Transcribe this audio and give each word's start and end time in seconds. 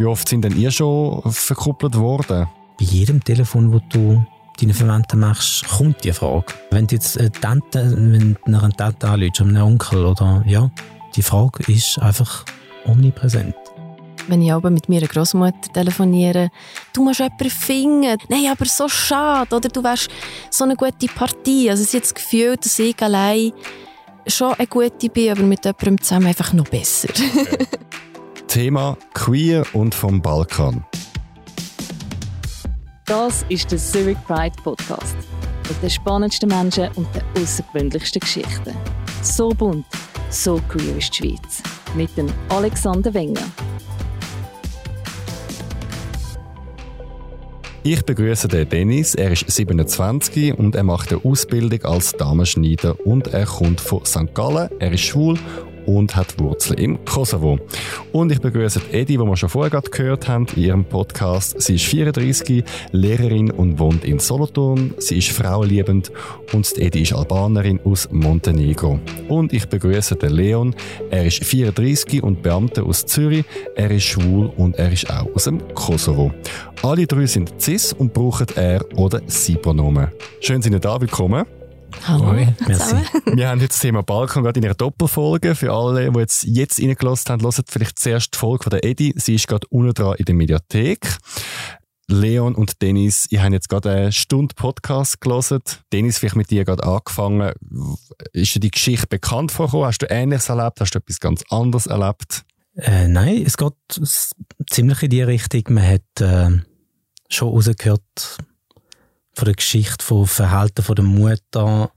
Wie 0.00 0.06
oft 0.06 0.30
sind 0.30 0.46
denn 0.46 0.56
ihr 0.56 0.70
schon 0.70 1.20
verkuppelt 1.30 1.94
worden? 1.94 2.48
Bei 2.78 2.84
jedem 2.86 3.22
Telefon, 3.22 3.70
das 3.70 3.82
du 3.90 4.24
deinen 4.58 4.72
Verwandten 4.72 5.20
machst, 5.20 5.68
kommt 5.68 6.02
die 6.04 6.12
Frage. 6.14 6.46
Wenn 6.70 6.86
du 6.86 6.94
jetzt 6.94 7.18
eine 7.18 7.30
Tante, 7.30 7.94
wenn 7.94 8.32
du 8.32 8.38
einer 8.46 8.70
Tante 8.70 9.06
anrufst, 9.06 9.42
einem 9.42 9.62
Onkel 9.62 10.06
oder, 10.06 10.42
ja, 10.46 10.70
die 11.14 11.20
Frage 11.20 11.70
ist 11.70 11.98
einfach 11.98 12.46
omnipräsent. 12.86 13.54
Wenn 14.26 14.40
ich 14.40 14.50
aber 14.50 14.70
mit 14.70 14.88
meiner 14.88 15.06
Großmutter 15.06 15.70
telefoniere, 15.70 16.48
du 16.94 17.04
musst 17.04 17.18
jemanden 17.18 17.50
finden. 17.50 18.16
Nein, 18.30 18.50
aber 18.50 18.64
so 18.64 18.88
schade. 18.88 19.54
Oder 19.54 19.68
du 19.68 19.84
wärst 19.84 20.08
so 20.48 20.64
eine 20.64 20.76
gute 20.76 21.08
Partie. 21.08 21.68
Also 21.68 21.82
es 21.82 21.88
ist 21.88 21.92
jetzt 21.92 22.12
das 22.12 22.14
Gefühl, 22.14 22.56
dass 22.56 22.78
ich 22.78 23.02
allein 23.02 23.52
schon 24.26 24.54
eine 24.54 24.66
gute 24.66 25.10
bin, 25.10 25.32
aber 25.32 25.42
mit 25.42 25.62
jemandem 25.62 26.00
zusammen 26.00 26.28
einfach 26.28 26.54
noch 26.54 26.68
besser. 26.68 27.08
Thema 28.50 28.98
Queer 29.14 29.64
und 29.74 29.94
vom 29.94 30.20
Balkan. 30.20 30.84
Das 33.06 33.44
ist 33.48 33.70
der 33.70 33.78
Zurich 33.78 34.18
Pride 34.26 34.56
Podcast. 34.64 35.16
Mit 35.68 35.80
den 35.80 35.88
spannendsten 35.88 36.48
Menschen 36.48 36.88
und 36.96 37.06
den 37.14 37.22
außergewöhnlichsten 37.40 38.18
Geschichten. 38.18 38.74
So 39.22 39.50
bunt, 39.50 39.86
so 40.30 40.60
queer 40.68 40.96
ist 40.96 41.16
die 41.16 41.28
Schweiz. 41.28 41.62
Mit 41.94 42.16
dem 42.16 42.26
Alexander 42.48 43.14
Wenger. 43.14 43.44
Ich 47.84 48.04
begrüße 48.04 48.48
den 48.48 48.68
Dennis. 48.68 49.14
Er 49.14 49.30
ist 49.30 49.48
27 49.48 50.58
und 50.58 50.74
er 50.74 50.82
macht 50.82 51.12
eine 51.12 51.24
Ausbildung 51.24 51.84
als 51.84 52.12
Damenschneider 52.12 52.96
und 53.06 53.28
er 53.28 53.46
kommt 53.46 53.80
von 53.80 54.04
St. 54.04 54.34
Gallen. 54.34 54.68
Er 54.80 54.92
ist 54.92 55.02
schwul 55.02 55.38
und 55.86 56.16
hat 56.16 56.38
Wurzeln 56.38 56.78
im 56.78 57.04
Kosovo. 57.04 57.58
Und 58.12 58.32
ich 58.32 58.40
begrüße 58.40 58.80
Edi, 58.92 59.16
die 59.16 59.18
wir 59.18 59.36
schon 59.36 59.48
vorher 59.48 59.80
gehört 59.80 60.28
haben 60.28 60.46
in 60.56 60.62
ihrem 60.62 60.84
Podcast. 60.84 61.60
Sie 61.60 61.76
ist 61.76 61.84
34, 61.86 62.64
Lehrerin 62.92 63.50
und 63.50 63.78
wohnt 63.78 64.04
in 64.04 64.18
Solothurn. 64.18 64.94
Sie 64.98 65.18
ist 65.18 65.30
frauenliebend 65.30 66.10
und 66.52 66.76
Edi 66.78 67.02
ist 67.02 67.12
Albanerin 67.12 67.80
aus 67.84 68.08
Montenegro. 68.10 68.98
Und 69.28 69.52
ich 69.52 69.66
begrüße 69.66 70.16
den 70.16 70.32
Leon. 70.32 70.74
Er 71.10 71.26
ist 71.26 71.44
34 71.44 72.22
und 72.22 72.42
Beamter 72.42 72.84
aus 72.84 73.06
Zürich. 73.06 73.44
Er 73.76 73.90
ist 73.90 74.04
schwul 74.04 74.50
und 74.56 74.76
er 74.76 74.92
ist 74.92 75.10
auch 75.10 75.26
aus 75.34 75.44
dem 75.44 75.74
Kosovo. 75.74 76.32
Alle 76.82 77.06
drei 77.06 77.26
sind 77.26 77.60
cis 77.60 77.92
und 77.92 78.12
brauchen 78.12 78.46
er 78.56 78.84
oder 78.96 79.20
sie 79.26 79.56
Pronomen. 79.56 80.08
Schön, 80.40 80.62
sind 80.62 80.72
ihr 80.72 80.80
da. 80.80 81.00
Willkommen. 81.00 81.59
Hallo, 82.10 82.30
Oi, 82.30 82.48
merci. 82.66 82.96
Wir 83.36 83.48
haben 83.48 83.60
jetzt 83.60 83.74
das 83.74 83.80
Thema 83.82 84.02
Balkan 84.02 84.42
gerade 84.42 84.58
in 84.58 84.64
einer 84.64 84.74
Doppelfolge. 84.74 85.54
Für 85.54 85.72
alle, 85.72 86.10
die 86.10 86.18
jetzt, 86.18 86.42
jetzt 86.42 86.80
reingelassen 86.80 87.30
haben, 87.30 87.42
hören 87.42 87.62
vielleicht 87.68 88.00
zuerst 88.00 88.34
die 88.34 88.38
Folge 88.38 88.64
von 88.64 88.70
der 88.70 88.82
Edi. 88.82 89.14
Sie 89.16 89.36
ist 89.36 89.46
gerade 89.46 89.64
unten 89.70 89.94
dran 89.94 90.16
in 90.18 90.24
der 90.24 90.34
Mediathek. 90.34 91.18
Leon 92.08 92.56
und 92.56 92.82
Dennis, 92.82 93.28
ihr 93.30 93.44
habt 93.44 93.52
jetzt 93.52 93.68
gerade 93.68 93.92
eine 93.92 94.12
Stunde 94.12 94.56
Podcast 94.56 95.20
gelesen. 95.20 95.60
Dennis, 95.92 96.18
vielleicht 96.18 96.34
mit 96.34 96.50
dir 96.50 96.64
gerade 96.64 96.82
angefangen. 96.82 97.52
Ist 98.32 98.56
dir 98.56 98.60
die 98.60 98.72
Geschichte 98.72 99.06
bekannt 99.06 99.52
vorgekommen? 99.52 99.86
Hast 99.86 100.02
du 100.02 100.10
Ähnliches 100.10 100.48
erlebt? 100.48 100.80
Hast 100.80 100.92
du 100.92 100.98
etwas 100.98 101.20
ganz 101.20 101.44
anderes 101.48 101.86
erlebt? 101.86 102.42
Äh, 102.74 103.06
nein, 103.06 103.40
es 103.46 103.56
geht 103.56 103.74
ziemlich 104.68 105.04
in 105.04 105.10
die 105.10 105.22
Richtung. 105.22 105.62
Man 105.68 105.86
hat 105.86 106.20
äh, 106.20 106.50
schon 107.28 107.50
rausgehört 107.50 108.38
von 109.34 109.46
der 109.46 109.54
Geschichte, 109.54 110.04
vom 110.04 110.26
Verhalten 110.26 110.82
von 110.82 110.94
der 110.96 111.04
Mutter. 111.04 111.90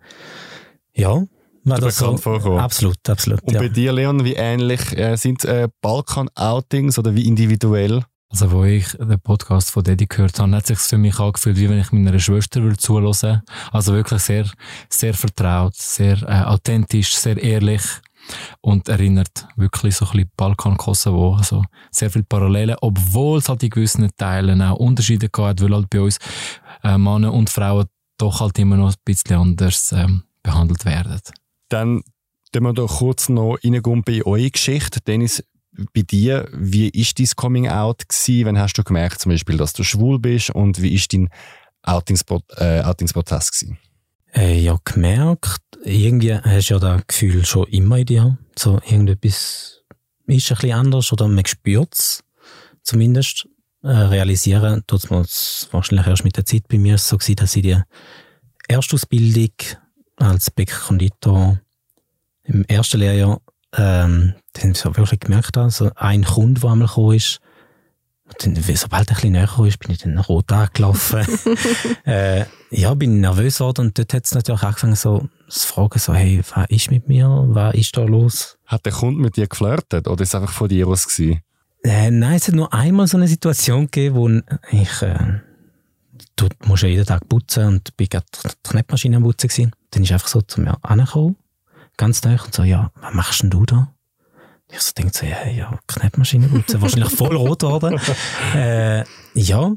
Ja, 0.93 1.23
war 1.65 1.77
Dir 1.77 1.85
das 1.85 1.97
bekannt 1.97 2.17
so? 2.17 2.23
vorgekommen? 2.23 2.59
Absolut, 2.59 3.09
absolut. 3.09 3.41
Und 3.43 3.53
ja. 3.53 3.59
bei 3.61 3.69
dir, 3.69 3.93
Leon, 3.93 4.25
wie 4.25 4.33
ähnlich 4.33 4.97
äh, 4.97 5.15
sind 5.15 5.45
äh, 5.45 5.69
Balkan-Outings 5.81 6.99
oder 6.99 7.15
wie 7.15 7.25
individuell? 7.25 8.03
Also, 8.29 8.51
wo 8.51 8.63
ich 8.63 8.87
den 8.97 9.19
Podcast 9.21 9.69
von 9.69 9.83
Daddy 9.83 10.07
gehört 10.07 10.39
habe, 10.39 10.55
hat 10.55 10.65
sich 10.65 10.79
für 10.79 10.97
mich 10.97 11.19
angefühlt, 11.19 11.55
wie 11.57 11.69
wenn 11.69 11.79
ich 11.79 11.91
meiner 11.91 12.17
Schwester 12.19 12.63
würde 12.63 12.77
zuhören. 12.77 13.43
Also 13.71 13.93
wirklich 13.93 14.21
sehr, 14.23 14.49
sehr 14.89 15.13
vertraut, 15.13 15.75
sehr 15.75 16.21
äh, 16.23 16.43
authentisch, 16.43 17.15
sehr 17.15 17.37
ehrlich 17.41 17.83
und 18.61 18.89
erinnert 18.89 19.47
wirklich 19.55 19.95
so 19.95 20.05
ein 20.05 20.11
bisschen 20.11 20.31
Balkan, 20.35 20.77
Kosovo. 20.77 21.35
Also 21.35 21.63
sehr 21.91 22.09
viele 22.09 22.23
Parallelen, 22.23 22.75
obwohl 22.81 23.39
es 23.39 23.49
halt 23.49 23.63
in 23.63 23.69
gewissen 23.69 24.09
Teilen 24.17 24.61
auch 24.61 24.77
Unterschiede 24.77 25.29
gab, 25.29 25.61
weil 25.61 25.73
halt 25.73 25.89
bei 25.89 26.01
uns 26.01 26.17
äh, 26.83 26.97
Männer 26.97 27.33
und 27.33 27.49
Frauen 27.49 27.87
doch 28.17 28.39
halt 28.39 28.59
immer 28.59 28.77
noch 28.77 28.89
ein 28.89 28.95
bisschen 29.05 29.37
anders 29.37 29.91
ähm, 29.91 30.23
behandelt 30.43 30.85
werden. 30.85 31.19
Dann 31.69 32.03
tun 32.51 32.63
wir 32.63 32.73
da 32.73 32.85
kurz 32.85 33.29
noch 33.29 33.57
reingehen 33.63 34.03
bei 34.03 34.23
eurer 34.23 34.49
Geschichte. 34.49 35.01
Dennis, 35.01 35.43
bei 35.93 36.01
dir, 36.01 36.47
wie 36.53 36.89
ist 36.89 37.19
dein 37.19 37.27
Coming 37.35 37.67
Out 37.67 38.07
gewesen? 38.07 38.45
Wann 38.45 38.59
hast 38.59 38.73
du 38.73 38.83
gemerkt, 38.83 39.21
zum 39.21 39.31
Beispiel, 39.31 39.57
dass 39.57 39.73
du 39.73 39.83
schwul 39.83 40.19
bist 40.19 40.51
und 40.51 40.81
wie 40.81 40.93
ist 40.93 41.13
dein 41.13 41.29
äh, 41.85 42.81
Outingsprozess 42.83 43.51
gewesen? 43.51 43.77
Äh, 44.35 44.59
ja, 44.59 44.77
gemerkt, 44.83 45.61
irgendwie 45.83 46.35
hast 46.35 46.69
du 46.69 46.75
ja 46.75 46.79
das 46.79 47.07
Gefühl 47.07 47.45
schon 47.45 47.67
immer 47.67 47.97
in 47.99 48.05
dir. 48.05 48.37
So, 48.57 48.79
irgendetwas 48.85 49.81
ist 50.27 50.51
ein 50.51 50.55
bisschen 50.55 50.71
anders 50.73 51.11
oder 51.11 51.27
man 51.27 51.45
spürt 51.45 51.93
es 51.93 52.23
zumindest. 52.81 53.47
Äh, 53.83 53.89
realisieren 53.89 54.83
tut 54.87 55.11
man 55.11 55.21
es 55.21 55.67
wahrscheinlich 55.71 56.07
erst 56.07 56.23
mit 56.23 56.37
der 56.37 56.45
Zeit. 56.45 56.67
Bei 56.69 56.77
mir 56.77 56.95
ist 56.95 57.03
es 57.03 57.09
so 57.09 57.17
gewesen, 57.17 57.35
dass 57.35 57.55
ich 57.55 57.63
die 57.63 57.81
Erstausbildung 58.67 59.51
als 60.17 60.51
Bäckerkonditor 60.51 61.59
im 62.43 62.63
ersten 62.65 62.99
Lehrjahr 62.99 63.41
ähm, 63.75 64.35
dann 64.53 64.73
so 64.73 64.95
wirklich 64.95 65.19
gemerkt 65.19 65.57
habe, 65.57 65.69
so 65.69 65.91
ein 65.95 66.23
Kunde, 66.23 66.61
der 66.61 66.71
einmal 66.71 66.87
gekommen 66.87 67.15
ist, 67.15 67.39
und 68.25 68.57
dann, 68.57 68.75
sobald 68.75 69.09
er 69.09 69.11
ein 69.11 69.15
bisschen 69.15 69.31
näher 69.33 69.67
ist, 69.67 69.79
bin 69.79 69.91
ich 69.91 69.97
dann 69.97 70.17
rot 70.17 70.51
angelaufen. 70.51 71.27
äh, 72.05 72.45
ja, 72.71 72.93
bin 72.93 73.19
nervös 73.19 73.57
geworden 73.57 73.87
und 73.87 73.99
dort 73.99 74.13
hat 74.13 74.25
es 74.25 74.33
natürlich 74.33 74.63
angefangen 74.63 74.95
so 74.95 75.27
zu 75.49 75.67
fragen, 75.67 75.99
so, 75.99 76.13
hey, 76.13 76.41
was 76.55 76.69
ist 76.69 76.89
mit 76.89 77.09
mir? 77.09 77.27
Was 77.49 77.75
ist 77.75 77.97
da 77.97 78.03
los? 78.03 78.57
Hat 78.65 78.85
der 78.85 78.93
Kunde 78.93 79.21
mit 79.21 79.35
dir 79.35 79.47
geflirtet 79.47 80.07
oder 80.07 80.21
ist 80.23 80.29
es 80.29 80.35
einfach 80.35 80.53
von 80.53 80.69
dir 80.69 80.87
aus 80.87 81.05
gewesen? 81.05 81.41
Äh, 81.83 82.11
nein, 82.11 82.35
es 82.35 82.47
hat 82.47 82.55
nur 82.55 82.73
einmal 82.73 83.07
so 83.07 83.17
eine 83.17 83.27
Situation 83.27 83.85
gegeben, 83.85 84.15
wo 84.15 84.29
ich, 84.71 85.01
äh, 85.01 85.41
du 86.37 86.47
musst 86.65 86.83
ja 86.83 86.89
jeden 86.89 87.05
Tag 87.05 87.27
putzen 87.27 87.65
und 87.67 87.97
bin 87.97 88.07
gerade 88.07 88.25
die 88.43 88.49
Knetmaschine 88.69 89.17
am 89.17 89.23
putzen 89.23 89.49
gewesen. 89.49 89.71
Dann 89.91 90.03
ist 90.03 90.11
einfach 90.13 90.29
so 90.29 90.41
zu 90.41 90.61
mir 90.61 90.77
angekommen, 90.81 91.35
ganz 91.97 92.23
nah 92.23 92.41
und 92.43 92.53
so, 92.53 92.63
ja, 92.63 92.91
was 93.01 93.13
machst 93.13 93.43
denn 93.43 93.49
du 93.49 93.65
da? 93.65 93.93
Ich 94.71 94.79
so 94.79 94.93
denke 94.97 95.11
so, 95.13 95.25
ja, 95.25 95.45
ja, 95.47 95.77
Knetmaschine 95.87 96.47
putzen, 96.47 96.81
wahrscheinlich 96.81 97.13
voll 97.13 97.35
rot 97.35 97.59
geworden. 97.59 97.99
Äh, 98.55 99.03
ja, 99.33 99.73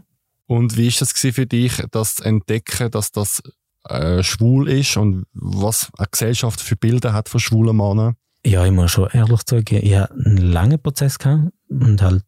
Und 0.46 0.76
wie 0.76 0.86
ist 0.86 1.00
das 1.00 1.12
für 1.12 1.46
dich, 1.46 1.82
das 1.90 2.16
zu 2.16 2.24
entdecken, 2.24 2.90
dass 2.92 3.10
das 3.10 3.42
äh, 3.88 4.22
schwul 4.22 4.68
ist 4.68 4.96
und 4.96 5.24
was 5.32 5.90
eine 5.98 6.06
Gesellschaft 6.10 6.60
für 6.60 6.76
Bilder 6.76 7.12
hat 7.12 7.28
von 7.28 7.40
schwulen 7.40 7.76
Männern? 7.76 8.14
Ja, 8.44 8.64
ich 8.64 8.70
muss 8.70 8.92
schon 8.92 9.08
ehrlich 9.12 9.42
zugeben, 9.44 9.84
ich 9.84 9.96
hatte 9.96 10.14
einen 10.14 10.36
langen 10.36 10.80
Prozess 10.80 11.18
gehabt 11.18 11.52
und 11.68 12.00
halt 12.02 12.24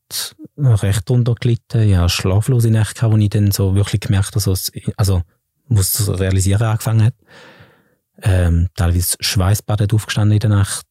recht 0.56 1.08
drunter 1.08 1.34
gelitten. 1.34 1.82
Ich 1.88 1.96
hatte 1.96 2.08
schlaflose 2.08 2.70
Nächte 2.70 2.94
gehabt, 2.94 3.12
wo 3.14 3.18
ich 3.18 3.30
dann 3.30 3.50
so 3.52 3.74
wirklich 3.74 4.00
gemerkt 4.00 4.28
habe, 4.28 4.40
so, 4.40 4.52
es- 4.52 4.72
also, 4.96 5.22
wo 5.68 5.80
es 5.80 5.92
zu 5.92 6.12
realisieren 6.12 6.62
angefangen 6.62 7.04
hat. 7.04 7.14
Ähm, 8.22 8.68
teilweise 8.74 9.16
Schweißbad 9.20 9.92
aufgestanden 9.94 10.32
in 10.34 10.40
der 10.40 10.50
Nacht, 10.50 10.86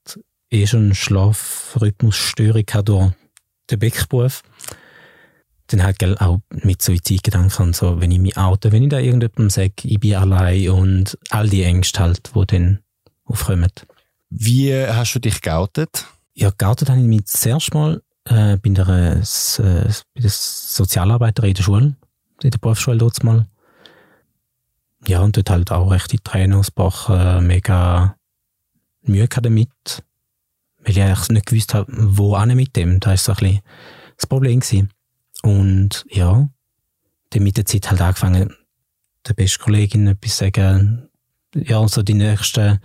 eh 0.49 0.65
schon 0.65 0.95
Schlafrhythmusstörung 0.95 2.65
gehabt 2.65 2.87
durch 2.89 3.11
den 3.69 3.79
Beckberuf. 3.79 4.43
Dann 5.67 5.83
halt 5.83 5.99
gell, 5.99 6.17
auch 6.17 6.39
mit 6.63 6.81
Suizidgedanken 6.81 7.65
und 7.65 7.75
so, 7.75 7.99
wenn 7.99 8.11
ich 8.11 8.19
mich 8.19 8.37
oute, 8.37 8.71
wenn 8.71 8.83
ich 8.83 8.89
da 8.89 8.99
irgendjemandem 8.99 9.49
sage, 9.49 9.73
ich 9.83 9.99
bin 9.99 10.15
allein 10.15 10.69
und 10.69 11.17
all 11.29 11.49
die 11.49 11.63
Ängste 11.63 11.99
halt, 11.99 12.31
die 12.33 12.45
dann 12.45 12.79
aufkommen. 13.25 13.69
Wie 14.29 14.73
hast 14.73 15.13
du 15.15 15.19
dich 15.19 15.41
geoutet? 15.41 16.05
Ja, 16.33 16.51
geoutet 16.57 16.89
habe 16.89 17.01
ich 17.01 17.05
mich 17.07 17.25
zuerst 17.25 17.73
mal 17.73 18.01
äh, 18.29 18.57
bei, 18.57 18.69
der, 18.69 18.87
äh, 18.87 19.19
äh, 19.19 20.29
Sozialarbeiterin 20.29 21.49
in 21.49 21.55
der 21.55 21.63
Schule, 21.63 21.95
in 22.41 22.51
der 22.51 22.57
Berufsschule 22.57 22.97
dort 22.97 23.23
mal. 23.23 23.47
Ja, 25.07 25.21
und 25.21 25.37
dort 25.37 25.49
halt 25.49 25.71
auch 25.71 25.91
recht 25.91 26.11
die 26.11 26.19
Tränen 26.19 26.57
ausgebrochen, 26.57 27.47
mega 27.47 28.15
Mühe 29.03 29.27
gehabt 29.27 29.45
damit, 29.45 29.69
weil 30.79 30.91
ich 30.91 31.01
eigentlich 31.01 31.29
nicht 31.29 31.45
gewusst 31.45 31.73
habe, 31.73 31.91
wo 31.95 32.35
an 32.35 32.55
mit 32.55 32.75
dem. 32.75 32.99
Da 32.99 33.11
war 33.11 33.17
so 33.17 33.31
ein 33.31 33.37
bisschen 33.37 33.61
das 34.17 34.27
Problem. 34.27 34.59
Gewesen. 34.59 34.89
Und 35.43 36.05
ja, 36.09 36.49
dann 37.29 37.43
mit 37.43 37.57
der 37.57 37.65
Zeit 37.65 37.89
halt 37.89 38.01
angefangen, 38.01 38.53
der 39.27 39.33
besten 39.33 39.63
Kollegin 39.63 40.07
etwas 40.07 40.37
sagen, 40.37 41.09
ja, 41.53 41.87
so 41.87 42.03
die 42.03 42.13
nächsten, 42.13 42.79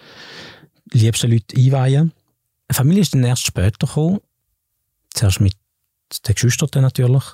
liebsten 0.93 1.31
Leute 1.31 1.56
einweihen. 1.56 2.12
Die 2.70 2.75
Familie 2.75 3.02
ist 3.02 3.14
dann 3.14 3.25
erst 3.25 3.46
später 3.46 3.87
gekommen. 3.87 4.20
Zuerst 5.14 5.41
mit 5.41 5.55
den 6.26 6.35
Geschwistern 6.35 6.82
natürlich. 6.82 7.25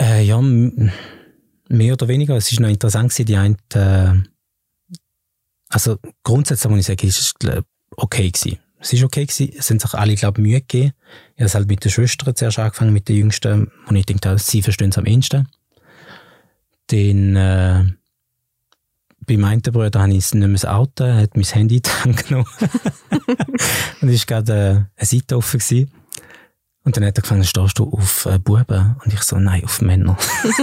Äh, 0.00 0.24
ja, 0.24 0.40
mehr 0.40 1.92
oder 1.92 2.08
weniger. 2.08 2.36
Es 2.36 2.50
ist 2.50 2.60
noch 2.60 2.68
interessant 2.68 3.16
die 3.18 3.36
eine, 3.36 3.56
äh, 3.74 4.14
also 5.68 5.98
grundsätzlich 6.22 6.70
muss 6.70 6.80
ich 6.80 6.86
sagen, 6.86 7.06
ist 7.06 7.18
es 7.18 7.34
okay 7.96 8.30
gewesen. 8.30 8.58
es 8.80 8.92
ist 8.92 9.04
okay 9.04 9.26
gewesen. 9.26 9.52
Es 9.56 9.66
sind 9.66 9.80
sich 9.80 9.94
alle, 9.94 10.14
glaube 10.14 10.40
ich, 10.40 10.46
Mühe 10.46 10.60
gegeben. 10.60 10.92
Ich 11.34 11.40
habe 11.40 11.46
es 11.46 11.54
halt 11.54 11.68
mit 11.68 11.84
der 11.84 11.90
Schwester 11.90 12.34
zuerst 12.34 12.58
angefangen, 12.58 12.92
mit 12.92 13.08
der 13.08 13.16
Jüngsten, 13.16 13.70
und 13.86 13.96
ich 13.96 14.06
denke, 14.06 14.38
sie 14.38 14.62
verstehen 14.62 14.90
es 14.90 14.98
am 14.98 15.06
ehesten. 15.06 15.48
Dann, 16.88 17.36
äh, 17.36 17.84
bei 19.26 19.36
meinen 19.36 19.62
Brüdern 19.62 20.02
habe 20.02 20.12
ich 20.12 20.18
es 20.18 20.34
nicht 20.34 20.64
mehr 20.64 20.70
er 20.70 21.16
hat 21.16 21.36
mein 21.36 21.44
Handy 21.44 21.80
in 22.04 22.16
genommen. 22.16 22.46
und 24.00 24.08
es 24.08 24.28
war 24.28 24.42
gerade 24.42 24.52
äh, 24.96 25.00
eine 25.00 25.06
Seite 25.06 25.36
offen. 25.36 25.60
Gewesen. 25.60 25.92
Und 26.90 26.96
dann 26.96 27.04
hat 27.04 27.18
er 27.18 27.22
gefragt, 27.22 27.46
stehst 27.46 27.78
du 27.78 27.88
auf 27.88 28.26
äh, 28.26 28.40
Buben? 28.40 28.96
Und 29.04 29.14
ich 29.14 29.22
so, 29.22 29.38
nein, 29.38 29.62
auf 29.62 29.80
Männer. 29.80 30.18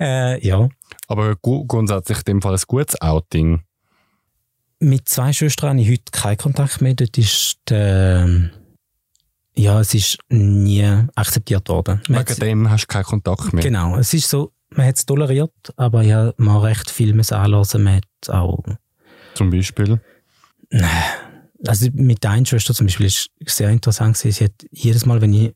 äh, 0.00 0.46
ja. 0.46 0.66
Aber 1.08 1.36
grundsätzlich 1.36 2.20
in 2.20 2.24
dem 2.24 2.40
Fall 2.40 2.54
ein 2.54 2.60
gutes 2.66 2.98
Outing. 3.02 3.60
Mit 4.78 5.10
zwei 5.10 5.34
Schwestern 5.34 5.68
habe 5.68 5.80
ich 5.82 5.90
heute 5.90 6.04
keinen 6.10 6.38
Kontakt 6.38 6.80
mehr. 6.80 6.94
Dort 6.94 7.18
ist 7.18 7.58
der, 7.68 8.50
ja, 9.56 9.78
es 9.78 9.92
ist 9.92 10.16
nie 10.30 10.88
akzeptiert 11.16 11.68
worden. 11.68 12.00
Man 12.08 12.26
Wegen 12.26 12.40
dem 12.40 12.70
hast 12.70 12.84
du 12.84 12.86
keinen 12.86 13.04
Kontakt 13.04 13.52
mehr. 13.52 13.62
Genau, 13.62 13.98
es 13.98 14.14
ist 14.14 14.30
so, 14.30 14.52
man 14.70 14.86
hat 14.86 14.96
es 14.96 15.04
toleriert, 15.04 15.52
aber 15.76 16.00
ja, 16.00 16.32
man 16.38 16.54
hat 16.54 16.62
recht 16.62 16.90
viel 16.90 17.12
anlassen. 17.30 17.82
Man 17.82 17.96
hat 17.96 18.30
auch, 18.30 18.64
Zum 19.34 19.50
Beispiel. 19.50 20.00
Also 21.66 21.88
mit 21.92 22.22
der 22.22 22.30
einen 22.30 22.46
Schwester 22.46 22.74
zum 22.74 22.86
Beispiel 22.86 23.06
ist 23.06 23.30
sehr 23.46 23.70
interessant. 23.70 24.16
Sie 24.16 24.32
hat 24.32 24.52
jedes 24.70 25.06
Mal, 25.06 25.20
wenn 25.20 25.32
ich 25.32 25.54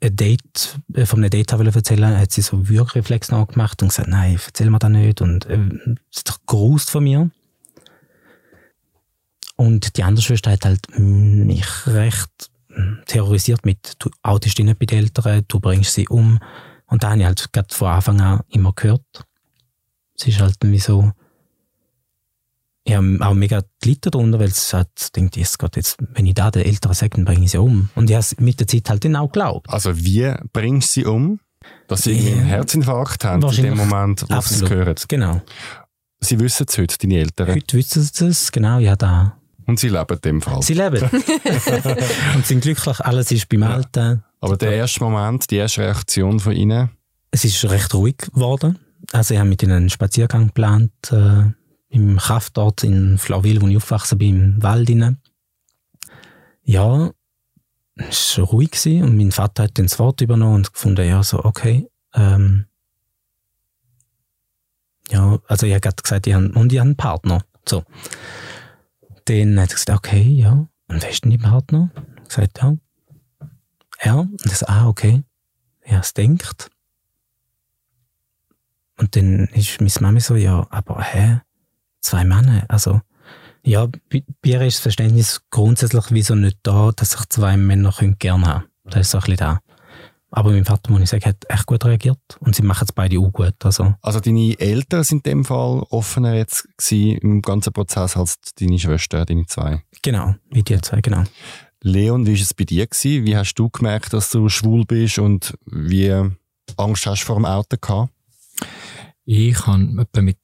ein 0.00 0.16
Date, 0.16 0.78
äh, 0.94 1.06
von 1.06 1.20
einem 1.20 1.30
Date 1.30 1.52
habe 1.52 1.64
erzählen 1.64 2.18
hat 2.18 2.32
sie 2.32 2.42
so 2.42 2.68
Würgereflex 2.68 3.30
nachgemacht 3.30 3.82
und 3.82 3.88
gesagt, 3.88 4.08
nein, 4.08 4.38
erzähl 4.44 4.70
mir 4.70 4.78
das 4.78 4.90
nicht 4.90 5.20
und 5.20 5.46
äh, 5.46 5.58
sie 6.10 6.20
hat 6.20 6.28
doch 6.28 6.38
gerust 6.46 6.90
von 6.90 7.04
mir. 7.04 7.30
Und 9.56 9.96
die 9.96 10.02
andere 10.02 10.24
Schwester 10.24 10.50
hat 10.50 10.64
halt 10.64 10.98
mich 10.98 11.86
recht 11.86 12.50
terrorisiert 13.06 13.64
mit, 13.64 13.94
du 13.98 14.10
outest 14.22 14.58
dich 14.58 14.64
nicht 14.64 14.78
bei 14.78 14.86
den 14.86 14.98
Eltern, 14.98 15.44
du 15.46 15.60
bringst 15.60 15.94
sie 15.94 16.08
um. 16.08 16.38
Und 16.86 17.02
da 17.02 17.10
habe 17.10 17.20
ich 17.20 17.26
halt 17.26 17.52
gerade 17.52 17.74
von 17.74 17.88
Anfang 17.88 18.20
an 18.20 18.40
immer 18.48 18.72
gehört. 18.72 19.24
Es 20.16 20.26
ist 20.26 20.40
halt 20.40 20.56
irgendwie 20.62 20.80
so, 20.80 21.12
ich 22.84 22.94
habe 22.94 23.18
auch 23.20 23.34
mega 23.34 23.62
gelitten 23.80 24.10
darunter, 24.10 24.38
weil 24.40 24.48
es 24.48 24.72
halt 24.74 24.88
denkt, 25.14 25.36
jetzt 25.36 25.58
Gott, 25.58 25.76
jetzt, 25.76 25.98
wenn 26.14 26.26
ich 26.26 26.34
da 26.34 26.50
den 26.50 26.64
Eltern 26.64 26.94
sage, 26.94 27.10
dann 27.16 27.24
bringe 27.24 27.44
ich 27.44 27.52
sie 27.52 27.58
um. 27.58 27.90
Und 27.94 28.10
ich 28.10 28.14
habe 28.14 28.20
es 28.22 28.38
mit 28.40 28.58
der 28.58 28.66
Zeit 28.66 28.88
halt 28.90 29.04
dann 29.04 29.14
auch 29.16 29.30
geglaubt. 29.30 29.68
Also 29.70 29.96
wie 29.96 30.34
bringst 30.52 30.96
du 30.96 31.00
sie 31.00 31.06
um? 31.06 31.38
Dass 31.86 32.02
sie 32.02 32.12
irgendwie 32.12 32.32
einen. 32.32 32.46
Herzinfarkt 32.46 33.24
haben 33.24 33.42
in 33.42 33.62
dem. 33.62 33.76
Moment, 33.76 34.24
wo 34.28 34.40
sie 34.40 34.64
es 34.64 34.70
hören. 34.70 34.96
Genau. 35.06 35.42
Sie 36.20 36.38
wissen 36.40 36.66
es 36.68 36.76
heute, 36.78 36.98
deine 36.98 37.18
Eltern. 37.18 37.48
Heute 37.54 37.76
wissen 37.76 38.02
sie 38.02 38.26
es, 38.26 38.50
genau, 38.50 38.78
ja 38.78 38.96
da. 38.96 39.36
Und 39.66 39.78
sie 39.78 39.88
leben 39.88 40.14
in 40.16 40.20
dem 40.20 40.42
Fall. 40.42 40.60
Sie 40.62 40.74
leben. 40.74 41.02
und 42.34 42.46
sind 42.46 42.62
glücklich, 42.62 43.00
alles 43.00 43.30
ist 43.30 43.48
beim 43.48 43.62
Ja. 43.62 43.70
Alten. 43.74 44.24
Aber 44.40 44.56
der 44.56 44.72
erste 44.72 45.04
Moment, 45.04 45.50
die 45.50 45.56
erste 45.56 45.82
Reaktion 45.82 46.40
von 46.40 46.52
ihnen, 46.52 46.90
Es 47.30 47.44
ist 47.44 47.64
recht 47.64 47.94
ruhig 47.94 48.16
geworden. 48.18 48.78
Also 49.12 49.34
ich 49.34 49.40
habe 49.40 49.48
mit 49.48 49.62
ihnen 49.62 49.72
einen 49.72 49.90
Spaziergang 49.90 50.48
geplant, 50.48 50.92
äh, 51.10 51.44
im 51.92 52.16
Kraftort 52.16 52.84
in 52.84 53.18
Flauwil, 53.18 53.60
wo 53.60 53.68
ich 53.68 53.76
aufgewachsen 53.76 54.18
bin, 54.18 54.54
im 54.54 54.62
Wald 54.62 54.88
rein. 54.88 55.20
Ja, 56.64 57.12
es 57.96 58.38
war 58.38 58.46
ruhig 58.46 58.70
gewesen 58.70 59.04
und 59.04 59.16
mein 59.16 59.30
Vater 59.30 59.64
hat 59.64 59.78
dann 59.78 59.86
das 59.86 59.98
Wort 59.98 60.22
übernommen 60.22 60.56
und 60.56 60.72
gefunden, 60.72 61.06
ja, 61.06 61.22
so, 61.22 61.44
okay, 61.44 61.86
ähm, 62.14 62.64
ja, 65.10 65.38
also 65.46 65.66
ich 65.66 65.74
habe 65.74 65.92
gesagt, 66.02 66.26
ich 66.26 66.32
habe, 66.32 66.50
und 66.52 66.72
ich 66.72 66.78
habe 66.78 66.88
einen 66.88 66.96
Partner, 66.96 67.44
so. 67.68 67.84
Dann 69.26 69.60
hat 69.60 69.70
er 69.70 69.74
gesagt, 69.74 69.98
okay, 69.98 70.22
ja, 70.22 70.66
und 70.88 71.02
wer 71.02 71.10
ist 71.10 71.24
denn 71.24 71.32
dein 71.32 71.40
Partner? 71.40 71.90
Ich 72.22 72.28
gesagt, 72.28 72.58
ja, 72.62 72.74
er, 73.98 74.18
und 74.20 74.46
das, 74.46 74.62
ah, 74.62 74.88
okay, 74.88 75.24
ja, 75.84 75.98
es 76.00 76.14
denkt. 76.14 76.70
Und 78.96 79.14
dann 79.14 79.48
ist 79.48 79.78
meine 79.80 79.92
Mami 80.00 80.20
so, 80.20 80.36
ja, 80.36 80.66
aber 80.70 81.02
hä? 81.02 81.42
Zwei 82.02 82.24
Männer? 82.24 82.64
Also, 82.68 83.00
ja, 83.64 83.86
bei, 83.86 84.24
bei 84.42 84.50
ihr 84.50 84.60
ist 84.62 84.76
das 84.76 84.82
Verständnis 84.82 85.40
grundsätzlich 85.50 86.04
wieso 86.10 86.34
nicht 86.34 86.58
da, 86.62 86.90
dass 86.94 87.12
sich 87.12 87.28
zwei 87.28 87.56
Männer 87.56 87.92
können 87.92 88.18
gerne 88.18 88.46
haben. 88.46 88.64
Das 88.84 89.02
ist 89.02 89.10
so 89.12 89.18
ein 89.18 89.22
bisschen 89.22 89.36
da. 89.38 89.60
Aber 90.34 90.50
mein 90.50 90.64
Vater, 90.64 90.90
muss 90.90 91.02
ich 91.02 91.10
sagen, 91.10 91.26
hat 91.26 91.44
echt 91.48 91.66
gut 91.66 91.84
reagiert. 91.84 92.18
Und 92.40 92.56
sie 92.56 92.62
machen 92.62 92.86
es 92.88 92.92
beide 92.92 93.18
auch 93.18 93.30
gut. 93.30 93.54
Also, 93.64 93.94
also 94.00 94.18
deine 94.18 94.58
Eltern 94.58 95.04
sind 95.04 95.26
in 95.26 95.30
dem 95.30 95.44
Fall 95.44 95.84
offener 95.90 96.34
jetzt 96.34 96.66
im 96.90 97.42
ganzen 97.42 97.72
Prozess 97.72 98.16
als 98.16 98.38
deine 98.58 98.78
Schwester, 98.78 99.26
deine 99.26 99.46
zwei. 99.46 99.82
genau, 100.02 100.34
wie 100.50 100.62
die 100.62 100.80
zwei, 100.80 101.02
genau. 101.02 101.24
Leon, 101.82 102.26
wie 102.26 102.34
war 102.34 102.40
es 102.40 102.54
bei 102.54 102.64
dir? 102.64 102.86
Gewesen? 102.86 103.26
Wie 103.26 103.36
hast 103.36 103.54
du 103.54 103.68
gemerkt, 103.68 104.14
dass 104.14 104.30
du 104.30 104.48
schwul 104.48 104.86
bist 104.86 105.18
und 105.18 105.54
wie 105.66 106.10
Angst 106.76 107.06
hast 107.06 107.22
du 107.22 107.26
vor 107.26 107.36
dem 107.36 107.44
Auto 107.44 107.76
gehabt? 107.78 108.10
Ich 109.24 109.66
habe 109.66 110.00
etwa 110.00 110.22
mit 110.22 110.38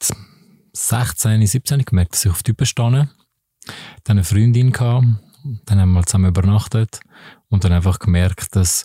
16, 0.87 1.47
17 1.47 1.85
gemerkt, 1.85 2.13
dass 2.15 2.25
ich 2.25 2.31
auf 2.31 2.43
Typen 2.43 2.67
stehe. 2.67 3.09
Dann 4.05 4.17
eine 4.17 4.25
Freundin 4.25 4.73
gehabt, 4.73 5.07
dann 5.67 5.81
haben 5.81 5.93
wir 5.93 6.05
zusammen 6.05 6.29
übernachtet 6.29 7.01
und 7.49 7.65
dann 7.65 7.73
einfach 7.73 7.99
gemerkt, 7.99 8.55
dass 8.57 8.85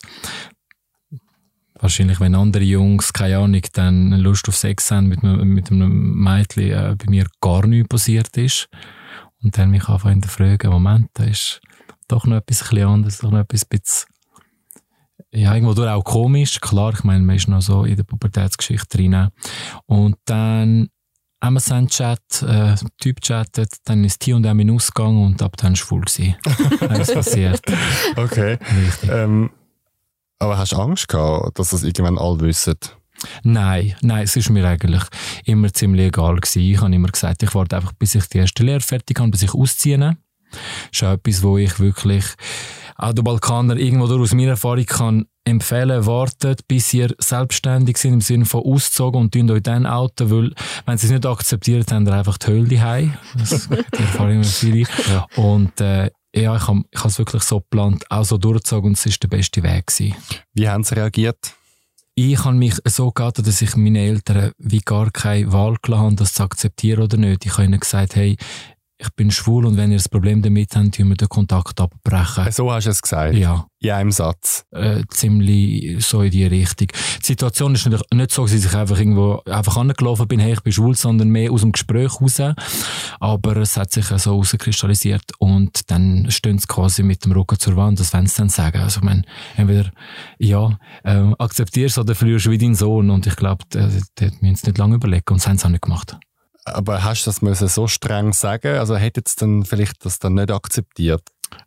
wahrscheinlich, 1.78 2.20
wenn 2.20 2.34
andere 2.34 2.64
Jungs, 2.64 3.12
keine 3.12 3.38
Ahnung, 3.38 3.62
dann 3.72 4.12
Lust 4.12 4.48
auf 4.48 4.56
Sex 4.56 4.90
haben 4.90 5.06
mit, 5.08 5.22
einem- 5.24 5.48
mit 5.48 5.70
einem 5.70 6.14
Mädchen, 6.22 6.70
äh, 6.70 6.96
bei 6.98 7.06
mir 7.10 7.26
gar 7.40 7.66
nichts 7.66 7.88
passiert 7.88 8.36
ist. 8.36 8.68
Und 9.42 9.56
dann 9.58 9.70
mich 9.70 9.88
einfach 9.88 10.10
in 10.10 10.20
der 10.20 10.30
Frage, 10.30 10.70
Moment, 10.70 11.08
da 11.14 11.24
ist 11.24 11.60
doch 12.08 12.24
noch 12.26 12.36
etwas 12.36 12.70
ein 12.72 12.82
anderes, 12.84 13.18
doch 13.18 13.30
noch 13.30 13.40
etwas 13.40 13.64
bisschen 13.64 14.08
ja, 15.36 15.52
irgendwo 15.54 15.82
auch 15.84 16.04
komisch. 16.04 16.60
Klar, 16.60 16.92
ich 16.94 17.02
meine, 17.02 17.24
man 17.24 17.36
ist 17.36 17.48
noch 17.48 17.60
so 17.60 17.84
in 17.84 17.96
der 17.96 18.04
Pubertätsgeschichte 18.04 18.96
drin. 18.96 19.28
Und 19.86 20.16
dann 20.26 20.88
MSN-Chat, 21.50 22.42
äh, 22.42 22.74
Typ 23.00 23.20
chattet, 23.20 23.76
dann 23.84 24.04
ist 24.04 24.20
T&M 24.20 24.60
in 24.60 24.70
Ausgang 24.70 25.22
und 25.22 25.42
ab 25.42 25.56
dann 25.56 25.76
schwul 25.76 26.02
gewesen. 26.02 26.36
dann 26.80 27.00
ist 27.00 27.14
passiert. 27.14 27.62
Okay. 28.16 28.58
Ähm, 29.08 29.50
aber 30.38 30.58
hast 30.58 30.72
du 30.72 30.76
Angst 30.76 31.08
gehabt, 31.08 31.58
dass 31.58 31.70
das 31.70 31.82
irgendwann 31.82 32.18
alle 32.18 32.40
wissen? 32.40 32.76
Nein, 33.42 33.94
nein, 34.02 34.24
es 34.24 34.36
ist 34.36 34.50
mir 34.50 34.66
eigentlich 34.66 35.02
immer 35.44 35.72
ziemlich 35.72 36.06
egal 36.06 36.36
gewesen. 36.36 36.62
Ich 36.62 36.80
habe 36.80 36.94
immer 36.94 37.08
gesagt, 37.08 37.42
ich 37.42 37.54
warte 37.54 37.76
einfach, 37.76 37.92
bis 37.92 38.14
ich 38.14 38.26
die 38.26 38.38
erste 38.38 38.62
Lehre 38.62 38.80
fertig 38.80 39.18
habe, 39.18 39.30
bis 39.30 39.42
ich 39.42 39.54
ausziehe. 39.54 39.98
Das 39.98 40.16
ist 40.92 41.02
auch 41.02 41.12
etwas, 41.12 41.42
wo 41.42 41.58
ich 41.58 41.78
wirklich 41.80 42.24
auch 42.96 43.12
den 43.12 43.24
Balkaner 43.24 43.76
irgendwo 43.76 44.06
durch 44.06 44.22
aus 44.22 44.34
meiner 44.34 44.50
Erfahrung 44.50 44.86
kann 44.86 45.26
empfehlen, 45.44 46.06
wartet, 46.06 46.66
bis 46.68 46.92
ihr 46.94 47.14
selbstständig 47.18 47.98
sind, 47.98 48.14
im 48.14 48.20
Sinne 48.20 48.44
von 48.46 48.62
ausgezogen 48.62 49.20
und 49.20 49.34
tun 49.34 49.50
euch 49.50 49.62
dann 49.62 49.86
outen, 49.86 50.30
weil, 50.30 50.52
wenn 50.86 50.98
sie 50.98 51.06
es 51.06 51.12
nicht 51.12 51.26
akzeptieren, 51.26 51.84
haben 51.90 52.06
ihr 52.06 52.14
einfach 52.14 52.38
die 52.38 52.46
Hölle 52.46 52.68
daheim. 52.68 53.14
Das 53.36 53.68
die 53.68 54.02
Erfahrung 54.02 54.38
mit 54.38 54.46
viele. 54.46 54.86
Ja. 55.10 55.26
Und, 55.36 55.80
äh, 55.80 56.10
ja, 56.34 56.56
ich 56.56 56.66
habe 56.66 56.82
ich 56.90 57.04
es 57.04 57.18
wirklich 57.18 57.42
so 57.42 57.60
geplant, 57.60 58.10
auch 58.10 58.24
so 58.24 58.38
durchgezogen 58.38 58.88
und 58.88 58.98
es 58.98 59.06
ist 59.06 59.22
der 59.22 59.28
beste 59.28 59.62
Weg 59.62 59.86
gewesen. 59.86 60.16
Wie 60.52 60.68
haben 60.68 60.82
sie 60.82 60.96
reagiert? 60.96 61.54
Ich 62.16 62.44
habe 62.44 62.56
mich 62.56 62.74
so 62.84 63.10
gehalten, 63.10 63.44
dass 63.44 63.60
ich 63.60 63.76
meine 63.76 64.00
Eltern 64.00 64.52
wie 64.58 64.78
gar 64.78 65.10
keine 65.10 65.52
Wahl 65.52 65.76
gelassen 65.82 66.04
habe, 66.04 66.14
das 66.14 66.34
zu 66.34 66.44
akzeptieren 66.44 67.02
oder 67.02 67.16
nicht. 67.16 67.44
Ich 67.44 67.52
habe 67.52 67.64
ihnen 67.64 67.80
gesagt, 67.80 68.14
hey, 68.14 68.36
ich 69.04 69.10
bin 69.14 69.30
schwul 69.30 69.66
und 69.66 69.76
wenn 69.76 69.92
ihr 69.92 69.98
ein 69.98 70.04
Problem 70.10 70.42
damit 70.42 70.74
habt, 70.74 70.94
tun 70.96 71.08
wir 71.08 71.16
den 71.16 71.28
Kontakt 71.28 71.80
abbrechen. 71.80 72.50
So 72.50 72.72
hast 72.72 72.84
du 72.86 72.90
es 72.90 73.02
gesagt. 73.02 73.34
Ja, 73.34 73.66
In 73.80 73.90
einem 73.90 74.10
Satz. 74.12 74.64
äh, 74.72 75.02
ziemlich 75.10 76.04
so 76.04 76.22
in 76.22 76.30
die 76.30 76.44
Richtung. 76.46 76.88
Die 77.20 77.26
Situation 77.26 77.74
ist 77.74 77.86
nicht, 77.86 78.14
nicht 78.14 78.30
so, 78.30 78.42
dass 78.42 78.52
ich 78.52 78.74
einfach 78.74 78.98
irgendwo 78.98 79.40
einfach 79.46 79.76
angelaufen 79.76 80.26
bin, 80.28 80.40
hey, 80.40 80.52
ich 80.54 80.60
bin 80.62 80.72
schwul, 80.72 80.94
sondern 80.96 81.28
mehr 81.28 81.52
aus 81.52 81.60
dem 81.60 81.72
Gespräch 81.72 82.20
raus. 82.20 82.40
Aber 83.20 83.56
es 83.56 83.76
hat 83.76 83.92
sich 83.92 84.06
so 84.06 84.32
herauskristallisiert 84.32 85.32
und 85.38 85.90
dann 85.90 86.30
stehen 86.30 86.58
sie 86.58 86.66
quasi 86.66 87.02
mit 87.02 87.24
dem 87.24 87.32
Rücken 87.32 87.58
zur 87.58 87.76
Wand, 87.76 88.00
das 88.00 88.12
wollen 88.12 88.26
sie 88.26 88.36
dann 88.36 88.48
sagen. 88.48 88.78
Also 88.80 89.00
ich 89.00 89.04
meine, 89.04 89.22
entweder, 89.56 89.90
ja, 90.38 90.78
ähm, 91.04 91.34
akzeptierst 91.38 91.98
oder 91.98 92.14
verlierst 92.14 92.50
wie 92.50 92.58
dein 92.58 92.74
Sohn 92.74 93.10
und 93.10 93.26
ich 93.26 93.36
glaube, 93.36 93.64
dort 93.70 94.42
müssen 94.42 94.56
sie 94.56 94.66
nicht 94.66 94.78
lange 94.78 94.96
überlegen 94.96 95.24
und 95.30 95.40
das 95.40 95.46
haben 95.48 95.58
sie 95.58 95.66
auch 95.66 95.70
nicht 95.70 95.82
gemacht. 95.82 96.16
Aber 96.64 97.04
hast 97.04 97.24
du 97.24 97.30
das 97.30 97.42
müssen 97.42 97.68
so 97.68 97.86
streng 97.86 98.32
sagen? 98.32 98.78
Also 98.78 98.96
hättet 98.96 99.28
ihr 99.28 99.34
dann 99.38 99.64
vielleicht 99.64 100.04
das 100.04 100.18
dann 100.18 100.34
nicht 100.34 100.50
akzeptiert? 100.50 101.22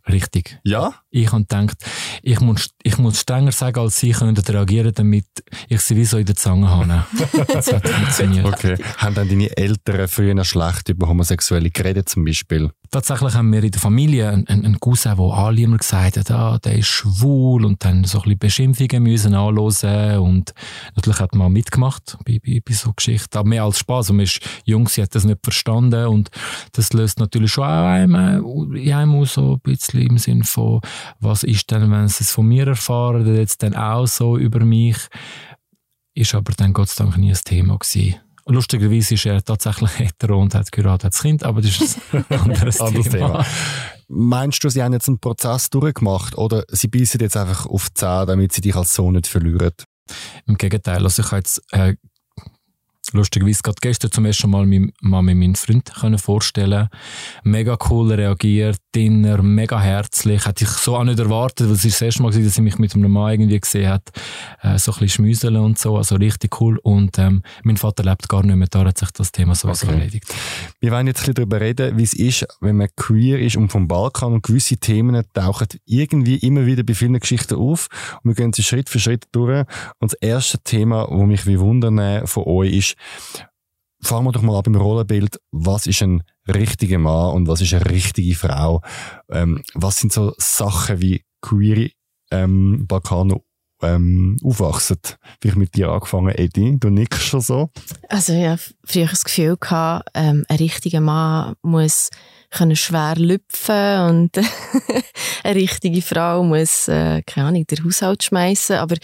Richtig. 0.10 0.60
Ja? 0.64 0.94
Ich 1.10 1.32
habe 1.32 1.44
gedacht, 1.44 1.78
ich 2.22 2.40
muss, 2.40 2.70
ich 2.84 2.98
muss 2.98 3.22
strenger 3.22 3.52
sagen, 3.52 3.80
als 3.80 4.00
sie 4.00 4.12
können 4.12 4.38
reagieren, 4.38 4.94
damit 4.94 5.26
ich 5.68 5.82
sie 5.82 5.96
wie 5.96 6.06
so 6.06 6.18
in 6.18 6.26
der 6.26 6.36
Zange 6.36 6.70
habe. 6.70 7.06
Das 7.48 7.72
hat 7.72 7.88
funktioniert. 7.88 8.46
Okay. 8.46 8.78
Haben 8.98 9.16
dann 9.16 9.30
deine 9.30 9.56
Eltern 9.56 10.08
früher 10.08 10.44
schlecht 10.44 10.90
über 10.90 11.08
Homosexuelle 11.08 11.70
geredet 11.70 12.10
zum 12.10 12.26
Beispiel? 12.26 12.72
Tatsächlich 12.92 13.34
haben 13.34 13.52
wir 13.52 13.64
in 13.64 13.72
der 13.72 13.82
Familie 13.82 14.30
einen, 14.30 14.48
einen 14.48 14.80
Cousin, 14.80 15.16
der 15.16 15.26
alle 15.26 15.62
immer 15.62 15.78
gesagt 15.78 16.18
hat, 16.18 16.32
ah, 16.32 16.58
der 16.60 16.78
ist 16.78 16.88
schwul 16.88 17.66
und 17.66 17.84
dann 17.84 18.04
so 18.04 18.20
ein 18.20 18.24
bisschen 18.24 18.40
Beschimpfungen 18.40 19.04
müssen 19.04 19.34
anhören 19.34 20.20
und 20.20 20.54
natürlich 20.96 21.20
hat 21.20 21.36
man 21.36 21.52
mitgemacht 21.52 22.18
bei, 22.26 22.40
bei, 22.46 22.62
bei 22.64 22.74
so 22.74 22.94
Geschichten, 22.94 23.38
aber 23.38 23.48
mehr 23.48 23.64
als 23.64 23.80
Spaß 23.80 24.10
und 24.10 24.18
man 24.18 24.26
ist 24.26 24.40
jung, 24.66 24.88
sie 24.88 25.02
hat 25.02 25.16
das 25.16 25.24
nicht 25.24 25.40
verstanden 25.44 26.08
und 26.08 26.30
das 26.74 26.94
löst 26.94 27.20
natürlich 27.20 27.52
schon 27.52 27.64
auch 27.64 27.86
einem, 27.86 28.76
in 28.76 28.94
einem 28.94 29.26
so 29.26 29.54
ein 29.54 29.60
bisschen 29.60 30.02
im 30.02 30.18
Sinn 30.18 30.44
von, 30.44 30.82
was 31.20 31.44
ist 31.44 31.70
denn, 31.72 31.92
wenn 31.92 32.08
sie 32.08 32.24
es 32.24 32.32
von 32.32 32.48
mir 32.48 32.68
erfahren, 32.68 33.36
jetzt 33.36 33.64
dann 33.64 33.76
auch 33.76 34.08
so 34.08 34.38
über 34.38 34.64
mich, 34.64 34.98
ist 36.14 36.34
aber 36.34 36.54
dann 36.54 36.74
Gott 36.74 36.90
sei 36.90 37.04
Dank 37.04 37.18
nie 37.18 37.32
ein 37.32 37.40
Thema 37.44 37.78
gewesen. 37.78 38.27
Lustigerweise 38.48 39.16
ist 39.16 39.26
er 39.26 39.44
tatsächlich 39.44 39.92
hetero 40.00 40.42
und 40.42 40.56
hat 40.56 40.72
geheiratet, 40.72 41.14
das 41.14 41.22
Kind, 41.22 41.44
aber 41.44 41.62
das 41.62 41.82
ist 41.82 42.00
ein 42.14 42.26
anderes, 42.40 42.80
Anderes 42.82 43.10
Thema. 43.10 43.28
Thema. 43.28 43.46
Meinst 44.08 44.64
du, 44.64 44.70
sie 44.70 44.82
haben 44.82 44.94
jetzt 44.94 45.10
einen 45.10 45.20
Prozess 45.20 45.70
durchgemacht 45.70 46.38
oder 46.38 46.64
sie 46.70 46.88
beißen 46.88 47.20
jetzt 47.20 47.36
einfach 47.36 47.66
auf 47.66 47.90
die 47.90 47.96
Zähne, 47.96 48.26
damit 48.26 48.54
sie 48.54 48.62
dich 48.62 48.76
als 48.76 48.94
Sohn 48.94 49.14
nicht 49.14 49.28
verlieren? 49.28 49.74
Im 50.46 50.56
Gegenteil, 50.56 51.04
also 51.04 51.22
ich 51.22 51.28
habe 51.28 51.38
jetzt 51.38 51.62
äh, 51.74 51.96
lustigerweise 53.12 53.62
gerade 53.62 53.78
gestern 53.82 54.12
zum 54.12 54.26
ersten 54.26 54.50
Mal 54.50 54.66
mit, 54.66 54.94
mal 55.02 55.22
mit 55.22 55.38
meinem 55.38 55.56
Freund 55.56 55.94
können 55.94 56.18
vorstellen 56.18 56.88
Mega 57.44 57.78
cool 57.90 58.14
reagiert, 58.14 58.80
Dinner, 58.98 59.44
mega 59.44 59.80
herzlich. 59.80 60.48
Hätte 60.48 60.64
ich 60.64 60.72
so 60.72 60.98
auch 60.98 61.04
nicht 61.04 61.20
erwartet, 61.20 61.68
weil 61.68 61.76
es 61.76 61.86
ist 61.86 61.98
das 61.98 62.02
erste 62.02 62.24
Mal 62.24 62.30
gewesen, 62.30 62.46
dass 62.46 62.56
sie 62.56 62.64
mich 62.64 62.80
mit 62.80 62.96
einem 62.96 63.12
Mann 63.12 63.32
irgendwie 63.32 63.60
gesehen 63.60 63.90
hat. 63.90 64.10
Äh, 64.64 64.80
so 64.80 64.92
ein 64.92 64.98
bisschen 64.98 65.10
schmüseln 65.10 65.56
und 65.58 65.78
so, 65.78 65.98
also 65.98 66.16
richtig 66.16 66.60
cool. 66.60 66.80
Und 66.80 67.20
ähm, 67.20 67.44
mein 67.62 67.78
Vater 67.78 68.04
lebt 68.04 68.28
gar 68.28 68.42
nicht 68.44 68.56
mehr, 68.56 68.68
da 68.72 68.84
hat 68.84 68.98
sich 68.98 69.12
das 69.12 69.32
Thema 69.32 69.54
sowieso 69.54 69.86
Okay. 69.86 69.98
erledigt. 69.98 70.26
Wir 70.80 70.92
wollen 70.92 71.06
jetzt 71.06 71.18
ein 71.20 71.20
bisschen 71.20 71.34
darüber 71.36 71.62
reden, 71.62 71.96
wie 71.96 72.02
es 72.02 72.14
ist, 72.14 72.48
wenn 72.60 72.78
man 72.78 72.88
queer 72.96 73.40
ist 73.40 73.56
und 73.56 73.70
vom 73.70 73.88
Balkan 73.88 74.34
und 74.34 74.42
gewisse 74.42 74.78
Themen 74.78 75.24
tauchen 75.32 75.68
irgendwie 75.86 76.38
immer 76.38 76.66
wieder 76.66 76.82
bei 76.82 76.96
vielen 76.96 77.20
Geschichten 77.20 77.54
auf. 77.54 77.90
Und 78.24 78.32
wir 78.32 78.34
gehen 78.36 78.52
sie 78.52 78.64
Schritt 78.64 78.90
für 78.90 79.00
Schritt 79.00 79.26
durch. 79.32 79.60
Und 80.00 80.12
das 80.12 80.20
erste 80.22 80.58
Thema, 80.58 81.06
das 81.08 81.20
mich 81.28 81.46
wie 81.46 81.60
wundern 81.60 82.26
von 82.26 82.46
euch 82.48 82.74
ist, 82.74 82.96
fangen 84.02 84.26
wir 84.26 84.32
doch 84.32 84.42
mal 84.42 84.58
an 84.58 84.64
beim 84.64 84.76
Rollenbild. 84.76 85.40
Was 85.52 85.88
ist 85.88 86.02
ein 86.02 86.24
richtiger 86.48 87.00
Mann 87.00 87.34
und 87.36 87.48
was 87.48 87.62
ist 87.62 87.74
eine 87.74 87.90
richtige 87.90 88.36
Frau? 88.36 88.82
Ähm, 89.30 89.64
was 89.74 89.98
sind 90.00 90.14
so 90.14 90.34
Sachen 90.38 91.02
wie 91.02 91.24
queere 91.42 91.90
ähm, 92.32 92.86
Balkaner 92.88 93.40
ähm, 93.82 94.38
aufwachsen? 94.44 94.98
Vielleicht 95.42 95.58
mit 95.58 95.76
dir 95.76 95.90
angefangen, 95.90 96.36
Eddie. 96.36 96.78
Du 96.80 96.90
nickst 96.90 97.24
schon 97.24 97.42
so. 97.42 97.70
Also 98.10 98.34
ja, 98.34 98.58
früher 98.84 99.08
das 99.08 99.24
Gefühl 99.24 99.58
gehabt, 99.58 100.10
ähm, 100.14 100.46
ein 100.48 100.58
richtiger 100.58 101.02
Mann 101.02 101.56
muss 101.62 102.10
können 102.50 102.76
schwer 102.76 103.16
lüpfen 103.18 104.00
und 104.10 104.38
eine 105.44 105.56
richtige 105.56 106.02
Frau 106.02 106.44
muss, 106.44 106.88
äh, 106.88 107.22
keine 107.24 107.48
Ahnung, 107.48 107.68
den 107.68 107.84
Haushalt 107.84 108.24
schmeißen. 108.24 108.78
Aber 108.78 108.96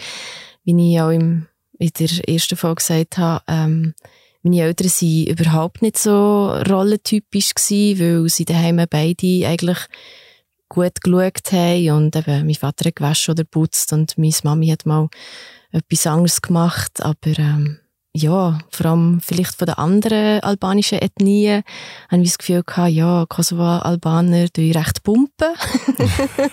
wie 0.63 0.93
ich 0.93 1.01
auch 1.01 1.09
im, 1.09 1.47
in 1.77 1.91
der 1.99 2.29
ersten 2.29 2.55
Folge 2.55 2.75
gesagt 2.75 3.17
habe, 3.17 3.43
ähm, 3.47 3.93
meine 4.43 4.61
Eltern 4.61 4.87
waren 4.87 5.27
überhaupt 5.27 5.81
nicht 5.81 5.97
so 5.97 6.51
rollentypisch 6.51 7.53
gewesen, 7.55 7.99
weil 7.99 8.29
sie 8.29 8.45
daheim 8.45 8.85
beide 8.89 9.47
eigentlich 9.47 9.79
gut 10.69 11.01
geschaut 11.01 11.51
haben 11.51 11.91
und 11.91 12.15
eben 12.15 12.45
mein 12.45 12.55
Vater 12.55 12.87
hat 12.87 12.95
gewaschen 12.95 13.33
oder 13.33 13.43
putzt 13.43 13.93
und 13.93 14.17
meine 14.17 14.33
Mami 14.43 14.67
hat 14.67 14.85
mal 14.85 15.07
etwas 15.71 16.07
anderes 16.07 16.41
gemacht, 16.41 17.01
aber 17.01 17.37
ähm, 17.39 17.79
ja, 18.15 18.59
vor 18.69 18.85
allem 18.85 19.21
vielleicht 19.21 19.55
von 19.55 19.65
den 19.65 19.75
anderen 19.75 20.41
albanischen 20.41 20.99
Ethnien, 20.99 21.63
habe 22.11 22.21
ich 22.21 22.29
das 22.29 22.37
Gefühl 22.37 22.63
gehabt, 22.63 22.91
ja, 22.91 23.25
Kosovo-Albaner 23.27 24.49
tun 24.49 24.71
recht 24.71 25.03
pumpen. 25.03 25.53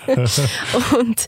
und 0.99 1.27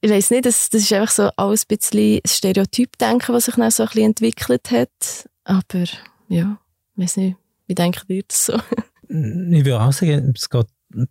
ich 0.00 0.10
weiss 0.10 0.30
nicht, 0.30 0.44
das, 0.44 0.68
das 0.68 0.82
ist 0.82 0.92
einfach 0.92 1.12
so 1.12 1.30
alles 1.36 1.64
ein 1.68 1.76
bisschen 1.76 2.20
Stereotyp-Denken, 2.26 3.34
was 3.34 3.46
sich 3.46 3.54
dann 3.54 3.70
so 3.70 3.84
ein 3.84 3.88
bisschen 3.88 4.04
entwickelt 4.04 4.70
hat. 4.70 5.28
Aber 5.48 5.84
ja, 6.28 6.58
ich 6.94 7.02
weiss 7.02 7.16
nicht, 7.16 7.36
wie 7.66 7.74
denkt 7.74 8.04
ihr 8.08 8.22
das 8.28 8.46
so? 8.46 8.60
Ich 9.08 9.64
würde 9.64 9.80
auch 9.80 9.92
sagen, 9.92 10.34
es 10.36 10.50
geht 10.50 10.66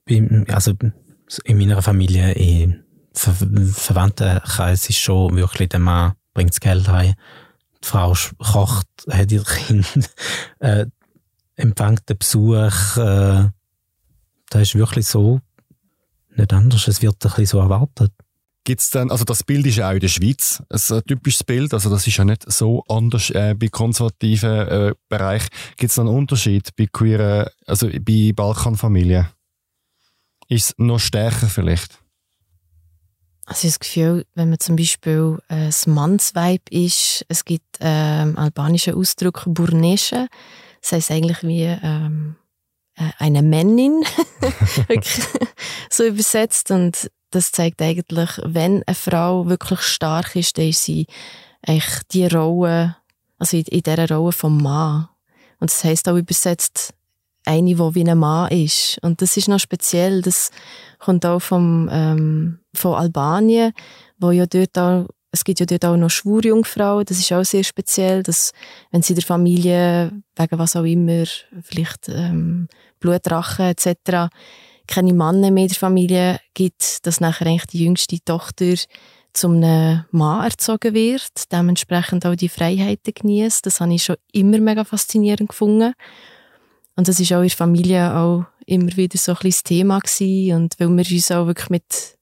bei, 0.05 0.45
also 0.53 0.73
in 1.43 1.57
meiner 1.57 1.81
Familie, 1.81 2.33
in 2.33 2.83
Ver 3.13 3.33
Verwandtenkreis 3.33 4.89
ist 4.89 4.99
schon 4.99 5.35
wirklich 5.35 5.69
der 5.69 5.79
Mann 5.79 6.13
bringt 6.35 6.51
das 6.51 6.59
Geld 6.59 6.87
heim, 6.87 7.15
die 7.83 7.87
Frau 7.87 8.13
kocht, 8.37 8.87
hat 9.09 9.31
ihr 9.31 9.43
Kind, 9.43 9.87
äh, 10.59 10.85
empfängt 11.55 12.07
den 12.07 12.19
Besuch. 12.19 12.97
Äh, 12.97 13.49
das 14.51 14.61
ist 14.61 14.75
wirklich 14.75 15.07
so 15.07 15.41
nicht 16.35 16.53
anders. 16.53 16.87
Es 16.87 17.01
wird 17.01 17.15
ein 17.15 17.29
bisschen 17.29 17.45
so 17.47 17.59
erwartet. 17.59 18.13
Gibt's 18.67 18.89
dann, 18.89 19.11
also 19.11 19.23
das 19.23 19.45
Bild 19.45 19.65
ist 19.65 19.77
ja 19.77 19.87
auch 19.87 19.93
in 19.93 20.01
der 20.01 20.09
Schweiz 20.09 20.61
ein 20.69 20.97
äh, 20.97 21.01
typisches 21.03 21.45
Bild, 21.45 21.73
also 21.73 21.89
das 21.89 22.05
ist 22.05 22.17
ja 22.17 22.25
nicht 22.25 22.51
so 22.51 22.83
anders 22.89 23.29
äh, 23.29 23.55
bei 23.57 23.69
konservativen 23.69 24.67
äh, 24.67 24.93
Bereich. 25.07 25.43
Gibt's 25.77 25.95
da 25.95 26.01
einen 26.01 26.13
Unterschied 26.13 26.75
bei 26.75 26.85
queeren, 26.91 27.47
also 27.65 27.87
bei 27.87 28.33
Balkanfamilien? 28.35 29.29
Ist 30.49 30.71
es 30.71 30.75
noch 30.79 30.99
stärker 30.99 31.47
vielleicht? 31.47 31.97
Also 33.45 33.69
ich 33.69 33.73
habe 33.73 33.79
das 33.79 33.79
Gefühl, 33.79 34.25
wenn 34.35 34.49
man 34.49 34.59
zum 34.59 34.75
Beispiel 34.75 35.39
äh, 35.47 35.67
das 35.67 35.87
Mannsweib 35.87 36.69
ist, 36.69 37.25
es 37.29 37.45
gibt 37.45 37.77
ähm, 37.79 38.37
albanischen 38.37 38.95
Ausdruck 38.95 39.43
Burnesche, 39.45 40.27
das 40.81 40.91
heißt 40.91 41.11
eigentlich 41.11 41.41
wie 41.43 41.63
ähm, 41.63 42.35
äh, 42.97 43.11
eine 43.17 43.43
Männin, 43.43 44.03
so 45.89 46.03
übersetzt 46.03 46.69
und 46.71 47.09
das 47.31 47.51
zeigt 47.51 47.81
eigentlich, 47.81 48.29
wenn 48.43 48.83
eine 48.83 48.95
Frau 48.95 49.47
wirklich 49.47 49.81
stark 49.81 50.35
ist, 50.35 50.57
dann 50.57 50.69
ist 50.69 50.83
sie 50.83 51.07
eigentlich 51.65 52.03
die 52.11 52.27
Rolle, 52.27 52.97
also 53.37 53.57
in, 53.57 53.63
in 53.63 53.81
dieser 53.81 54.09
Rolle 54.09 54.31
vom 54.31 54.61
Mann. 54.61 55.09
Und 55.59 55.71
das 55.71 55.83
heißt 55.83 56.07
auch 56.07 56.15
übersetzt 56.15 56.93
eine, 57.45 57.75
die 57.75 57.79
wie 57.95 58.09
ein 58.09 58.17
Mann 58.17 58.51
ist. 58.51 58.97
Und 59.01 59.21
das 59.21 59.37
ist 59.37 59.47
noch 59.47 59.59
speziell, 59.59 60.21
das 60.21 60.51
kommt 60.99 61.25
auch 61.25 61.39
vom, 61.39 61.89
ähm, 61.91 62.59
von 62.73 62.95
Albanien, 62.95 63.71
wo 64.17 64.31
ja 64.31 64.45
dort 64.45 64.77
auch, 64.77 65.07
es 65.31 65.43
gibt 65.43 65.59
ja 65.59 65.65
dort 65.65 65.85
auch 65.85 65.97
noch 65.97 66.09
Schwurjungfrauen, 66.09 67.05
das 67.05 67.19
ist 67.19 67.31
auch 67.31 67.43
sehr 67.43 67.63
speziell, 67.63 68.23
dass, 68.23 68.51
wenn 68.91 69.01
sie 69.01 69.13
der 69.13 69.23
Familie, 69.23 70.11
wegen 70.35 70.59
was 70.59 70.75
auch 70.75 70.83
immer, 70.83 71.25
vielleicht 71.61 72.09
ähm, 72.09 72.67
Blutrache 72.99 73.75
etc., 73.75 74.29
keine 74.87 75.13
Männer 75.13 75.51
mehr 75.51 75.63
in 75.63 75.69
der 75.69 75.77
Familie 75.77 76.39
gibt, 76.53 77.05
dass 77.05 77.19
nachher 77.19 77.47
eigentlich 77.47 77.67
die 77.67 77.83
jüngste 77.83 78.19
Tochter 78.23 78.75
zum 79.33 79.55
einem 79.55 80.05
Mann 80.11 80.45
erzogen 80.45 80.93
wird, 80.93 81.51
dementsprechend 81.51 82.25
auch 82.25 82.35
die 82.35 82.49
Freiheiten 82.49 83.13
genießt. 83.13 83.65
Das 83.65 83.79
habe 83.79 83.93
ich 83.93 84.03
schon 84.03 84.15
immer 84.31 84.59
mega 84.59 84.83
faszinierend 84.83 85.49
gefunden. 85.49 85.93
Und 86.95 87.07
das 87.07 87.19
ist 87.19 87.31
auch 87.31 87.41
in 87.41 87.47
der 87.47 87.57
Familie 87.57 88.15
auch 88.15 88.45
immer 88.65 88.95
wieder 88.97 89.17
so 89.17 89.33
ein 89.33 89.35
bisschen 89.35 89.51
das 89.51 89.63
Thema 89.63 89.99
gewesen. 89.99 90.55
Und 90.55 90.75
weil 90.79 90.89
wir 90.89 91.15
uns 91.15 91.31
auch 91.31 91.45
wirklich 91.45 91.69
mit 91.69 92.17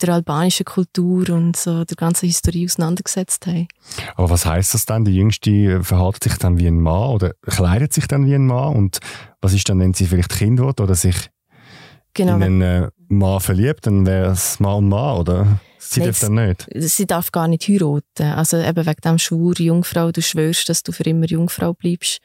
der 0.00 0.14
albanischen 0.14 0.64
Kultur 0.64 1.30
und 1.30 1.56
so 1.56 1.84
der 1.84 1.96
ganzen 1.96 2.26
Historie 2.26 2.66
auseinandergesetzt 2.66 3.46
haben. 3.46 3.68
Aber 4.16 4.30
was 4.30 4.46
heißt 4.46 4.74
das 4.74 4.86
dann? 4.86 5.04
Die 5.04 5.14
Jüngste 5.14 5.82
verhält 5.82 6.22
sich 6.22 6.36
dann 6.36 6.58
wie 6.58 6.66
ein 6.66 6.80
Mann 6.80 7.10
oder 7.10 7.34
kleidet 7.42 7.92
sich 7.92 8.06
dann 8.06 8.26
wie 8.26 8.34
ein 8.34 8.46
Mann? 8.46 8.74
Und 8.74 8.98
was 9.40 9.54
ist 9.54 9.68
dann, 9.68 9.80
wenn 9.80 9.94
sie 9.94 10.06
vielleicht 10.06 10.30
Kind 10.30 10.58
wird 10.58 10.80
oder 10.80 10.94
sich 10.94 11.30
Genau. 12.14 12.36
in 12.36 12.42
einen 12.42 12.62
äh, 12.62 12.90
Mann 13.08 13.40
verliebt, 13.40 13.86
dann 13.86 14.06
wäre 14.06 14.32
es 14.32 14.60
Mann 14.60 14.76
und 14.76 14.88
Mann, 14.88 15.18
oder? 15.18 15.60
Sie 15.78 16.00
Nein, 16.00 16.08
darf 16.08 16.20
dann 16.20 16.34
nicht. 16.34 16.66
Sie 16.74 17.06
darf 17.06 17.32
gar 17.32 17.48
nicht 17.48 17.68
heiraten. 17.68 18.32
Also 18.34 18.56
eben 18.56 18.86
wegen 18.86 19.00
dem 19.04 19.18
Schwur 19.18 19.54
Jungfrau, 19.58 20.12
du 20.12 20.22
schwörst, 20.22 20.68
dass 20.68 20.82
du 20.82 20.92
für 20.92 21.02
immer 21.04 21.26
Jungfrau 21.26 21.74
bleibst. 21.74 22.20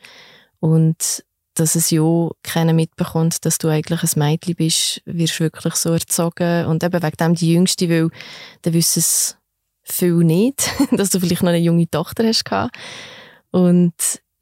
Und 0.59 1.23
dass 1.55 1.75
es 1.75 1.89
ja 1.91 2.29
keiner 2.41 2.73
mitbekommt, 2.73 3.45
dass 3.45 3.57
du 3.57 3.67
eigentlich 3.67 4.01
ein 4.01 4.19
Mädchen 4.19 4.55
bist, 4.55 5.01
wirst 5.05 5.39
wirklich 5.39 5.75
so 5.75 5.91
erzogen. 5.91 6.65
Und 6.65 6.83
eben 6.83 7.03
wegen 7.03 7.17
dem 7.17 7.35
die 7.35 7.53
Jüngste, 7.53 7.89
weil 7.89 8.09
dann 8.61 8.73
wissen 8.73 8.99
es 8.99 9.37
viel 9.83 10.23
nicht, 10.23 10.71
dass 10.91 11.09
du 11.09 11.19
vielleicht 11.19 11.43
noch 11.43 11.49
eine 11.49 11.57
junge 11.57 11.89
Tochter 11.89 12.25
hast. 12.25 12.45
Und 13.51 13.93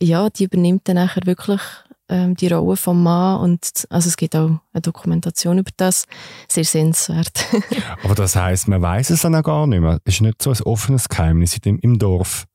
ja, 0.02 0.30
die 0.30 0.44
übernimmt 0.44 0.88
dann 0.88 0.96
nachher 0.96 1.26
wirklich 1.26 1.62
ähm, 2.10 2.36
die 2.36 2.48
Rolle 2.48 2.78
vom 2.78 3.04
Mann 3.04 3.40
und 3.42 3.86
also 3.90 4.08
es 4.08 4.18
gibt 4.18 4.36
auch 4.36 4.50
eine 4.74 4.82
Dokumentation 4.82 5.58
über 5.60 5.72
das, 5.78 6.06
sehr 6.48 6.64
sehenswert. 6.66 7.46
Aber 8.04 8.16
das 8.16 8.36
heisst, 8.36 8.68
man 8.68 8.82
weiß 8.82 9.10
es 9.10 9.22
dann 9.22 9.36
auch 9.36 9.44
gar 9.44 9.68
nicht 9.68 9.82
mehr. 9.82 10.00
Es 10.06 10.16
ist 10.16 10.22
nicht 10.22 10.42
so 10.42 10.52
ein 10.52 10.62
offenes 10.62 11.10
Geheimnis 11.10 11.58
dem- 11.64 11.80
im 11.80 12.00
Dorf. 12.00 12.46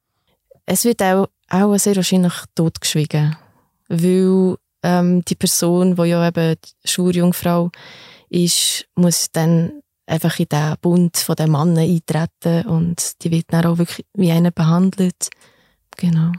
es 0.66 0.84
wird 0.84 1.02
auch, 1.02 1.26
auch 1.50 1.76
sehr 1.78 1.96
wahrscheinlich 1.96 2.34
totgeschwiegen, 2.54 3.36
weil 3.88 4.56
ähm, 4.82 5.24
die 5.24 5.34
Person, 5.34 5.96
die 5.96 6.02
ja 6.04 6.26
eben 6.26 6.56
die 6.84 6.88
Schwurjungfrau 6.88 7.70
ist, 8.30 8.86
muss 8.96 9.30
dann 9.32 9.72
einfach 10.06 10.38
in 10.40 10.46
den 10.50 10.74
Bund 10.80 11.16
von 11.18 11.36
den 11.36 11.50
Männern 11.52 11.78
eintreten 11.78 12.66
und 12.68 13.22
die 13.22 13.30
wird 13.30 13.46
dann 13.50 13.66
auch 13.66 13.78
wirklich 13.78 14.04
wie 14.14 14.30
einer 14.32 14.50
behandelt. 14.50 15.28
Genau. 15.96 16.32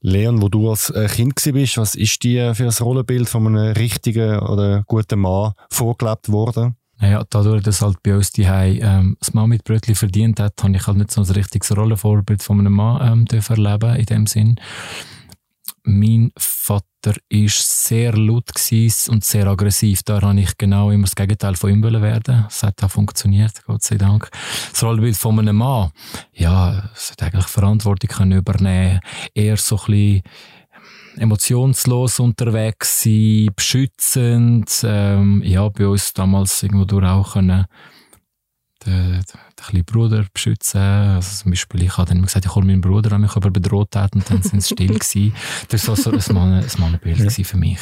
Leon, 0.00 0.42
wo 0.42 0.48
du 0.48 0.70
als 0.70 0.90
äh, 0.90 1.08
Kind 1.08 1.34
bist, 1.34 1.76
was 1.76 1.94
ist 1.94 2.22
dir 2.22 2.54
für 2.54 2.64
ein 2.64 2.70
Rollenbild 2.70 3.28
von 3.28 3.46
einem 3.46 3.72
richtigen 3.72 4.38
oder 4.40 4.84
guten 4.86 5.20
Mann 5.20 5.52
vorgelebt 5.70 6.30
worden? 6.30 6.76
Naja, 7.00 7.24
dadurch, 7.28 7.64
dass 7.64 7.82
halt 7.82 8.00
bei 8.04 8.14
uns 8.14 8.30
die 8.30 8.42
ähm, 8.42 9.16
das 9.18 9.34
Mann 9.34 9.48
mit 9.48 9.64
Brötchen 9.64 9.96
verdient 9.96 10.38
hat, 10.38 10.62
habe 10.62 10.76
ich 10.76 10.86
halt 10.86 10.98
nicht 10.98 11.10
so 11.10 11.20
ein 11.20 11.30
richtiges 11.30 11.76
Rollenvorbild 11.76 12.42
von 12.42 12.60
einem 12.60 12.74
Mann 12.74 13.26
ähm, 13.30 13.40
erleben 13.48 13.96
in 13.96 14.06
dem 14.06 14.26
Sinn. 14.26 14.60
Mein 15.84 16.30
Vater 16.36 17.16
ist 17.28 17.86
sehr 17.86 18.16
laut 18.16 18.52
und 19.08 19.24
sehr 19.24 19.46
aggressiv. 19.48 20.02
Da 20.04 20.20
habe 20.20 20.40
ich 20.40 20.56
genau 20.56 20.90
immer 20.92 21.04
das 21.04 21.16
Gegenteil 21.16 21.56
von 21.56 21.70
ihm 21.70 21.82
werden. 21.82 22.44
Das 22.44 22.62
hat 22.62 22.82
auch 22.84 22.90
funktioniert, 22.90 23.64
Gott 23.66 23.82
sei 23.82 23.96
Dank. 23.96 24.30
Das 24.70 24.82
Rollenbild 24.84 25.16
von 25.16 25.40
einem 25.40 25.56
Mann, 25.56 25.90
ja, 26.32 26.90
es 26.94 27.10
hat 27.10 27.22
eigentlich 27.22 27.46
Verantwortung 27.46 28.10
können 28.10 28.38
übernehmen. 28.38 29.00
Eher 29.34 29.56
so 29.56 29.76
ein 29.76 29.86
bisschen 29.86 30.22
emotionslos 31.16 32.20
unterwegs 32.20 33.02
sein, 33.02 33.48
beschützend. 33.56 34.82
Ähm, 34.84 35.42
ja, 35.44 35.68
bei 35.68 35.88
uns 35.88 36.12
damals 36.12 36.62
irgendwo 36.62 36.84
durch 36.84 37.04
auch 37.04 37.32
können 37.32 37.66
den, 38.86 39.12
den 39.12 39.40
kleinen 39.56 39.84
Bruder 39.84 40.24
beschützen. 40.32 40.80
Also 40.80 41.42
zum 41.42 41.52
Beispiel, 41.52 41.82
ich 41.84 41.96
habe 41.96 42.08
dann 42.08 42.18
immer 42.18 42.26
gesagt, 42.26 42.44
ich 42.44 42.54
hole 42.54 42.66
meinen 42.66 42.80
Bruder 42.80 43.12
an 43.12 43.20
mich, 43.22 43.36
aber 43.36 43.50
bedroht 43.50 43.94
hat 43.96 44.14
und 44.14 44.28
dann 44.30 44.42
sind 44.42 44.62
sie 44.62 44.74
still 44.74 44.98
gewesen. 44.98 45.34
Das 45.68 45.86
war 45.88 45.96
so, 45.96 46.18
so 46.18 46.30
ein, 46.30 46.34
Mann, 46.34 46.52
ein 46.54 46.66
Mannenbild 46.78 47.18
ja. 47.18 47.44
für 47.44 47.56
mich. 47.56 47.80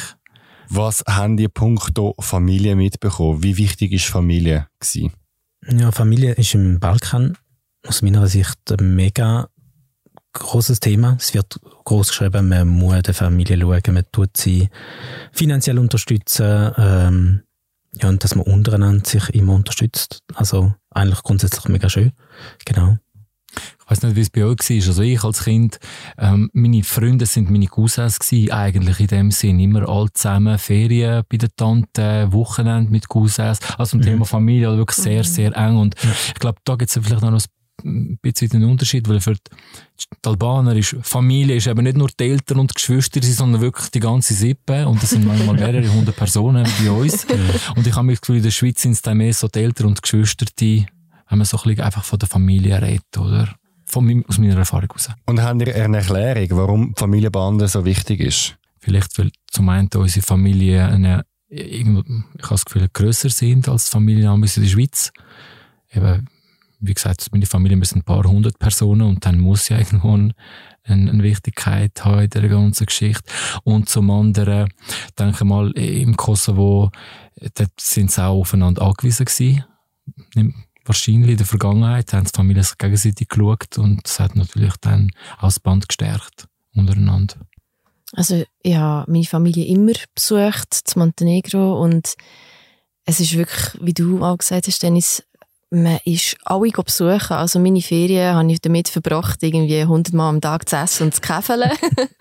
Was 0.69 1.03
haben 1.07 1.35
die 1.35 1.49
punkto 1.49 2.15
Familie 2.19 2.75
mitbekommen? 2.75 3.43
Wie 3.43 3.57
wichtig 3.57 3.91
ist 3.91 4.05
Familie 4.05 4.67
gewesen? 4.79 5.11
Ja, 5.67 5.91
Familie 5.91 6.33
ist 6.33 6.55
im 6.55 6.79
Balkan 6.79 7.37
aus 7.85 8.01
meiner 8.01 8.27
Sicht 8.27 8.57
ein 8.71 8.95
mega 8.95 9.49
großes 10.33 10.79
Thema. 10.79 11.17
Es 11.19 11.33
wird 11.33 11.59
groß 11.83 12.09
geschrieben, 12.09 12.49
man 12.49 12.67
muss 12.67 13.01
der 13.03 13.13
Familie 13.13 13.59
schauen, 13.59 13.93
man 13.93 14.05
tut 14.11 14.37
sie 14.37 14.69
finanziell 15.33 15.77
unterstützen, 15.77 16.71
ähm, 16.77 17.41
ja, 17.93 18.07
und 18.07 18.23
dass 18.23 18.35
man 18.35 18.45
untereinander 18.45 19.05
sich 19.05 19.29
immer 19.29 19.53
unterstützt. 19.53 20.19
Also 20.33 20.73
eigentlich 20.91 21.23
grundsätzlich 21.23 21.65
mega 21.65 21.89
schön. 21.89 22.11
Genau. 22.65 22.97
Ich 23.53 23.91
weiß 23.91 24.03
nicht, 24.03 24.15
wie 24.15 24.21
es 24.21 24.29
bei 24.29 24.45
euch 24.45 24.57
war. 24.59 24.87
Also 24.87 25.01
ich 25.01 25.23
als 25.23 25.43
Kind, 25.43 25.79
ähm, 26.17 26.49
meine 26.53 26.83
Freunde 26.83 27.25
sind 27.25 27.51
meine 27.51 27.67
Cousins 27.67 28.19
gewesen, 28.19 28.51
eigentlich 28.51 28.99
in 29.01 29.07
dem 29.07 29.31
Sinn. 29.31 29.59
Immer 29.59 29.89
alle 29.89 30.13
zusammen, 30.13 30.57
Ferien 30.57 31.23
bei 31.27 31.37
der 31.37 31.53
Tante, 31.55 32.31
Wochenende 32.31 32.89
mit 32.91 33.09
Cousins. 33.09 33.59
Also 33.77 33.97
ein 33.97 33.99
mhm. 33.99 34.05
Thema 34.05 34.25
Familie, 34.25 34.67
also 34.67 34.79
wirklich 34.79 35.03
sehr, 35.03 35.23
sehr 35.25 35.55
eng. 35.57 35.77
Und 35.77 35.95
ja. 36.01 36.11
ich 36.27 36.35
glaube, 36.35 36.59
da 36.63 36.75
gibt 36.75 36.95
es 36.95 37.03
vielleicht 37.03 37.21
noch 37.21 37.33
ein 37.33 37.41
ein 37.83 38.17
bisschen 38.21 38.49
den 38.49 38.63
Unterschied, 38.63 39.07
weil 39.07 39.19
für 39.19 39.33
die 39.33 40.27
Albaner 40.27 40.75
ist 40.75 40.95
Familie 41.01 41.55
ist 41.55 41.67
eben 41.67 41.83
nicht 41.83 41.97
nur 41.97 42.09
die 42.09 42.23
Eltern 42.23 42.59
und 42.59 42.71
die 42.71 42.75
Geschwister, 42.75 43.21
sondern 43.21 43.61
wirklich 43.61 43.89
die 43.91 43.99
ganze 43.99 44.33
Sippe 44.33 44.87
und 44.87 45.01
das 45.01 45.11
sind 45.11 45.25
manchmal 45.25 45.55
mehrere 45.55 45.91
hundert 45.91 46.15
Personen 46.15 46.65
wie 46.65 46.87
bei 46.87 46.91
uns. 46.91 47.25
und 47.75 47.85
ich 47.85 47.95
habe 47.95 48.05
mich 48.05 48.19
das 48.19 48.21
Gefühl, 48.21 48.37
in 48.37 48.43
der 48.43 48.51
Schweiz 48.51 48.81
sind 48.81 48.91
es 48.91 49.01
dann 49.01 49.17
mehr 49.17 49.33
so 49.33 49.47
die 49.47 49.59
Eltern 49.59 49.87
und 49.87 49.97
die 49.97 50.01
Geschwister, 50.01 50.45
die, 50.59 50.85
wenn 51.29 51.37
man 51.37 51.45
so 51.45 51.57
ein 51.57 51.63
bisschen 51.63 51.83
einfach 51.83 52.03
von 52.03 52.19
der 52.19 52.29
Familie 52.29 52.81
redet, 52.81 53.17
oder? 53.17 53.55
Von 53.85 54.05
meinem, 54.05 54.25
aus 54.27 54.37
meiner 54.37 54.55
Erfahrung 54.55 54.87
heraus. 54.87 55.09
Und 55.25 55.41
haben 55.41 55.59
ihr 55.59 55.75
eine 55.75 55.97
Erklärung, 55.97 56.47
warum 56.51 56.95
Familienbande 56.95 57.67
so 57.67 57.83
wichtig 57.83 58.21
ist? 58.21 58.55
Vielleicht, 58.79 59.17
weil 59.19 59.31
zum 59.51 59.69
einen 59.69 59.89
unsere 59.93 60.25
Familie 60.25 60.85
eine, 60.85 61.25
ich 61.49 61.85
habe 61.85 62.23
das 62.49 62.65
Gefühl, 62.65 62.87
grösser 62.91 63.29
sind 63.29 63.67
als 63.67 63.89
Familien 63.89 64.33
in 64.33 64.41
der 64.41 64.69
Schweiz. 64.69 65.11
Eben, 65.93 66.27
wie 66.81 66.93
gesagt, 66.93 67.27
meine 67.31 67.45
Familie 67.45 67.77
müssen 67.77 67.99
ein 67.99 68.03
paar 68.03 68.23
hundert 68.23 68.57
Personen 68.59 69.03
und 69.03 69.25
dann 69.25 69.39
muss 69.39 69.69
ja 69.69 69.77
irgendwo 69.77 70.13
eine, 70.13 70.33
eine 70.83 71.23
Wichtigkeit 71.23 72.03
haben 72.03 72.23
in 72.23 72.29
der 72.29 72.49
ganzen 72.49 72.87
Geschichte. 72.87 73.31
Und 73.63 73.87
zum 73.87 74.09
anderen, 74.09 74.69
denke 75.17 75.45
mal, 75.45 75.71
im 75.71 76.17
Kosovo, 76.17 76.91
dort 77.53 77.79
sind 77.79 78.11
sie 78.11 78.23
auch 78.23 78.39
aufeinander 78.39 78.81
angewiesen 78.81 79.25
gewesen. 79.25 79.63
Wahrscheinlich 80.83 81.31
in 81.31 81.37
der 81.37 81.45
Vergangenheit 81.45 82.11
haben 82.11 82.25
die 82.25 82.35
Familien 82.35 82.63
sich 82.63 82.77
gegenseitig 82.77 83.29
geschaut 83.29 83.77
und 83.77 84.01
das 84.03 84.19
hat 84.19 84.35
natürlich 84.35 84.73
dann 84.81 85.11
auch 85.37 85.43
das 85.43 85.59
Band 85.59 85.87
gestärkt 85.87 86.47
untereinander. 86.73 87.35
Also 88.13 88.43
ich 88.63 88.75
habe 88.75 89.09
meine 89.09 89.23
Familie 89.23 89.65
immer 89.67 89.93
besucht, 90.15 90.73
zu 90.73 90.99
Montenegro 90.99 91.81
und 91.81 92.15
es 93.05 93.19
ist 93.19 93.37
wirklich, 93.37 93.79
wie 93.81 93.93
du 93.93 94.23
auch 94.23 94.37
gesagt 94.37 94.67
hast, 94.67 94.81
Dennis, 94.83 95.23
man 95.73 95.99
ist 96.03 96.35
alle 96.43 96.69
besuchen. 96.69 97.31
Also 97.31 97.57
meine 97.57 97.81
Ferien 97.81 98.35
habe 98.35 98.51
ich 98.51 98.59
damit 98.59 98.89
verbracht, 98.89 99.41
irgendwie 99.41 99.85
hundertmal 99.85 100.29
am 100.29 100.41
Tag 100.41 100.67
zu 100.67 100.75
essen 100.75 101.03
und 101.03 101.15
zu 101.15 101.21
käfeln. 101.21 101.71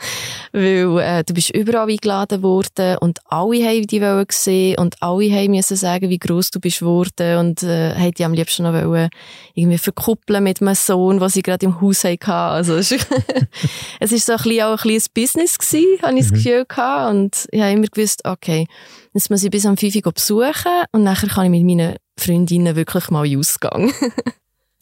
Weil 0.53 0.99
äh, 1.01 1.25
du 1.25 1.35
bist 1.35 1.51
überall 1.51 1.91
eingeladen 1.91 2.43
worden 2.45 2.99
und 2.99 3.19
alle 3.25 3.65
haben 3.65 3.87
dich 3.89 4.01
wollen 4.01 4.27
sehen 4.31 4.79
und 4.79 5.03
alle 5.03 5.33
haben 5.33 5.51
müssen 5.51 5.77
sagen, 5.77 6.11
wie 6.11 6.19
groß 6.19 6.53
du 6.53 6.61
bist 6.61 6.81
worden 6.83 7.39
und 7.39 7.63
äh, 7.65 7.95
haben 7.97 8.13
dich 8.13 8.25
am 8.25 8.35
liebsten 8.35 8.63
noch 8.63 8.73
wollen, 8.73 9.11
irgendwie 9.55 9.79
verkuppeln 9.79 10.45
mit 10.45 10.61
meinem 10.61 10.77
Sohn, 10.77 11.21
was 11.21 11.35
ich 11.35 11.43
gerade 11.43 11.67
im 11.67 11.81
Haus 11.81 12.05
hatte. 12.05 12.33
Also 12.33 12.77
es 12.77 12.93
ist, 12.93 13.09
es 14.01 14.13
ist 14.13 14.27
so 14.27 14.33
ein 14.33 14.39
bisschen 14.39 14.63
auch 14.63 14.73
ein 14.73 14.79
kleines 14.79 15.09
Business 15.09 15.59
gewesen, 15.59 16.03
habe 16.03 16.15
ich 16.15 16.23
das 16.23 16.31
mhm. 16.31 16.35
Gefühl 16.37 16.65
gehabt. 16.67 17.15
Und 17.15 17.49
ich 17.51 17.61
habe 17.61 17.73
immer 17.73 17.89
gewusst, 17.89 18.21
okay, 18.25 18.69
jetzt 19.13 19.29
muss 19.29 19.43
ich 19.43 19.51
bis 19.51 19.67
am 19.67 19.77
5 19.77 19.97
Uhr 20.07 20.13
besuchen 20.13 20.85
und 20.93 21.03
nachher 21.03 21.29
kann 21.29 21.47
ich 21.47 21.51
mit 21.51 21.65
meinen 21.65 21.97
Freundinnen 22.21 22.77
wirklich 22.77 23.11
mal 23.11 23.27
in 23.27 23.39
Ausgang. 23.39 23.93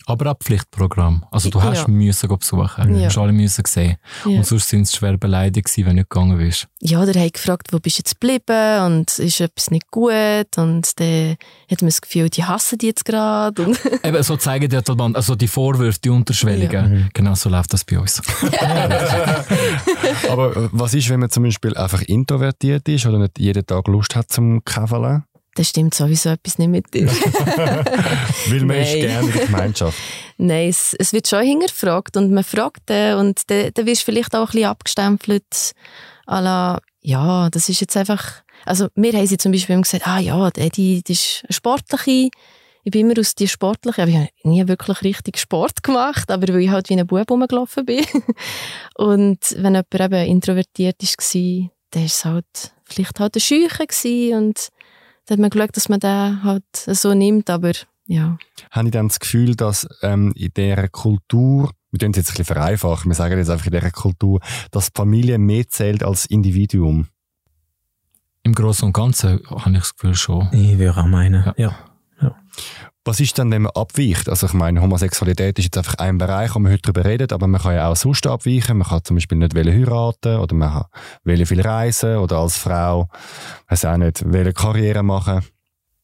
Aber 0.08 0.30
auch 0.30 0.38
Pflichtprogramm. 0.38 1.22
Also 1.30 1.50
du 1.50 1.62
hast 1.62 1.82
ja. 1.82 1.88
müssen 1.88 2.30
besuchen. 2.30 2.94
Du 2.94 2.98
ja. 2.98 3.08
hast 3.08 3.18
alle 3.18 3.32
müssen 3.32 3.62
sehen. 3.66 3.96
Ja. 4.24 4.38
Und 4.38 4.46
sonst 4.46 4.70
sind 4.70 4.82
es 4.82 4.94
schwer 4.94 5.18
beleidigt 5.18 5.68
wenn 5.76 5.84
du 5.84 5.94
nicht 5.96 6.08
gegangen 6.08 6.38
bist. 6.38 6.66
Ja, 6.80 7.04
der 7.04 7.22
hat 7.22 7.34
gefragt, 7.34 7.74
wo 7.74 7.78
bist 7.78 7.98
du 7.98 8.00
jetzt 8.00 8.18
geblieben 8.18 8.86
und 8.86 9.18
ist 9.18 9.38
etwas 9.42 9.70
nicht 9.70 9.90
gut 9.90 10.56
und 10.56 10.98
dann 10.98 11.36
hat 11.70 11.82
man 11.82 11.88
das 11.88 12.00
Gefühl, 12.00 12.30
die 12.30 12.42
hassen 12.42 12.78
die 12.78 12.86
jetzt 12.86 13.04
gerade. 13.04 13.66
Eben, 14.02 14.22
so 14.22 14.38
zeigen 14.38 14.70
die 14.70 14.76
also 14.78 15.34
die 15.34 15.46
Vorwürfe, 15.46 15.98
die 16.02 16.08
Unterschwelligen. 16.08 17.00
Ja. 17.00 17.08
Genau 17.12 17.34
so 17.34 17.50
läuft 17.50 17.74
das 17.74 17.84
bei 17.84 17.98
uns. 17.98 18.22
Aber 20.30 20.56
äh, 20.56 20.68
was 20.72 20.94
ist, 20.94 21.10
wenn 21.10 21.20
man 21.20 21.28
zum 21.28 21.42
Beispiel 21.42 21.76
einfach 21.76 22.00
introvertiert 22.00 22.88
ist 22.88 23.04
oder 23.04 23.18
nicht 23.18 23.38
jeden 23.38 23.66
Tag 23.66 23.86
Lust 23.88 24.16
hat 24.16 24.32
zum 24.32 24.64
Kaffee? 24.64 25.22
Dann 25.58 25.64
stimmt 25.64 25.94
sowieso 25.94 26.30
etwas 26.30 26.58
nicht 26.58 26.68
mit 26.68 26.94
dir. 26.94 27.08
Weil 28.46 28.60
man 28.60 28.76
ist 28.76 28.94
gerne 28.94 29.26
in 29.26 29.32
der 29.32 29.46
Gemeinschaft. 29.46 29.98
Nein, 30.36 30.68
es, 30.68 30.94
es, 30.96 31.12
wird 31.12 31.26
schon 31.26 31.42
hingefragt 31.42 32.16
und 32.16 32.30
man 32.30 32.44
fragt 32.44 32.88
den 32.88 33.16
und 33.16 33.50
dann, 33.50 33.72
dann 33.74 33.86
wirst 33.86 34.02
du 34.02 34.04
vielleicht 34.04 34.36
auch 34.36 34.50
ein 34.50 34.52
bisschen 34.52 34.68
abgestempelt. 34.68 35.72
La, 36.26 36.78
ja, 37.00 37.50
das 37.50 37.68
ist 37.68 37.80
jetzt 37.80 37.96
einfach, 37.96 38.42
also 38.64 38.86
mir 38.94 39.12
haben 39.14 39.26
sie 39.26 39.36
zum 39.36 39.50
Beispiel 39.50 39.80
gesagt, 39.80 40.06
ah 40.06 40.20
ja, 40.20 40.48
die, 40.50 41.02
die 41.02 41.12
ist 41.12 41.42
eine 41.44 41.52
sportliche, 41.52 42.30
ich 42.84 42.92
bin 42.92 43.10
immer 43.10 43.18
aus 43.18 43.34
die 43.34 43.48
sportliche, 43.48 44.02
aber 44.02 44.10
ich 44.10 44.16
habe 44.16 44.28
nie 44.44 44.68
wirklich 44.68 45.02
richtig 45.02 45.38
Sport 45.38 45.82
gemacht, 45.82 46.30
aber 46.30 46.54
weil 46.54 46.60
ich 46.60 46.70
halt 46.70 46.88
wie 46.88 46.98
ein 46.98 47.06
Bub 47.06 47.28
rumgelaufen 47.28 47.84
bin. 47.84 48.04
und 48.94 49.40
wenn 49.56 49.74
jemand 49.74 49.94
eben 49.94 50.26
introvertiert 50.26 51.02
war, 51.02 51.70
dann 51.90 52.02
war 52.02 52.06
es 52.06 52.24
halt 52.24 52.72
vielleicht 52.84 53.18
halt 53.18 53.36
ein 53.36 53.40
Scheuche 53.40 54.36
und 54.36 54.70
da 55.28 55.34
hat 55.34 55.40
man 55.40 55.50
geschaut, 55.50 55.76
dass 55.76 55.90
man 55.90 56.00
den 56.00 56.42
halt 56.42 56.64
so 56.74 57.12
nimmt, 57.12 57.50
aber 57.50 57.72
ja. 58.06 58.38
Habe 58.70 58.88
ich 58.88 58.92
dann 58.92 59.08
das 59.08 59.20
Gefühl, 59.20 59.54
dass 59.54 59.86
ähm, 60.00 60.32
in 60.34 60.50
dieser 60.56 60.88
Kultur, 60.88 61.70
wir 61.90 61.98
tun 61.98 62.12
es 62.12 62.16
jetzt 62.16 62.30
ein 62.30 62.32
bisschen 62.32 62.44
vereinfachen, 62.46 63.10
wir 63.10 63.14
sagen 63.14 63.36
jetzt 63.36 63.50
einfach 63.50 63.66
in 63.66 63.72
dieser 63.72 63.90
Kultur, 63.90 64.40
dass 64.70 64.86
die 64.86 64.96
Familie 64.96 65.36
mehr 65.36 65.68
zählt 65.68 66.02
als 66.02 66.24
Individuum? 66.24 67.08
Im 68.42 68.54
Großen 68.54 68.86
und 68.86 68.94
Ganzen 68.94 69.40
habe 69.50 69.72
ich 69.72 69.78
das 69.80 69.94
Gefühl 69.94 70.14
schon. 70.14 70.48
Ich 70.52 70.78
würde 70.78 70.98
auch 70.98 71.06
meinen, 71.06 71.44
ja. 71.44 71.54
ja. 71.58 71.78
ja. 72.22 72.34
Was 73.08 73.20
ist 73.20 73.38
dann, 73.38 73.50
wenn 73.50 73.62
man 73.62 73.72
abweicht? 73.74 74.28
Also 74.28 74.48
ich 74.48 74.52
meine, 74.52 74.82
Homosexualität 74.82 75.58
ist 75.58 75.64
jetzt 75.64 75.78
einfach 75.78 75.94
ein 75.94 76.18
Bereich, 76.18 76.54
wo 76.54 76.58
man 76.58 76.70
heute 76.70 76.82
darüber 76.82 77.06
redet, 77.06 77.32
aber 77.32 77.46
man 77.46 77.58
kann 77.58 77.74
ja 77.74 77.88
auch 77.88 77.96
sonst 77.96 78.26
abweichen. 78.26 78.76
Man 78.76 78.86
kann 78.86 79.02
zum 79.02 79.16
Beispiel 79.16 79.38
nicht 79.38 79.54
heiraten 79.56 80.36
oder 80.36 80.54
man 80.54 80.84
will 81.24 81.46
viel 81.46 81.62
reisen 81.62 82.18
oder 82.18 82.36
als 82.36 82.58
Frau, 82.58 83.08
weiß 83.68 83.86
auch 83.86 83.96
nicht, 83.96 84.30
will 84.30 84.52
Karriere 84.52 85.02
machen. 85.02 85.42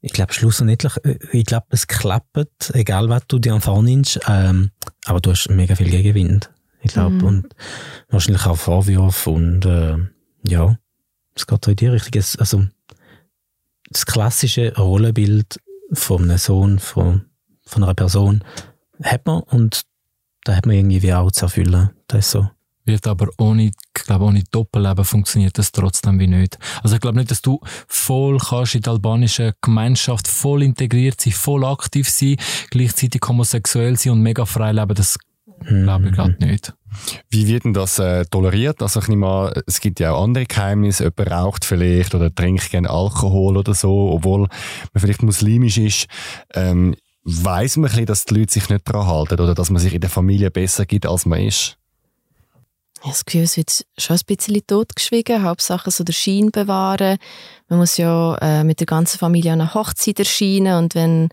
Ich 0.00 0.14
glaube, 0.14 0.32
schlussendlich, 0.32 0.96
äh, 1.04 1.18
ich 1.32 1.44
glaube, 1.44 1.66
es 1.68 1.86
klappt, 1.86 2.70
egal 2.72 3.10
was 3.10 3.24
du 3.28 3.38
dir 3.38 3.60
vornimmst, 3.60 4.20
ähm, 4.26 4.70
aber 5.04 5.20
du 5.20 5.32
hast 5.32 5.50
mega 5.50 5.74
viel 5.76 5.90
Gegenwind. 5.90 6.50
Ich 6.80 6.94
glaube, 6.94 7.16
mhm. 7.16 7.24
und 7.24 7.56
wahrscheinlich 8.08 8.46
auch 8.46 8.56
Vorwürfe 8.56 9.28
und, 9.28 9.66
äh, 9.66 9.98
ja, 10.48 10.78
es 11.34 11.46
geht 11.46 11.68
in 11.68 11.76
die 11.76 11.86
Richtung. 11.88 12.22
Also, 12.38 12.64
das 13.90 14.06
klassische 14.06 14.74
Rollenbild 14.74 15.60
von 15.94 16.22
einem 16.24 16.38
Sohn, 16.38 16.78
von, 16.78 17.26
von 17.66 17.84
einer 17.84 17.94
Person, 17.94 18.42
hat 19.02 19.26
man 19.26 19.42
und 19.42 19.82
da 20.44 20.56
hat 20.56 20.66
man 20.66 20.76
irgendwie 20.76 21.12
auch 21.12 21.32
zu 21.32 21.46
erfüllen. 21.46 21.90
Das 22.06 22.26
ist 22.26 22.30
so. 22.32 22.48
Wird 22.86 23.06
aber 23.06 23.28
ohne, 23.38 23.64
ich 23.68 23.74
glaube, 23.94 24.26
ohne 24.26 24.44
Doppelleben 24.50 25.06
funktioniert 25.06 25.56
das 25.56 25.72
trotzdem 25.72 26.20
wie 26.20 26.26
nicht. 26.26 26.58
Also 26.82 26.96
ich 26.96 27.00
glaube 27.00 27.16
nicht, 27.16 27.30
dass 27.30 27.40
du 27.40 27.58
voll 27.88 28.36
kannst 28.38 28.74
in 28.74 28.82
der 28.82 28.92
albanischen 28.92 29.52
Gemeinschaft 29.62 30.28
voll 30.28 30.62
integriert 30.62 31.18
sein, 31.18 31.32
voll 31.32 31.64
aktiv 31.64 32.10
sein, 32.10 32.36
gleichzeitig 32.70 33.22
homosexuell 33.26 33.96
sein 33.96 34.12
und 34.12 34.20
mega 34.20 34.44
frei 34.44 34.72
leben. 34.72 34.94
Das 34.94 35.18
glaube 35.66 36.08
ich 36.08 36.12
gerade 36.12 36.36
mhm. 36.38 36.48
nicht. 36.48 36.74
Wie 37.30 37.48
wird 37.48 37.64
denn 37.64 37.72
das 37.72 37.98
äh, 37.98 38.24
toleriert? 38.26 38.82
Also 38.82 39.00
ich 39.00 39.08
nehme 39.08 39.26
an, 39.26 39.62
es 39.66 39.80
gibt 39.80 40.00
ja 40.00 40.12
auch 40.12 40.24
andere 40.24 40.46
Geheimnisse. 40.46 41.04
Jemand 41.04 41.30
raucht 41.30 41.64
vielleicht 41.64 42.14
oder 42.14 42.34
trinkt 42.34 42.70
gerne 42.70 42.90
Alkohol 42.90 43.56
oder 43.56 43.74
so, 43.74 44.10
obwohl 44.12 44.40
man 44.40 45.00
vielleicht 45.00 45.22
muslimisch 45.22 45.78
ist. 45.78 46.06
Ähm, 46.54 46.94
weiss 47.24 47.76
man 47.76 47.86
ein 47.86 47.90
bisschen, 47.90 48.06
dass 48.06 48.24
die 48.24 48.34
Leute 48.34 48.52
sich 48.52 48.68
nicht 48.68 48.88
daran 48.88 49.06
halten 49.06 49.40
oder 49.40 49.54
dass 49.54 49.70
man 49.70 49.80
sich 49.80 49.94
in 49.94 50.00
der 50.00 50.10
Familie 50.10 50.50
besser 50.50 50.86
gibt, 50.86 51.06
als 51.06 51.26
man 51.26 51.40
ist? 51.40 51.78
Habe 53.00 53.12
das 53.12 53.24
Gefühl, 53.24 53.42
es 53.42 53.56
wird 53.58 53.84
schon 53.98 54.16
ein 54.16 54.22
bisschen 54.26 54.66
totgeschwiegen. 54.66 55.42
Hauptsache 55.42 55.90
so 55.90 56.04
der 56.04 56.14
Schein 56.14 56.50
bewahren. 56.50 57.18
Man 57.68 57.78
muss 57.78 57.98
ja 57.98 58.36
äh, 58.36 58.64
mit 58.64 58.80
der 58.80 58.86
ganzen 58.86 59.18
Familie 59.18 59.52
an 59.52 59.60
einer 59.60 59.74
Hochzeit 59.74 60.18
erscheinen 60.18 60.78
und 60.78 60.94
wenn 60.94 61.28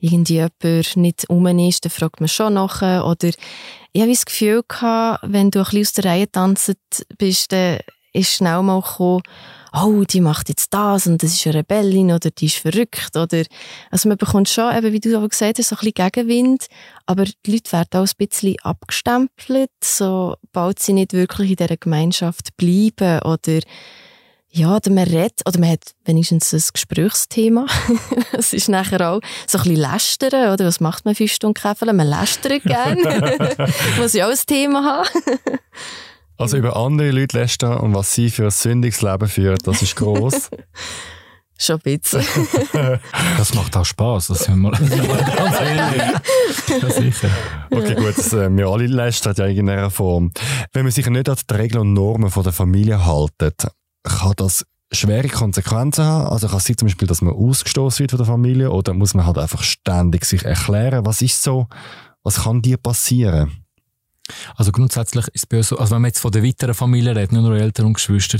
irgendwie 0.00 0.34
jemand 0.34 0.96
nicht 0.96 1.28
um 1.28 1.46
ist, 1.46 1.84
dann 1.84 1.90
fragt 1.90 2.20
man 2.20 2.28
schon 2.28 2.54
nachher. 2.54 3.06
Oder 3.06 3.30
ich 3.92 4.00
habe 4.00 4.10
das 4.10 4.24
Gefühl 4.24 4.62
gehabt, 4.66 5.24
wenn 5.26 5.50
du 5.50 5.60
ein 5.60 5.64
bisschen 5.64 5.80
aus 5.82 5.92
der 5.92 6.04
Reihe 6.04 6.30
tanzt 6.30 6.76
bist, 7.18 7.52
dann 7.52 7.78
ist 8.12 8.32
schnell 8.32 8.62
mal 8.62 8.80
gekommen, 8.80 9.22
oh, 9.72 10.02
die 10.04 10.20
macht 10.20 10.48
jetzt 10.48 10.72
das 10.74 11.06
und 11.06 11.22
das 11.22 11.34
ist 11.34 11.46
eine 11.46 11.58
Rebellin 11.58 12.10
oder 12.10 12.30
die 12.30 12.46
ist 12.46 12.56
verrückt 12.56 13.16
oder, 13.16 13.44
also 13.90 14.08
man 14.08 14.18
bekommt 14.18 14.48
schon, 14.48 14.76
eben, 14.76 14.92
wie 14.92 15.00
du 15.00 15.16
aber 15.16 15.28
gesagt 15.28 15.58
hast, 15.58 15.68
so 15.68 15.76
ein 15.76 15.92
bisschen 15.92 16.10
Gegenwind, 16.10 16.66
aber 17.06 17.24
die 17.24 17.52
Leute 17.52 17.72
werden 17.72 17.88
auch 17.92 18.06
ein 18.06 18.26
bisschen 18.28 18.56
abgestempelt, 18.62 19.70
sobald 19.82 20.80
sie 20.80 20.92
nicht 20.92 21.12
wirklich 21.12 21.50
in 21.50 21.56
dieser 21.56 21.76
Gemeinschaft 21.76 22.56
bleiben 22.56 23.20
oder 23.22 23.60
ja, 24.52 24.76
oder 24.76 24.90
man 24.90 25.04
redet, 25.04 25.40
oder 25.46 25.60
man 25.60 25.70
hat 25.70 25.94
wenigstens 26.04 26.52
ein 26.52 26.62
Gesprächsthema. 26.72 27.66
Es 28.32 28.52
ist 28.52 28.68
nachher 28.68 29.10
auch 29.10 29.20
so 29.46 29.58
ein 29.58 29.64
bisschen 29.64 29.76
lästern, 29.76 30.52
oder? 30.52 30.64
Was 30.64 30.80
macht 30.80 31.04
man 31.04 31.14
fünf 31.14 31.32
Stunden 31.32 31.54
Käferle? 31.54 31.92
Man 31.92 32.08
lästert 32.08 32.62
gerne. 32.62 33.36
Muss 33.98 34.12
ja 34.14 34.26
auch 34.26 34.30
ein 34.30 34.38
Thema 34.46 34.82
haben. 34.82 35.58
Also 36.36 36.56
über 36.56 36.76
andere 36.76 37.10
Leute 37.10 37.38
lästern 37.38 37.78
und 37.78 37.94
was 37.94 38.14
sie 38.14 38.30
für 38.30 38.44
ein 38.44 38.50
sündiges 38.50 39.02
Leben 39.02 39.28
führen, 39.28 39.58
das 39.62 39.82
ist 39.82 39.94
gross. 39.94 40.48
Schon 41.58 41.76
ein 41.84 41.98
bisschen. 41.98 42.24
Das 43.36 43.52
macht 43.52 43.76
auch 43.76 43.84
Spass, 43.84 44.28
das 44.28 44.44
sind 44.44 44.54
wir 44.54 44.70
mal 44.70 44.78
ganz 45.36 45.60
ehrlich. 45.60 46.02
Ja, 46.82 46.90
sicher. 46.90 47.28
Okay, 47.70 47.94
gut, 47.94 48.16
das, 48.16 48.32
äh, 48.32 48.48
wir 48.56 48.66
alle 48.68 48.86
lästern 48.86 49.34
ja 49.36 49.44
in 49.44 49.50
irgendeiner 49.50 49.90
Form. 49.90 50.32
Wenn 50.72 50.84
man 50.84 50.92
sich 50.92 51.06
nicht 51.06 51.28
an 51.28 51.36
die 51.50 51.54
Regeln 51.54 51.82
und 51.82 51.92
Normen 51.92 52.30
von 52.30 52.44
der 52.44 52.54
Familie 52.54 53.04
haltet, 53.04 53.66
kann 54.02 54.32
das 54.36 54.66
schwere 54.92 55.28
Konsequenzen 55.28 56.04
haben? 56.04 56.28
Also 56.28 56.48
kann 56.48 56.58
es 56.58 56.64
sein 56.64 56.76
zum 56.76 56.86
Beispiel, 56.86 57.08
dass 57.08 57.22
man 57.22 57.34
ausgestoßen 57.34 58.00
wird 58.00 58.10
von 58.10 58.18
der 58.18 58.26
Familie 58.26 58.70
oder 58.70 58.94
muss 58.94 59.14
man 59.14 59.26
halt 59.26 59.38
einfach 59.38 59.62
ständig 59.62 60.24
sich 60.24 60.44
erklären, 60.44 61.06
was 61.06 61.22
ist 61.22 61.42
so, 61.42 61.68
was 62.22 62.42
kann 62.42 62.62
dir 62.62 62.76
passieren? 62.76 63.64
Also 64.56 64.72
grundsätzlich 64.72 65.26
ist 65.28 65.36
es 65.42 65.46
bei 65.46 65.58
uns 65.58 65.68
so, 65.68 65.78
also 65.78 65.94
wenn 65.94 66.02
man 66.02 66.08
jetzt 66.08 66.20
von 66.20 66.30
der 66.30 66.44
weiteren 66.44 66.74
Familie 66.74 67.14
redet, 67.16 67.32
nicht 67.32 67.42
nur 67.42 67.56
Eltern 67.56 67.86
und 67.86 67.94
Geschwister, 67.94 68.38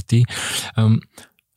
ähm, 0.76 1.00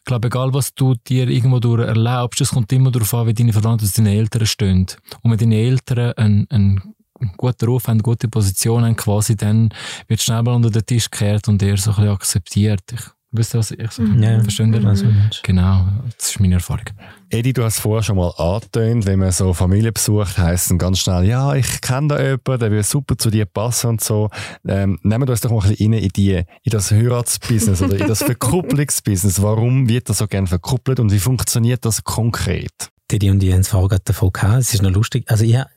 ich 0.04 0.06
glaube, 0.06 0.28
egal 0.28 0.54
was 0.54 0.74
du 0.74 0.96
dir 0.96 1.30
irgendwo 1.30 1.60
durch 1.60 1.88
erlaubst, 1.88 2.42
es 2.42 2.50
kommt 2.50 2.74
immer 2.74 2.92
darauf 2.92 3.14
an, 3.14 3.28
wie 3.28 3.34
deine 3.34 3.54
Verwandten 3.54 3.90
deine 3.96 4.14
Eltern 4.14 4.46
stehen. 4.46 4.86
Und 5.22 5.32
wenn 5.32 5.38
deine 5.38 5.56
Eltern 5.56 6.12
einen, 6.18 6.46
einen 6.50 6.94
guten 7.38 7.66
Ruf 7.66 7.88
haben, 7.88 8.04
gute 8.04 8.28
Position 8.28 8.84
haben, 8.84 8.98
quasi, 8.98 9.38
dann 9.38 9.70
wird 10.10 10.22
schnell 10.22 10.44
mal 10.44 10.56
unter 10.56 10.72
den 10.72 10.86
Tisch 10.86 11.10
gekehrt 11.10 11.48
und 11.48 11.64
eher 11.64 11.78
so 11.78 11.92
ein 11.92 11.96
bisschen 11.96 12.12
akzeptiert. 12.12 12.84
Ich, 12.92 13.00
Wisst 13.36 13.56
ihr, 13.56 13.60
was 13.60 13.72
ich 13.72 13.92
so 13.92 14.04
Mhm. 14.04 14.22
Ja, 14.22 14.40
verstehe? 14.42 14.88
Also, 14.88 15.08
Genau, 15.42 15.88
das 16.18 16.30
ist 16.30 16.40
meine 16.40 16.54
Erfahrung. 16.56 16.86
Edi, 17.32 17.52
du 17.52 17.64
hast 17.64 17.80
vorher 17.80 18.04
schon 18.04 18.18
mal 18.18 18.30
angetönt, 18.38 19.08
wenn 19.08 19.18
man 19.18 19.32
so 19.32 19.54
Familie 19.54 19.92
besucht, 19.92 20.38
heisst 20.38 20.70
es 20.70 20.78
ganz 20.78 21.00
schnell, 21.00 21.26
ja, 21.26 21.56
ich 21.56 21.82
kenne 21.82 22.10
da 22.10 22.22
jemanden, 22.22 22.60
der 22.60 22.72
will 22.72 22.84
super 22.84 23.18
zu 23.18 23.32
dir 23.32 23.46
passen 23.46 23.88
und 23.88 24.04
so. 24.04 24.30
Ähm, 24.68 25.00
nehmen 25.02 25.28
wir 25.28 25.32
uns 25.32 25.42
doch 25.42 25.50
mal 25.50 25.64
ein 25.64 25.70
bisschen 25.70 25.94
rein 25.94 26.04
in, 26.04 26.10
die, 26.10 26.34
in 26.36 26.70
das 26.70 26.92
Heiratsbusiness 26.92 27.82
oder 27.82 28.00
in 28.00 28.08
das 28.08 28.20
Verkupplungsbusiness. 28.24 29.42
Warum 29.42 29.90
wird 29.90 30.10
das 30.10 30.20
so 30.20 30.28
gerne 30.28 30.46
verkuppelt 30.46 31.00
und 31.00 31.12
wie 31.12 31.20
funktioniert 31.20 31.86
das 31.86 32.04
konkret? 32.04 32.92
Teddy 33.08 33.30
und 33.32 33.44
ich 33.44 33.52
haben 33.52 33.60
es 33.62 33.70
vorher 33.70 33.90
gerade 33.90 34.04
davon 34.06 34.32
gehabt. 34.32 34.62
Es 34.62 34.74
ist 34.74 34.82
noch 34.82 34.92
lustig. 34.92 35.26
Also 35.28 35.44
ich 35.44 35.56
habe 35.58 35.70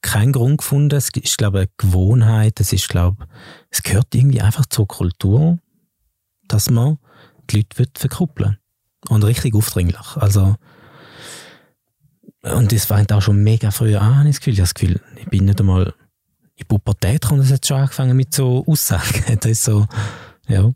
keinen 0.00 0.32
Grund 0.32 0.58
gefunden. 0.58 0.96
Es 0.96 1.10
ist, 1.14 1.38
glaube 1.38 1.58
ich, 1.58 1.60
eine 1.62 1.70
Gewohnheit. 1.76 2.60
Es 2.60 2.72
ist, 2.72 2.88
glaube 2.88 3.26
es 3.70 3.82
gehört 3.82 4.14
irgendwie 4.14 4.40
einfach 4.40 4.66
zur 4.66 4.88
Kultur, 4.88 5.58
dass 6.48 6.70
man 6.70 6.98
die 7.50 7.58
Leute 7.58 7.90
verkuppeln 7.98 8.58
Und 9.08 9.24
richtig 9.24 9.54
aufdringlich. 9.54 10.16
Also, 10.16 10.56
und 12.42 12.72
das 12.72 12.84
fängt 12.84 13.12
auch 13.12 13.22
schon 13.22 13.42
mega 13.42 13.70
früh 13.70 13.96
an, 13.96 14.18
habe 14.18 14.28
ich 14.28 14.36
das 14.36 14.40
Gefühl. 14.40 14.54
Ich 14.54 14.60
das 14.60 14.74
Gefühl, 14.74 15.00
ich 15.16 15.26
bin 15.26 15.44
nicht 15.44 15.60
einmal 15.60 15.94
in 16.56 16.66
Pubertät 16.66 17.22
gekommen, 17.22 17.40
das 17.40 17.52
hat 17.52 17.66
schon 17.66 17.78
angefangen 17.78 18.16
mit 18.16 18.34
so 18.34 18.64
Aussagen. 18.66 19.24
Das 19.40 19.50
ist 19.50 19.64
so, 19.64 19.86
ja. 20.48 20.72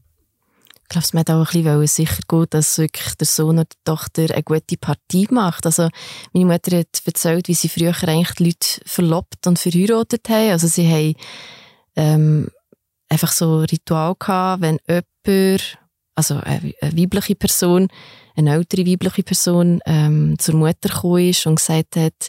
Ich 0.82 0.88
glaube, 0.88 1.06
es 1.06 1.14
hat 1.14 1.30
auch 1.30 1.54
ein 1.54 1.64
bisschen 1.64 1.87
sicher 1.87 2.20
gut, 2.28 2.52
dass 2.52 2.76
wirklich 2.76 3.14
der 3.14 3.26
Sohn 3.26 3.58
oder 3.58 3.64
die 3.64 3.78
Tochter 3.85 4.30
eine 4.30 4.42
gute 4.42 4.76
Partie 4.76 5.26
macht. 5.30 5.64
Also, 5.64 5.88
meine 6.35 6.46
Mutter 6.46 6.78
hat 6.78 7.02
erzählt, 7.04 7.48
wie 7.48 7.54
sie 7.54 7.70
früher 7.70 7.94
eigentlich 8.02 8.32
die 8.32 8.44
Leute 8.44 8.80
verlobt 8.85 9.46
und 9.46 9.58
verheiratet 9.58 10.28
haben. 10.28 10.50
Also, 10.50 10.66
sie 10.66 10.87
haben, 10.87 11.14
ähm, 11.96 12.50
einfach 13.12 13.33
so 13.33 13.59
ein 13.59 13.64
Ritual 13.66 14.14
gehabt, 14.18 14.62
wenn 14.62 14.79
jemand, 14.88 15.79
also 16.14 16.37
eine, 16.37 16.75
eine 16.81 16.96
weibliche 16.96 17.35
Person, 17.35 17.88
eine 18.35 18.55
ältere 18.55 18.87
weibliche 18.87 19.22
Person, 19.22 19.81
ähm, 19.87 20.37
zur 20.38 20.57
Mutter 20.57 20.88
gekommen 20.88 21.29
ist 21.29 21.46
und 21.46 21.57
gesagt 21.57 21.96
hat, 21.96 22.29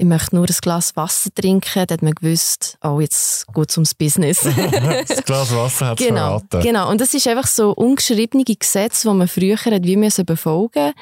ich 0.00 0.06
möchte 0.06 0.36
nur 0.36 0.46
ein 0.48 0.56
Glas 0.62 0.94
Wasser 0.94 1.30
trinken, 1.34 1.84
dann 1.86 1.96
hat 1.96 2.02
man 2.02 2.14
gewusst, 2.14 2.78
oh, 2.84 3.00
jetzt 3.00 3.52
geht 3.52 3.70
es 3.70 3.76
ums 3.76 3.94
Business. 3.96 4.42
das 5.08 5.24
Glas 5.24 5.52
Wasser 5.52 5.86
hat 5.86 6.00
es 6.00 6.06
genau, 6.06 6.38
verraten. 6.38 6.60
Genau, 6.60 6.88
und 6.88 7.00
das 7.00 7.14
ist 7.14 7.26
einfach 7.26 7.48
so 7.48 7.72
ungeschriebene 7.72 8.44
Gesetze, 8.44 9.08
die 9.08 9.14
man 9.14 9.26
früher 9.26 9.56
hat 9.56 9.82
wie 9.82 9.96
müssen 9.96 10.24
befolgen 10.24 10.92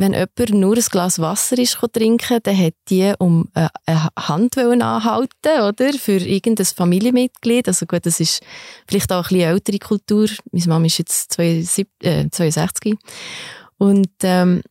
Wenn 0.00 0.14
jemand 0.14 0.50
nur 0.54 0.76
ein 0.78 0.84
Glas 0.90 1.18
Wasser 1.18 1.58
ist 1.58 1.78
trinken 1.92 2.40
dann 2.42 2.56
hat 2.56 2.72
die 2.88 3.12
um 3.18 3.50
äh, 3.54 3.68
eine 3.84 4.08
Hand 4.18 4.56
anhalten 4.56 5.60
oder? 5.60 5.92
Für 5.92 6.16
irgendein 6.16 6.64
Familienmitglied. 6.64 7.68
Also 7.68 7.84
gut, 7.84 8.06
das 8.06 8.18
ist 8.18 8.40
vielleicht 8.88 9.12
auch 9.12 9.26
ein 9.30 9.36
bisschen 9.36 9.50
ältere 9.50 9.78
Kultur. 9.78 10.26
Meine 10.52 10.66
Mama 10.68 10.86
ist 10.86 10.96
jetzt 10.96 11.34
62. 11.34 11.86
Äh, 12.02 12.30
62. 12.30 12.94
Und 13.76 14.08
ähm, 14.22 14.62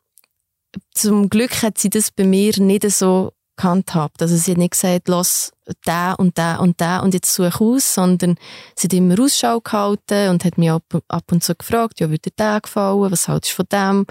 zum 0.95 1.29
Glück 1.29 1.61
hat 1.61 1.77
sie 1.77 1.91
das 1.91 2.09
bei 2.09 2.23
mir 2.23 2.59
nicht 2.59 2.89
so 2.89 3.33
gehandhabt. 3.59 4.21
Also 4.21 4.35
sie 4.37 4.51
hat 4.51 4.57
nicht 4.57 4.71
gesagt, 4.71 5.07
lass 5.07 5.51
da 5.83 6.13
und 6.13 6.37
da 6.37 6.57
und 6.57 6.79
da 6.79 6.99
und 6.99 7.13
jetzt 7.13 7.33
suche 7.33 7.63
aus, 7.63 7.93
sondern 7.93 8.35
sie 8.75 8.87
hat 8.87 8.93
immer 8.93 9.19
Ausschau 9.19 9.59
gehalten 9.59 10.29
und 10.29 10.45
hat 10.45 10.57
mich 10.57 10.71
ab, 10.71 10.83
ab 11.07 11.31
und 11.31 11.43
zu 11.43 11.53
gefragt, 11.55 11.99
ja, 11.99 12.09
würde 12.09 12.29
dir 12.29 12.35
der 12.37 12.61
gefallen, 12.61 13.11
was 13.11 13.27
haltest 13.27 13.51
du 13.51 13.55
von 13.57 13.65
dem? 13.71 14.05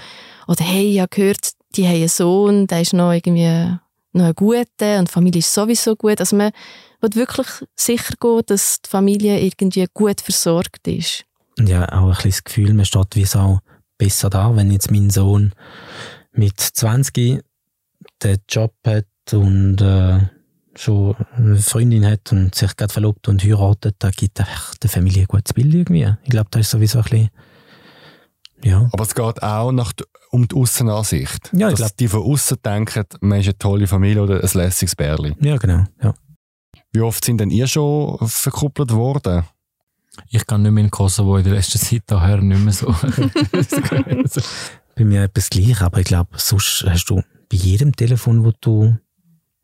Oder 0.47 0.65
hey, 0.65 0.93
ich 0.93 1.01
habe 1.01 1.09
gehört, 1.09 1.53
die 1.75 1.87
haben 1.87 1.97
einen 1.97 2.09
Sohn, 2.09 2.67
der 2.67 2.83
ist 2.83 2.93
noch 2.93 3.13
irgendwie 3.13 3.77
noch 4.13 4.25
ein 4.27 4.35
guter 4.35 4.99
und 4.99 5.09
die 5.09 5.13
Familie 5.13 5.39
ist 5.39 5.53
sowieso 5.53 5.97
gut. 5.97 6.21
Also 6.21 6.37
man 6.37 6.53
will 7.01 7.15
wirklich 7.15 7.49
sicher 7.75 8.15
gehen, 8.21 8.43
dass 8.47 8.83
die 8.83 8.91
Familie 8.91 9.41
irgendwie 9.41 9.87
gut 9.95 10.21
versorgt 10.21 10.87
ist. 10.89 11.25
Ja, 11.59 11.87
auch 11.89 12.05
ein 12.05 12.11
bisschen 12.11 12.31
das 12.31 12.45
Gefühl, 12.45 12.75
man 12.75 12.85
steht 12.85 13.17
wie 13.17 13.25
so 13.25 13.61
besser 13.97 14.31
da, 14.31 14.55
wenn 14.55 14.71
jetzt 14.71 14.91
mein 14.91 15.11
Sohn 15.11 15.55
mit 16.33 16.61
20 16.61 17.43
den 18.23 18.39
Job 18.49 18.75
hat 18.87 19.07
und 19.35 19.81
äh, 19.81 20.21
schon 20.77 21.17
eine 21.37 21.57
Freundin 21.57 22.07
hat 22.07 22.33
und 22.33 22.55
sich 22.55 22.77
gerade 22.77 22.93
verlobt 22.93 23.29
und 23.29 23.43
heiratet, 23.43 23.97
da 23.99 24.11
gibt 24.11 24.39
einfach 24.41 24.75
der 24.77 24.91
Familie 24.91 25.23
ein 25.23 25.27
gutes 25.27 25.53
Bild 25.53 25.75
irgendwie. 25.75 26.13
Ich 26.23 26.31
glaube, 26.31 26.49
das 26.51 26.61
ist 26.63 26.71
sowieso 26.71 26.99
ein 26.99 27.05
bisschen, 27.05 27.31
ja. 28.65 28.89
Aber 28.93 29.05
es 29.05 29.15
geht 29.15 29.43
auch 29.43 29.73
nach, 29.73 29.93
um 30.31 30.47
die 30.47 30.57
Aussenansicht. 30.57 31.51
Ja, 31.53 31.69
ich 31.69 31.75
Dass 31.75 31.91
glaub- 31.91 31.97
die 31.97 32.09
von 32.09 32.23
außen 32.23 32.59
denken, 32.65 33.05
man 33.21 33.41
ist 33.41 33.47
eine 33.47 33.59
tolle 33.59 33.87
Familie 33.87 34.23
oder 34.23 34.43
ein 34.43 34.51
lässiges 34.53 34.97
Bärli. 34.97 35.35
Ja, 35.41 35.57
genau, 35.57 35.85
ja. 36.03 36.15
Wie 36.93 37.01
oft 37.01 37.25
sind 37.25 37.39
denn 37.39 37.51
ihr 37.51 37.67
schon 37.67 38.19
verkuppelt 38.27 38.93
worden? 38.93 39.45
Ich 40.31 40.47
kann 40.47 40.63
nicht 40.63 40.73
mehr 40.73 40.85
in 40.85 40.91
Kosovo 40.91 41.37
in 41.37 41.45
der 41.45 41.55
letzten 41.55 41.79
Zeit 41.79 42.03
daher 42.07 42.39
nicht 42.41 42.61
mehr 42.61 42.73
so. 42.73 42.89
Bei 44.97 45.05
mir 45.05 45.23
etwas 45.25 45.51
gleich, 45.51 45.81
aber 45.81 45.99
ich 46.01 46.07
glaube, 46.07 46.31
sonst 46.37 46.85
hast 46.89 47.07
du 47.11 47.17
bei 47.51 47.57
jedem 47.57 47.95
Telefon, 47.95 48.45
wo 48.45 48.53
du 48.61 48.97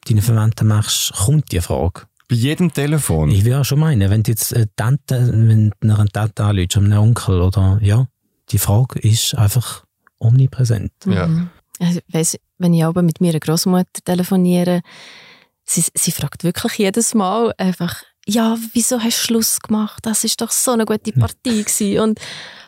deine 0.09 0.23
Verwandten 0.23 0.69
machst, 0.69 1.12
kommt 1.14 1.53
die 1.53 1.61
Frage. 1.61 2.03
Bei 2.29 2.37
jedem 2.37 2.73
Telefon? 2.73 3.31
Ich 3.31 3.45
würde 3.45 3.61
auch 3.61 3.64
schon 3.64 3.81
meinen, 3.81 4.11
wenn 4.11 4.23
du 4.23 4.31
jetzt 4.31 4.55
eine 4.55 4.75
Tante, 4.77 5.31
wenn 5.33 5.71
du 5.71 5.77
einer 5.81 6.07
Tante 6.07 6.45
anrufst, 6.45 6.77
einem 6.77 6.99
Onkel 6.99 7.40
oder, 7.40 7.79
ja, 7.83 8.07
die 8.51 8.59
Frage 8.59 8.99
ist 9.01 9.35
einfach 9.35 9.85
omnipräsent. 10.19 10.93
Ja. 11.07 11.27
Mhm. 11.27 11.51
Also, 11.81 12.01
ich 12.07 12.14
weiss, 12.14 12.38
wenn 12.59 12.75
ich 12.75 12.85
aber 12.85 13.03
mit 13.03 13.21
meiner 13.21 13.40
Großmutter 13.40 14.03
telefoniere, 14.05 14.81
sie, 15.64 15.85
sie 15.95 16.12
fragt 16.12 16.45
wirklich 16.45 16.79
jedes 16.79 17.14
Mal 17.14 17.53
einfach, 17.59 18.03
ja, 18.27 18.57
wieso 18.73 19.01
hast 19.01 19.19
du 19.19 19.27
Schluss 19.27 19.61
gemacht? 19.61 19.99
Das 20.03 20.25
ist 20.25 20.40
doch 20.40 20.51
so 20.51 20.71
eine 20.71 20.87
gute 20.87 21.12
Partie 21.12 21.62
gewesen. 21.62 22.01
Und, 22.01 22.21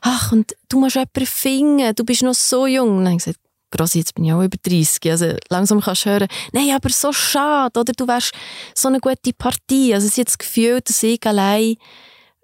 ach, 0.02 0.32
und 0.32 0.54
du 0.68 0.80
musst 0.80 0.96
jemanden 0.96 1.26
finden, 1.26 1.94
du 1.94 2.04
bist 2.04 2.22
noch 2.22 2.34
so 2.34 2.66
jung. 2.66 2.98
Und 2.98 3.04
dann 3.04 3.06
habe 3.06 3.16
ich 3.16 3.24
gesagt, 3.24 3.40
Grossi, 3.70 3.98
jetzt 3.98 4.14
bin 4.14 4.24
ich 4.24 4.32
auch 4.32 4.42
über 4.42 4.56
30, 4.62 5.10
also 5.10 5.34
langsam 5.48 5.80
kannst 5.80 6.06
du 6.06 6.10
hören, 6.10 6.28
nein, 6.52 6.70
aber 6.74 6.88
so 6.88 7.12
schade, 7.12 7.80
oder 7.80 7.92
du 7.92 8.06
wärst 8.06 8.32
so 8.74 8.88
eine 8.88 9.00
gute 9.00 9.32
Partie. 9.36 9.92
Also 9.94 10.06
es 10.06 10.12
ist 10.12 10.18
jetzt 10.18 10.32
das 10.32 10.38
Gefühl, 10.38 10.80
dass 10.80 11.02
ich 11.02 11.24
allein 11.26 11.74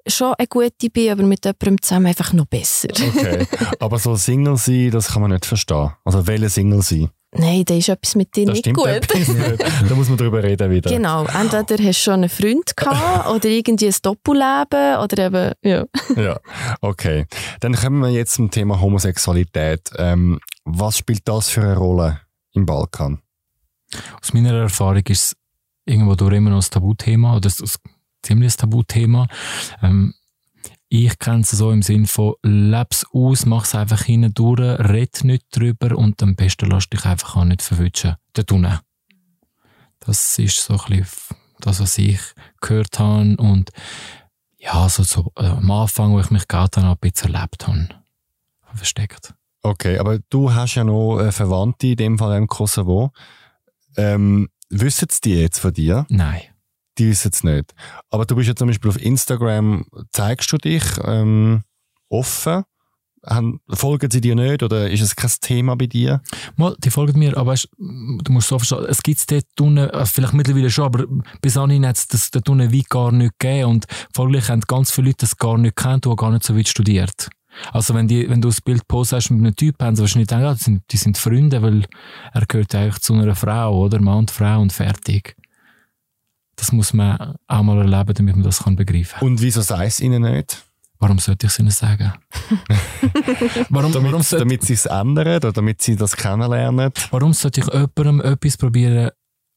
schon 0.07 0.35
eine 0.35 0.49
gute 0.49 0.91
bin, 0.91 1.11
aber 1.11 1.23
mit 1.23 1.45
jemandem 1.45 1.81
zusammen 1.81 2.07
einfach 2.07 2.33
noch 2.33 2.47
besser. 2.47 2.89
Okay. 2.91 3.47
Aber 3.79 3.99
so 4.01 4.17
Single 4.17 4.57
sein, 4.57 4.91
das 4.91 5.09
kann 5.13 5.23
man 5.23 5.31
nicht 5.31 5.47
verstehen. 5.47 5.93
Also 6.05 6.27
welche 6.27 6.51
Single 6.51 6.83
sein? 6.83 7.11
Nein, 7.35 7.65
da 7.65 7.75
ist 7.75 7.89
etwas 7.89 8.15
mit 8.15 8.37
dir 8.37 8.45
Das 8.47 8.57
nicht 8.57 8.75
gut. 8.75 8.87
nicht. 8.87 9.09
Da 9.89 9.95
muss 9.95 10.09
man 10.09 10.19
drüber 10.19 10.43
reden 10.43 10.71
wieder. 10.71 10.91
Genau, 10.91 11.25
entweder 11.25 11.83
hast 11.83 12.01
du 12.01 12.05
schon 12.05 12.15
einen 12.15 12.29
Freund 12.29 12.77
gehabt 12.77 13.29
oder 13.29 13.49
irgendwie 13.49 13.87
ein 13.87 13.95
Doppelleben 14.03 14.99
oder 14.99 15.27
eben, 15.27 15.53
ja. 15.63 15.87
Ja, 16.15 16.39
okay. 16.83 17.27
Dann 17.61 17.75
kommen 17.75 18.01
wir 18.01 18.11
jetzt 18.11 18.35
zum 18.35 18.51
Thema 18.51 18.81
Homosexualität. 18.81 19.91
Ähm, 19.97 20.41
was 20.65 20.99
spielt 20.99 21.27
das 21.27 21.49
für 21.49 21.63
eine 21.63 21.77
Rolle 21.77 22.21
im 22.53 22.67
Balkan? 22.67 23.23
Aus 24.21 24.35
meiner 24.35 24.53
Erfahrung 24.53 25.03
ist 25.09 25.25
es 25.25 25.37
irgendwo 25.87 26.15
durch 26.15 26.35
immer 26.35 26.51
noch 26.51 26.63
ein 26.63 26.71
Tabuthema 26.71 27.37
oder 27.37 27.49
ein 27.49 27.69
ziemliches 28.23 28.59
Tabuthema. 28.59 29.27
Ähm, 29.83 30.15
ich 30.95 31.19
kenne 31.19 31.41
es 31.41 31.51
so 31.51 31.71
im 31.71 31.81
Sinn 31.81 32.07
von, 32.07 32.35
leb's 32.43 33.07
aus, 33.15 33.47
mach's 33.47 33.75
einfach 33.75 34.03
hindurch, 34.03 34.79
red 34.79 35.25
nicht 35.25 35.47
drüber 35.51 35.97
und 35.97 36.23
am 36.23 36.37
besten 36.37 36.69
lass 36.69 36.91
dich 36.91 37.07
einfach 37.07 37.37
auch 37.37 37.45
nicht 37.47 37.63
verwünschen. 37.63 38.17
Dort 38.35 38.53
unten. 38.53 38.79
Das 40.01 40.39
ist 40.39 40.61
so 40.61 40.75
ein 40.75 41.01
bisschen 41.01 41.37
das, 41.61 41.81
was 41.81 41.97
ich 41.97 42.21
gehört 42.61 42.99
habe 42.99 43.37
und 43.39 43.71
ja, 44.59 44.87
so, 44.91 45.03
so 45.03 45.33
äh, 45.37 45.47
am 45.47 45.71
Anfang, 45.71 46.13
wo 46.13 46.21
ich 46.21 46.31
mich 46.31 46.47
geoutet 46.47 46.85
habe, 46.85 46.99
ein 47.01 47.11
bisschen 47.11 47.35
erlebt 47.35 47.67
habe. 47.67 47.89
Versteckt. 48.75 49.33
Okay, 49.63 49.99
aber 49.99 50.19
du 50.29 50.53
hast 50.53 50.75
ja 50.75 50.85
noch 50.85 51.21
äh, 51.21 51.33
Verwandte 51.33 51.87
in 51.87 51.97
dem 51.97 52.19
Fall 52.19 52.37
im 52.37 52.49
Kosovo. 52.49 53.13
Ähm, 53.97 54.51
wissen 54.69 55.09
es 55.09 55.23
die 55.23 55.41
jetzt 55.41 55.59
von 55.59 55.73
dir? 55.73 56.05
Nein. 56.11 56.43
Die 56.99 57.09
wissen 57.09 57.31
es 57.33 57.45
nicht. 57.45 57.75
Aber 58.11 58.27
du 58.27 58.37
bist 58.37 58.49
ja 58.49 58.55
zum 58.55 58.69
Beispiel 58.69 58.91
auf 58.91 59.01
Instagram, 59.01 59.85
zeigst 60.13 60.53
du 60.53 60.59
dich 60.59 60.85
ähm, 61.05 61.63
offen? 62.09 62.65
Haben, 63.25 63.61
folgen 63.69 64.11
sie 64.11 64.21
dir 64.21 64.35
nicht 64.35 64.65
oder 64.65 64.91
ist 64.91 65.01
es 65.01 65.15
kein 65.15 65.31
Thema 65.41 65.77
bei 65.77 65.87
dir? 65.87 66.23
Mal, 66.57 66.75
die 66.83 66.91
folgen 66.91 67.21
mir, 67.21 67.37
aber 67.37 67.53
weißt, 67.53 67.69
du 67.79 68.33
musst 68.33 68.49
so 68.49 68.59
verstehen, 68.59 68.85
es 68.89 69.01
gibt 69.01 69.31
dort 69.31 69.45
unten, 69.61 69.79
äh, 69.79 70.07
vielleicht 70.07 70.35
mittlerweile 70.35 70.69
schon, 70.71 70.87
aber 70.87 71.05
bis 71.41 71.57
anhin 71.57 71.87
hat 71.87 71.99
es 71.99 72.31
dort 72.33 72.49
unten 72.49 72.73
wie 72.73 72.83
gar 72.83 73.13
nicht 73.13 73.39
gegeben 73.39 73.71
und 73.71 73.87
folglich 74.13 74.49
haben 74.49 74.63
ganz 74.63 74.91
viele 74.91 75.07
Leute 75.07 75.19
das 75.21 75.37
gar 75.37 75.57
nicht 75.57 75.77
kennt 75.77 76.05
und 76.09 76.17
gar 76.17 76.33
nicht 76.33 76.43
so 76.43 76.57
weit 76.57 76.67
studiert. 76.67 77.31
Also 77.73 77.95
wenn, 77.95 78.09
die, 78.09 78.29
wenn 78.29 78.41
du 78.41 78.49
das 78.49 78.61
Bild 78.61 78.87
postest 78.89 79.31
mit 79.31 79.41
einem 79.41 79.57
Typ, 79.57 79.81
haben 79.81 79.95
sie 79.95 80.03
wahrscheinlich 80.03 80.29
gedacht, 80.29 80.43
ja, 80.43 80.55
die, 80.55 80.63
sind, 80.63 80.83
die 80.91 80.97
sind 80.97 81.19
Freunde, 81.19 81.63
weil 81.63 81.87
er 82.33 82.47
gehört 82.47 82.75
eigentlich 82.75 83.03
zu 83.03 83.15
einer 83.15 83.35
Frau, 83.35 83.85
oder? 83.85 84.01
Mann 84.01 84.19
und 84.19 84.31
Frau 84.31 84.61
und 84.61 84.73
fertig. 84.73 85.37
Das 86.63 86.71
muss 86.71 86.93
man 86.93 87.35
auch 87.49 87.63
mal 87.65 87.79
erleben, 87.79 88.15
damit 88.15 88.37
man 88.37 88.45
das 88.45 88.63
kann 88.63 88.77
begreifen 88.77 89.19
kann. 89.19 89.27
Und 89.27 89.43
wieso 89.43 89.63
sei 89.63 89.87
es 89.87 89.99
ihnen 89.99 90.23
nicht? 90.23 90.65
Warum 91.01 91.19
sollte 91.19 91.49
ich 91.49 91.53
es 91.53 91.59
ihnen 91.59 91.73
sagen? 91.73 92.13
warum, 93.69 93.91
Damit, 93.91 94.13
warum, 94.13 94.23
sollte, 94.23 94.45
damit 94.45 94.63
sie 94.63 94.75
es 94.75 94.87
ändern 94.87 95.39
oder 95.39 95.53
damit 95.53 95.83
sie 95.83 95.97
das 95.97 96.15
kennenlernen? 96.15 96.93
warum 97.11 97.33
sollte 97.33 97.63
ich 97.63 97.67
jemandem 97.67 98.21
etwas 98.21 98.57
probieren 98.57 99.11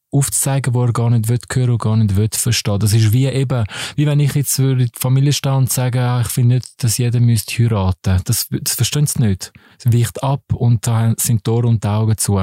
aufzuzeigen, 0.10 0.74
wo 0.74 0.84
er 0.84 0.94
gar 0.94 1.12
nicht 1.12 1.28
will 1.28 1.38
hören 1.54 1.70
und 1.70 1.78
gar 1.84 1.96
nicht 1.96 2.15
will 2.15 2.30
verstehen? 2.34 2.80
Das 2.80 2.91
ist 2.91 3.13
wie 3.13 3.28
eben, 3.28 3.65
wie 3.96 4.08
wenn 4.08 4.20
ich 4.20 4.34
jetzt 4.34 4.58
würde 4.58 4.86
in 4.86 4.89
die 4.91 5.00
Familie 5.00 5.32
stehen 5.32 5.54
und 5.54 5.72
sagen, 5.72 6.00
ah, 6.00 6.22
ich 6.22 6.30
finde 6.30 6.56
nicht, 6.56 6.84
dass 6.84 6.98
jeder 6.98 7.20
müsste 7.20 7.54
heiraten. 7.60 8.20
Das, 8.26 8.48
das 8.50 8.74
verstehen 8.74 9.06
sie 9.06 9.20
nicht. 9.22 9.54
Es 9.78 9.94
weicht 9.94 10.24
ab 10.24 10.41
und 10.56 10.88
da 10.88 11.13
sind 11.20 11.46
die 11.46 11.52
Ohren 11.52 11.65
und 11.65 11.84
die 11.84 11.88
Augen 11.88 12.18
zu. 12.18 12.41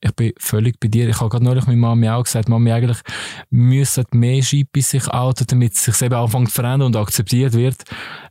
Ich 0.00 0.12
bin 0.14 0.32
völlig 0.38 0.78
bei 0.80 0.88
dir. 0.88 1.08
Ich 1.08 1.20
habe 1.20 1.30
gerade 1.30 1.44
neulich 1.44 1.66
mit 1.66 1.76
Mami 1.78 2.08
auch 2.08 2.24
gesagt, 2.24 2.48
Mami, 2.48 2.72
eigentlich 2.72 2.98
müssen 3.50 4.04
mehr 4.12 4.42
Scheibe 4.42 4.82
sich 4.82 5.06
outen, 5.08 5.46
damit 5.48 5.74
es 5.74 5.84
sich 5.84 6.02
eben 6.02 6.14
anfängt 6.14 6.48
zu 6.48 6.54
verändern 6.54 6.86
und 6.88 6.96
akzeptiert 6.96 7.52
wird. 7.54 7.82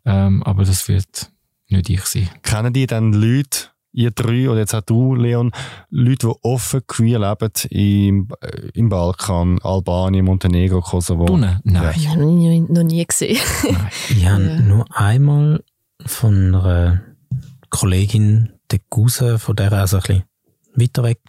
Ähm, 0.06 0.44
aber 0.44 0.63
das 0.63 0.88
wird 0.88 1.32
nicht 1.70 1.90
ich 1.90 2.02
sein. 2.06 2.30
Kennen 2.44 2.74
die 2.74 2.88
dann 2.88 3.13
Leute, 3.13 3.68
ihr 3.94 4.12
drei 4.12 4.50
oder 4.50 4.60
jetzt 4.60 4.76
auch 4.76 4.82
du, 4.82 5.16
Leon, 5.16 5.52
Leute, 5.90 6.28
die 6.28 6.34
offen 6.44 6.82
queer 6.88 7.20
leben 7.20 7.52
im, 7.72 8.28
äh, 8.42 8.70
im 8.74 8.90
Balkan, 8.90 9.60
Albanien, 9.63 10.26
Montenegro, 10.26 10.82
Kosovo? 10.82 11.26
Du 11.26 11.38
ne? 11.38 11.60
Nein. 11.63 11.94
Ich 11.98 12.08
habe 12.08 12.22
noch 12.22 12.32
nie, 12.32 12.60
noch 12.60 12.84
nie 12.84 13.06
gesehen. 13.06 13.38
Nein. 13.63 13.90
Ich 14.10 14.26
habe 14.26 14.44
Ja. 14.44 14.60
nur 14.60 14.86
einmal 14.96 15.63
von 16.06 16.54
einer 16.56 17.02
Kollegin, 17.70 18.54
der 18.72 18.80
Cousin 18.90 19.40
von 19.40 19.56
der, 19.56 19.72
also 19.74 19.98
ein 19.98 20.04
bisschen 20.04 20.24
weiter 20.78 21.04
weg, 21.04 21.20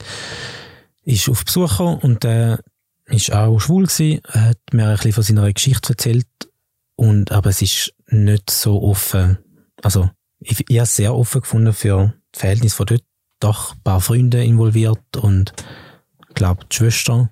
ist 1.04 1.28
auf 1.28 1.44
Besuch 1.44 1.70
gekommen 1.70 1.98
und 2.00 2.24
der 2.24 2.62
ist 3.06 3.32
auch 3.32 3.58
schwul 3.58 3.86
gewesen, 3.86 4.20
hat 4.28 4.58
mir 4.72 4.88
ein 4.88 4.96
bisschen 4.96 5.12
von 5.12 5.22
seiner 5.22 5.52
Geschichte 5.52 5.90
erzählt 5.90 6.26
und, 6.96 7.32
aber 7.32 7.50
es 7.50 7.62
ist 7.62 7.94
nicht 8.08 8.50
so 8.50 8.82
offen, 8.82 9.38
also 9.82 10.10
ich, 10.40 10.60
ich 10.68 10.76
habe 10.76 10.84
es 10.84 10.96
sehr 10.96 11.14
offen 11.14 11.40
gefunden 11.40 11.72
für 11.72 12.14
das 12.32 12.40
Verhältnis 12.40 12.74
von 12.74 12.86
dort, 12.86 13.02
doch 13.40 13.74
ein 13.74 13.82
paar 13.82 14.00
Freunde 14.00 14.44
involviert 14.44 15.16
und 15.16 15.52
ich 16.28 16.34
glaube 16.34 16.64
die 16.70 16.76
Schwester, 16.76 17.30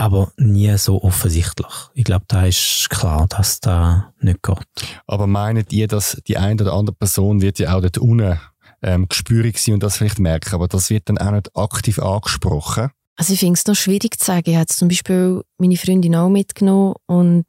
aber 0.00 0.32
nie 0.38 0.76
so 0.78 1.02
offensichtlich. 1.02 1.72
Ich 1.92 2.04
glaube, 2.04 2.24
da 2.26 2.46
ist 2.46 2.88
klar, 2.88 3.26
dass 3.28 3.60
da 3.60 4.14
nicht 4.20 4.42
geht. 4.42 4.66
Aber 5.06 5.26
meint 5.26 5.72
ihr, 5.74 5.88
dass 5.88 6.20
die 6.26 6.38
eine 6.38 6.62
oder 6.62 6.72
andere 6.72 6.96
Person 6.96 7.42
wird 7.42 7.58
ja 7.58 7.76
auch 7.76 7.82
dort 7.82 7.98
unten 7.98 8.40
ähm, 8.82 9.08
gespürig 9.08 9.58
sein 9.58 9.74
und 9.74 9.82
das 9.82 9.96
vielleicht 9.96 10.18
merken, 10.18 10.54
aber 10.54 10.68
das 10.68 10.90
wird 10.90 11.08
dann 11.08 11.18
auch 11.18 11.32
nicht 11.32 11.56
aktiv 11.56 11.98
angesprochen? 11.98 12.90
Also 13.16 13.34
ich 13.34 13.40
finde 13.40 13.54
es 13.54 13.66
noch 13.66 13.74
schwierig 13.74 14.18
zu 14.18 14.24
sagen. 14.24 14.50
Ich 14.50 14.56
habe 14.56 14.66
zum 14.66 14.88
Beispiel 14.88 15.42
meine 15.58 15.76
Freundin 15.76 16.16
auch 16.16 16.30
mitgenommen 16.30 16.94
und 17.06 17.44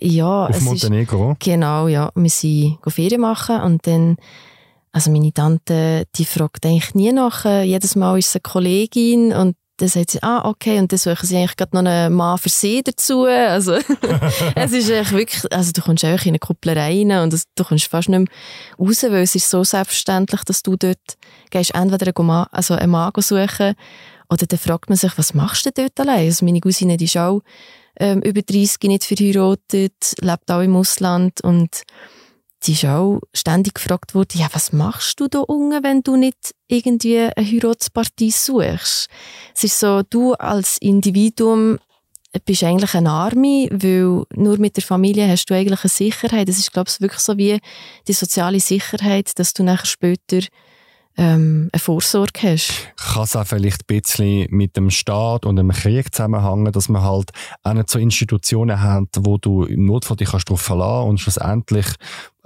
ja, 0.00 0.46
Auf 0.46 0.50
es 0.50 0.56
ist, 0.58 0.64
Montenegro? 0.64 1.36
genau, 1.38 1.88
ja, 1.88 2.10
wir 2.14 2.30
sind 2.30 2.78
Ferien 2.88 3.20
machen 3.20 3.60
und 3.60 3.86
dann, 3.86 4.16
also 4.92 5.10
meine 5.10 5.32
Tante, 5.32 6.04
die 6.16 6.24
fragt 6.24 6.66
eigentlich 6.66 6.94
nie 6.94 7.12
nach, 7.12 7.44
äh, 7.44 7.62
jedes 7.62 7.94
Mal 7.96 8.18
ist 8.18 8.28
es 8.28 8.36
eine 8.36 8.42
Kollegin 8.42 9.32
und 9.32 9.56
dann 9.76 9.88
sagt 9.88 10.12
sie, 10.12 10.22
ah, 10.22 10.48
okay, 10.48 10.78
und 10.78 10.92
dann 10.92 10.98
suchen 10.98 11.26
sie 11.26 11.36
eigentlich 11.36 11.56
gerade 11.56 11.74
noch 11.74 11.84
einen 11.84 12.14
Mann 12.14 12.38
für 12.38 12.48
sie 12.48 12.82
dazu. 12.82 13.24
Also, 13.24 13.72
es 14.54 14.72
ist 14.72 14.90
eigentlich 14.90 15.12
wirklich, 15.12 15.52
also 15.52 15.72
du 15.72 15.80
kommst 15.80 16.04
eigentlich 16.04 16.26
in 16.26 16.30
eine 16.30 16.38
Kuppel 16.38 16.78
rein 16.78 17.10
und 17.10 17.32
das, 17.32 17.44
du 17.54 17.64
kommst 17.64 17.86
fast 17.86 18.08
nicht 18.08 18.18
mehr 18.18 18.28
raus, 18.78 19.02
weil 19.02 19.22
es 19.22 19.34
ist 19.34 19.50
so 19.50 19.64
selbstverständlich, 19.64 20.42
dass 20.44 20.62
du 20.62 20.76
dort 20.76 21.16
gehst, 21.50 21.74
entweder 21.74 22.12
einen 22.14 22.26
Mann, 22.26 22.46
also 22.52 22.74
einen 22.74 22.92
Mann 22.92 23.12
suchen 23.18 23.74
oder 24.30 24.46
dann 24.46 24.58
fragt 24.58 24.88
man 24.88 24.96
sich, 24.96 25.16
was 25.18 25.34
machst 25.34 25.66
du 25.66 25.70
dort 25.72 25.98
allein? 26.00 26.26
Also 26.26 26.44
meine 26.44 26.60
Cousine, 26.60 26.96
die 26.96 27.04
ist 27.04 27.16
auch 27.16 27.40
ähm, 27.98 28.22
über 28.22 28.42
30, 28.42 28.78
nicht 28.84 29.04
verheiratet, 29.04 30.14
lebt 30.20 30.50
auch 30.50 30.60
im 30.60 30.76
Ausland 30.76 31.40
und 31.42 31.82
die 32.66 32.72
ist 32.72 32.84
auch 32.84 33.20
ständig 33.32 33.74
gefragt 33.74 34.14
worden, 34.14 34.38
ja, 34.38 34.48
was 34.52 34.72
machst 34.72 35.20
du 35.20 35.28
da 35.28 35.40
unten, 35.40 35.82
wenn 35.84 36.02
du 36.02 36.16
nicht 36.16 36.54
irgendwie 36.66 37.18
eine 37.18 37.46
Heiratspartie 37.46 38.30
suchst? 38.30 39.08
Es 39.54 39.64
ist 39.64 39.78
so, 39.78 40.02
du 40.02 40.34
als 40.34 40.78
Individuum 40.78 41.78
bist 42.44 42.64
eigentlich 42.64 42.94
ein 42.94 43.06
Arme, 43.06 43.68
weil 43.70 44.24
nur 44.34 44.58
mit 44.58 44.76
der 44.76 44.82
Familie 44.82 45.28
hast 45.28 45.46
du 45.46 45.54
eigentlich 45.54 45.84
eine 45.84 45.90
Sicherheit. 45.90 46.48
Es 46.48 46.58
ist, 46.58 46.72
glaube 46.72 46.90
ich, 46.90 47.00
wirklich 47.00 47.20
so 47.20 47.36
wie 47.38 47.60
die 48.08 48.12
soziale 48.12 48.60
Sicherheit, 48.60 49.38
dass 49.38 49.54
du 49.54 49.62
nachher 49.62 49.86
später 49.86 50.40
ähm, 51.16 51.70
eine 51.72 51.80
Vorsorge 51.80 52.42
hast. 52.42 52.88
Kann 52.96 53.22
es 53.22 53.36
auch 53.36 53.46
vielleicht 53.46 53.82
ein 53.82 54.00
bisschen 54.00 54.46
mit 54.50 54.76
dem 54.76 54.90
Staat 54.90 55.46
und 55.46 55.56
dem 55.56 55.70
Krieg 55.70 56.12
zusammenhängen, 56.12 56.72
dass 56.72 56.88
man 56.88 57.02
halt 57.02 57.30
auch 57.62 57.74
nicht 57.74 57.88
so 57.88 57.98
Institutionen 57.98 58.82
hat, 58.82 59.08
wo 59.20 59.38
du 59.38 59.64
im 59.64 59.84
Notfall 59.84 60.16
dich 60.16 60.30
kannst 60.30 60.48
darauf 60.48 60.60
verlassen 60.60 61.08
und 61.10 61.20
schlussendlich, 61.20 61.86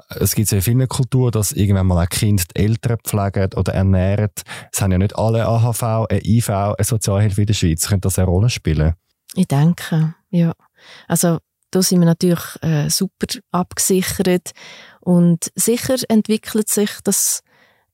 es 0.09 0.35
gibt 0.35 0.51
ja 0.51 0.57
in 0.57 0.63
vielen 0.63 0.89
Kulturen, 0.89 1.33
dass 1.33 1.53
irgendwann 1.53 1.87
mal 1.87 1.99
ein 1.99 2.09
Kind 2.09 2.45
die 2.57 2.61
Eltern 2.63 2.99
pflegt 3.05 3.57
oder 3.57 3.75
ernährt. 3.75 4.43
Es 4.73 4.81
haben 4.81 4.93
ja 4.93 4.99
nicht 4.99 5.17
alle 5.17 5.47
AHV, 5.47 5.83
eine 5.83 6.25
IV, 6.25 6.49
eine 6.49 6.75
Sozialhilfe 6.81 7.43
in 7.43 7.47
der 7.47 7.55
Schweiz. 7.55 7.87
Könnte 7.87 8.07
das 8.07 8.19
eine 8.19 8.29
Rolle 8.29 8.49
spielen? 8.49 8.95
Ich 9.35 9.47
denke, 9.47 10.15
ja. 10.31 10.53
Also, 11.07 11.39
da 11.71 11.83
sind 11.83 12.01
wir 12.01 12.07
natürlich 12.07 12.63
äh, 12.63 12.89
super 12.89 13.27
abgesichert 13.51 14.53
und 15.01 15.51
sicher 15.55 15.97
entwickelt 16.09 16.69
sich 16.71 16.91
das 17.05 17.43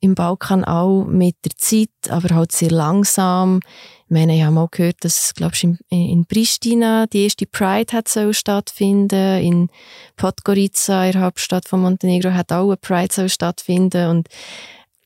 im 0.00 0.14
Balkan 0.14 0.64
auch 0.64 1.06
mit 1.06 1.36
der 1.44 1.56
Zeit, 1.56 1.88
aber 2.08 2.34
halt 2.34 2.52
sehr 2.52 2.70
langsam. 2.70 3.60
Ich 4.06 4.10
meine, 4.10 4.36
ich 4.36 4.42
habe 4.42 4.54
mal 4.54 4.68
gehört, 4.70 4.96
dass, 5.00 5.32
glaubst 5.34 5.62
du, 5.62 5.76
in, 5.88 6.08
in 6.08 6.26
Pristina 6.26 7.06
die 7.06 7.24
erste 7.24 7.46
Pride 7.46 7.96
hat 7.96 8.08
soll 8.08 8.34
stattfinden. 8.34 9.42
In 9.42 9.70
Podgorica, 10.16 11.10
der 11.10 11.22
Hauptstadt 11.22 11.66
von 11.66 11.80
Montenegro, 11.80 12.32
hat 12.32 12.52
auch 12.52 12.66
eine 12.66 12.76
Pride 12.76 13.12
soll 13.12 13.28
stattfinden. 13.28 14.10
Und 14.10 14.28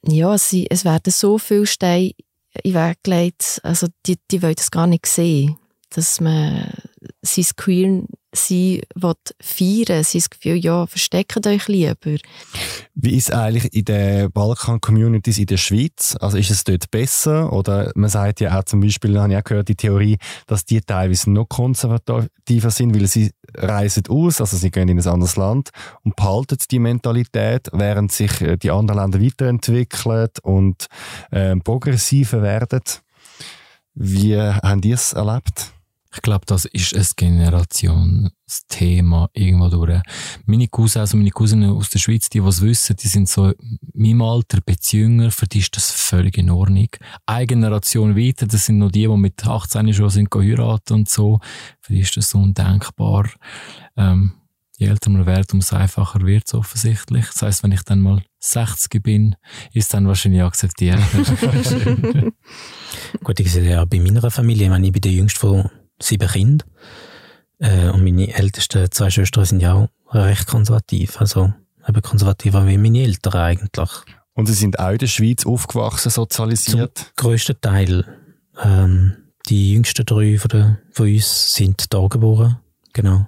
ja, 0.02 0.36
sie, 0.36 0.66
es 0.68 0.84
werden 0.84 1.12
so 1.12 1.38
viele 1.38 1.66
Steine 1.66 2.12
in 2.62 2.72
den 2.72 2.74
Weg 2.74 2.98
gelegt, 3.02 3.60
also 3.62 3.86
die, 4.06 4.16
die 4.30 4.42
wollen 4.42 4.54
das 4.56 4.70
gar 4.70 4.86
nicht 4.86 5.06
sehen, 5.06 5.58
dass 5.90 6.20
man 6.20 6.72
sein 7.22 7.46
Queer 7.56 8.02
will 8.48 9.14
feiern. 9.40 10.04
Das 10.12 10.30
Gefühl, 10.30 10.56
ja, 10.56 10.86
versteckt 10.86 11.46
euch 11.46 11.66
lieber. 11.68 12.16
Wie 12.94 13.16
ist 13.16 13.28
es 13.28 13.34
eigentlich 13.34 13.72
in 13.74 13.84
den 13.86 14.30
Balkan-Communities 14.32 15.38
in 15.38 15.46
der 15.46 15.56
Schweiz? 15.56 16.16
Also 16.20 16.36
ist 16.36 16.50
es 16.50 16.64
dort 16.64 16.90
besser? 16.90 17.52
Oder 17.52 17.90
man 17.94 18.10
sagt 18.10 18.40
ja 18.40 18.58
auch 18.58 18.64
zum 18.64 18.80
Beispiel, 18.80 19.18
habe 19.18 19.32
ich 19.32 19.38
auch 19.38 19.44
gehört, 19.44 19.68
die 19.68 19.76
Theorie, 19.76 20.18
dass 20.46 20.64
die 20.64 20.80
teilweise 20.80 21.30
noch 21.30 21.48
konservativer 21.48 22.70
sind, 22.70 22.94
weil 22.94 23.06
sie 23.06 23.30
reisen 23.56 24.04
aus, 24.08 24.40
also 24.40 24.56
sie 24.56 24.70
gehen 24.70 24.88
in 24.88 24.98
ein 25.00 25.06
anderes 25.06 25.36
Land 25.36 25.70
und 26.02 26.16
behalten 26.16 26.58
die 26.70 26.78
Mentalität, 26.78 27.68
während 27.72 28.12
sich 28.12 28.40
äh, 28.40 28.56
die 28.56 28.70
anderen 28.70 29.00
Länder 29.00 29.22
weiterentwickeln 29.22 30.28
und 30.42 30.86
äh, 31.30 31.56
progressiver 31.56 32.42
werden. 32.42 32.82
Wie 33.94 34.38
haben 34.38 34.80
die 34.80 34.92
es 34.92 35.12
erlebt? 35.12 35.72
Ich 36.14 36.22
glaube, 36.22 36.46
das 36.46 36.64
ist 36.64 36.96
ein 36.96 37.04
Generationsthema 37.16 39.28
irgendwo 39.34 39.68
durch. 39.68 40.00
Meine 40.46 40.68
Cousins, 40.68 40.96
also 40.96 41.18
meine 41.18 41.30
Cousinen 41.30 41.70
aus 41.70 41.90
der 41.90 41.98
Schweiz, 41.98 42.30
die 42.30 42.42
was 42.42 42.62
wissen, 42.62 42.96
die 42.96 43.08
sind 43.08 43.28
so 43.28 43.52
meinem 43.92 44.22
Alter, 44.22 44.62
bisschen 44.62 45.00
jünger, 45.00 45.30
für 45.30 45.46
die 45.46 45.58
ist 45.58 45.76
das 45.76 45.90
völlig 45.90 46.38
in 46.38 46.48
Ordnung. 46.48 46.88
Eine 47.26 47.46
Generation 47.46 48.16
weiter, 48.16 48.46
das 48.46 48.64
sind 48.66 48.78
noch 48.78 48.90
die, 48.90 49.06
die 49.06 49.16
mit 49.16 49.46
18 49.46 49.92
schon 49.92 50.08
sind 50.08 50.30
geheiratet 50.30 50.92
und 50.92 51.10
so. 51.10 51.40
Für 51.80 51.92
die 51.92 52.00
ist 52.00 52.16
das 52.16 52.34
undenkbar. 52.34 53.28
Ähm, 53.96 54.32
je 54.78 54.86
älter 54.86 55.10
man 55.10 55.26
wird, 55.26 55.52
umso 55.52 55.76
einfacher 55.76 56.22
wird 56.22 56.44
es 56.46 56.54
offensichtlich. 56.54 57.26
Das 57.26 57.42
heisst, 57.42 57.62
wenn 57.62 57.72
ich 57.72 57.82
dann 57.82 58.00
mal 58.00 58.22
60 58.38 59.02
bin, 59.02 59.36
ist 59.72 59.92
dann 59.92 60.06
wahrscheinlich 60.06 60.42
akzeptiert. 60.42 61.00
Gut, 63.22 63.40
ich 63.40 63.52
sehe 63.52 63.70
ja 63.70 63.84
bei 63.84 64.00
meiner 64.00 64.30
Familie, 64.30 64.64
ich 64.64 64.70
meine, 64.70 64.86
ich 64.86 64.92
bin 64.92 65.02
der 65.02 65.12
jüngste 65.12 65.40
von 65.40 65.70
sieben 66.00 66.28
Kindern. 66.28 66.68
Äh, 67.58 67.88
und 67.90 68.04
meine 68.04 68.32
ältesten 68.34 68.90
zwei 68.90 69.10
Schwestern 69.10 69.44
sind 69.44 69.60
ja 69.60 69.74
auch 69.74 70.14
recht 70.14 70.46
konservativ. 70.46 71.20
Also 71.20 71.52
eben 71.86 72.02
konservativer 72.02 72.66
wie 72.66 72.78
meine 72.78 73.02
Eltern 73.02 73.34
eigentlich. 73.34 73.90
Und 74.34 74.46
sie 74.46 74.54
sind 74.54 74.78
auch 74.78 74.90
in 74.90 74.98
der 74.98 75.06
Schweiz 75.08 75.44
aufgewachsen, 75.44 76.10
sozialisiert? 76.10 76.96
Zum 76.98 77.06
grössten 77.16 77.60
Teil. 77.60 78.04
Ähm, 78.62 79.16
die 79.48 79.72
jüngsten 79.72 80.06
drei 80.06 80.38
von, 80.38 80.48
der, 80.50 80.78
von 80.92 81.08
uns 81.12 81.54
sind 81.54 81.92
da 81.92 82.06
geboren. 82.06 82.58
Genau. 82.92 83.26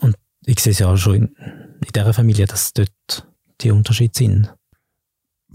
Und 0.00 0.16
ich 0.46 0.60
sehe 0.60 0.72
es 0.72 0.78
ja 0.78 0.88
auch 0.88 0.96
schon 0.96 1.14
in, 1.14 1.24
in 1.26 1.92
dieser 1.94 2.14
Familie, 2.14 2.46
dass 2.46 2.72
dort 2.72 3.26
die 3.60 3.70
Unterschiede 3.70 4.16
sind. 4.16 4.54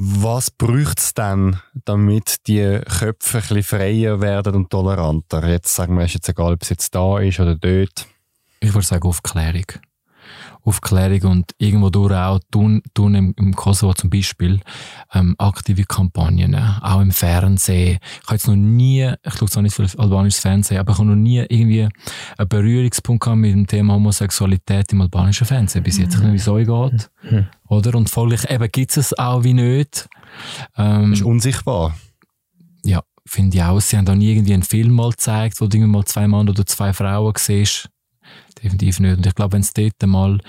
Was 0.03 0.49
braucht 0.49 0.97
es 0.97 1.13
denn, 1.13 1.57
damit 1.85 2.47
die 2.47 2.81
Köpfe 2.99 3.37
ein 3.37 3.41
bisschen 3.43 3.61
freier 3.61 4.19
werden 4.19 4.55
und 4.55 4.71
toleranter? 4.71 5.47
Jetzt 5.47 5.75
sagen 5.75 5.95
wir, 5.95 6.05
ist 6.05 6.15
jetzt 6.15 6.27
egal, 6.27 6.53
ob 6.53 6.63
es 6.63 6.69
jetzt 6.69 6.95
da 6.95 7.19
ist 7.19 7.39
oder 7.39 7.55
dort. 7.55 8.07
Ich 8.61 8.73
würde 8.73 8.87
sagen 8.87 9.07
Aufklärung. 9.07 9.65
Aufklärung 10.63 11.31
und 11.31 11.51
irgendwo 11.57 11.89
durch 11.89 12.13
auch 12.13 12.39
tun, 12.51 12.81
tun 12.93 13.15
im, 13.15 13.33
im 13.37 13.55
Kosovo 13.55 13.93
zum 13.93 14.09
Beispiel 14.09 14.59
ähm, 15.13 15.35
aktive 15.37 15.83
Kampagnen, 15.83 16.55
auch 16.55 17.01
im 17.01 17.11
Fernsehen. 17.11 17.99
Ich 18.21 18.27
habe 18.27 18.35
jetzt 18.35 18.47
noch 18.47 18.55
nie, 18.55 19.11
ich 19.23 19.33
schaue 19.33 19.49
zwar 19.49 19.63
nicht 19.63 19.75
viel 19.75 19.87
albanisches 19.97 20.39
Fernsehen, 20.39 20.79
aber 20.79 20.91
ich 20.93 20.97
habe 20.99 21.07
noch 21.07 21.15
nie 21.15 21.39
irgendwie 21.39 21.89
einen 22.37 22.49
Berührungspunkt 22.49 23.23
gehabt 23.23 23.39
mit 23.39 23.53
dem 23.53 23.67
Thema 23.67 23.95
Homosexualität 23.95 24.91
im 24.93 25.01
albanischen 25.01 25.47
Fernsehen 25.47 25.83
bis 25.83 25.97
jetzt. 25.97 26.13
Ich 26.13 26.19
weiß 26.19 26.25
nicht, 26.25 26.33
wie 26.33 26.37
es 26.37 26.47
euch 26.47 26.67
geht. 26.67 27.09
Mhm. 27.29 27.47
Oder? 27.67 27.95
Und 27.95 28.09
folglich 28.09 28.49
eben 28.49 28.71
gibt 28.71 28.95
es 28.97 29.17
auch 29.17 29.43
wie 29.43 29.53
nicht. 29.53 30.07
Ähm, 30.77 31.13
ist 31.13 31.23
unsichtbar. 31.23 31.95
Ja, 32.83 33.01
finde 33.25 33.57
ich 33.57 33.63
auch. 33.63 33.81
Sie 33.81 33.97
haben 33.97 34.07
auch 34.07 34.15
nie 34.15 34.31
irgendwie 34.31 34.53
einen 34.53 34.63
Film 34.63 34.93
mal 34.93 35.09
gezeigt, 35.09 35.59
wo 35.59 35.67
du 35.67 35.77
mal 35.79 36.05
zwei 36.05 36.27
Mann 36.27 36.49
oder 36.49 36.65
zwei 36.65 36.93
Frauen 36.93 37.33
siehst 37.37 37.89
definitiv 38.63 38.99
nicht. 38.99 39.17
Und 39.17 39.25
ich 39.25 39.35
glaube, 39.35 39.53
wenn 39.53 39.61
es 39.61 39.73
dort 39.73 40.01
mal 40.05 40.39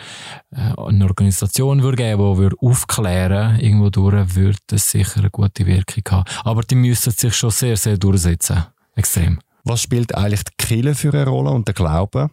äh, 0.51 0.73
eine 0.77 1.05
Organisation 1.05 1.83
würde 1.83 1.97
geben 1.97 2.37
würde, 2.37 2.57
die 2.61 2.67
aufklären 2.67 3.59
irgendwo 3.59 3.91
durch, 3.91 4.35
würde 4.35 4.59
es 4.73 4.91
sicher 4.91 5.21
eine 5.21 5.31
gute 5.31 5.67
Wirkung 5.67 6.03
haben. 6.11 6.25
Aber 6.45 6.63
die 6.63 6.75
müssen 6.75 7.13
sich 7.13 7.35
schon 7.35 7.51
sehr, 7.51 7.77
sehr 7.77 7.99
durchsetzen. 7.99 8.65
Extrem. 8.95 9.41
Was 9.65 9.83
spielt 9.83 10.15
eigentlich 10.15 10.45
die 10.45 10.53
Kirche 10.59 10.95
für 10.95 11.13
eine 11.13 11.27
Rolle 11.27 11.51
und 11.51 11.67
der 11.69 11.75
Glaube? 11.75 12.31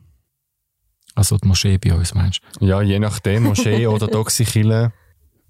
Also 1.15 1.37
die 1.37 1.47
Moschee 1.47 1.77
bei 1.77 1.93
uns, 1.93 2.13
meinst 2.13 2.41
du? 2.59 2.65
Ja, 2.65 2.81
je 2.81 2.99
nachdem, 2.99 3.43
Moschee, 3.43 3.87
oder 3.87 4.07
Kirche. 4.07 4.91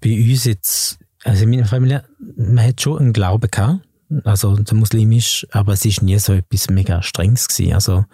Bei 0.00 0.30
uns 0.30 0.44
jetzt, 0.44 0.98
also 1.24 1.44
in 1.44 1.50
meiner 1.50 1.66
Familie, 1.66 2.04
man 2.36 2.64
hat 2.64 2.80
schon 2.80 2.98
einen 2.98 3.12
Glauben 3.12 3.50
gehabt, 3.50 3.80
also 4.24 4.56
der 4.56 4.74
muslimisch, 4.76 5.46
aber 5.52 5.74
es 5.74 5.84
ist 5.84 6.02
nie 6.02 6.18
so 6.18 6.32
etwas 6.32 6.68
mega 6.70 7.02
strenges 7.02 7.48
gewesen. 7.48 7.74
Also 7.74 8.04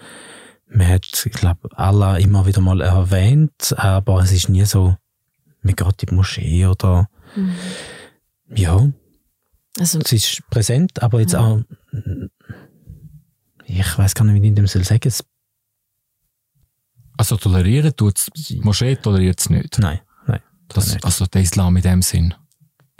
man 0.76 0.88
hat, 0.88 1.24
ich 1.24 1.32
glaube, 1.32 1.70
Allah 1.76 2.18
immer 2.18 2.46
wieder 2.46 2.60
mal 2.60 2.80
erwähnt, 2.82 3.74
aber 3.78 4.20
es 4.20 4.32
ist 4.32 4.50
nie 4.50 4.64
so, 4.66 4.96
man 5.62 5.74
geht 5.74 6.02
in 6.02 6.08
die 6.10 6.14
Moschee 6.14 6.66
oder, 6.66 7.08
mhm. 7.34 7.54
ja. 8.54 8.92
Also, 9.78 9.98
es 10.00 10.12
ist 10.12 10.42
präsent, 10.50 11.02
aber 11.02 11.20
jetzt 11.20 11.32
ja. 11.32 11.40
auch, 11.40 11.62
ich 13.64 13.98
weiß 13.98 14.14
gar 14.14 14.24
nicht, 14.24 14.42
wie 14.42 14.48
ich 14.48 14.54
dem 14.54 14.66
soll 14.66 14.84
sagen. 14.84 15.12
Also 17.18 17.36
tolerieren 17.38 17.96
tut 17.96 18.26
die 18.36 18.60
Moschee 18.60 18.96
toleriert 18.96 19.40
es 19.40 19.48
nicht? 19.48 19.78
Nein, 19.78 20.00
nein. 20.26 20.40
Das, 20.68 20.92
nicht. 20.92 21.04
Also 21.04 21.24
der 21.24 21.40
Islam 21.40 21.76
in 21.76 21.82
dem 21.82 22.02
Sinn 22.02 22.34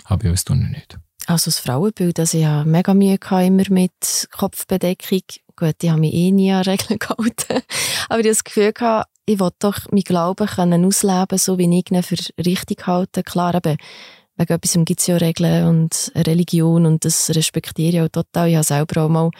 habe 0.06 0.24
ich 0.24 0.30
uns 0.30 0.44
tun 0.44 0.70
nicht. 0.70 0.98
Also 1.26 1.50
das 1.50 1.58
Frauenbild, 1.58 2.18
also 2.18 2.38
ich 2.38 2.46
hatte 2.46 2.68
mega 2.68 2.94
Mühe 2.94 3.18
immer 3.30 3.64
mit 3.68 4.28
Kopfbedeckung 4.30 5.20
Gut, 5.56 5.76
ich 5.82 5.88
habe 5.88 6.00
mich 6.00 6.12
eh 6.12 6.30
nie 6.32 6.52
an 6.52 6.62
Regeln 6.62 6.98
gehalten. 6.98 7.62
Aber 8.08 8.20
ich 8.20 8.26
habe 8.26 8.28
das 8.28 8.44
Gefühl 8.44 8.72
gehabt, 8.72 9.10
ich 9.24 9.40
wollte 9.40 9.56
doch 9.60 9.78
mein 9.90 10.02
Glauben 10.02 10.46
können 10.46 10.84
ausleben, 10.84 11.38
so 11.38 11.58
wie 11.58 11.78
ich 11.78 11.90
ihn 11.90 12.02
für 12.02 12.16
richtig 12.44 12.86
halte. 12.86 13.22
Klar, 13.22 13.54
eben, 13.54 13.76
wegen 14.36 14.52
etwas 14.52 14.78
gibt 14.84 15.00
es 15.00 15.06
ja 15.06 15.16
Regeln 15.16 15.66
und 15.66 16.12
Religion 16.14 16.86
und 16.86 17.04
das 17.04 17.30
respektiere 17.30 17.96
ich 17.96 18.02
auch 18.02 18.08
total. 18.08 18.48
Ich 18.48 18.54
habe 18.54 18.64
selber 18.64 19.02
auch 19.02 19.08
mal 19.08 19.30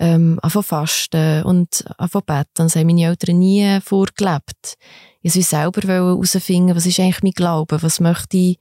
ähm, 0.00 0.40
anfangen 0.42 0.64
fasten 0.64 1.44
und 1.44 1.84
anfangen 1.98 2.26
beten. 2.26 2.48
Das 2.56 2.76
haben 2.76 2.86
meine 2.88 3.06
Eltern 3.06 3.38
nie 3.38 3.80
vorgelebt. 3.80 4.74
Ich 5.22 5.34
wollte 5.34 5.48
selber 5.48 5.80
herausfinden, 5.88 6.74
was 6.74 6.86
ist 6.86 6.98
eigentlich 6.98 7.22
mein 7.22 7.32
Glaube, 7.32 7.82
was 7.82 8.00
möchte 8.00 8.36
ich 8.36 8.58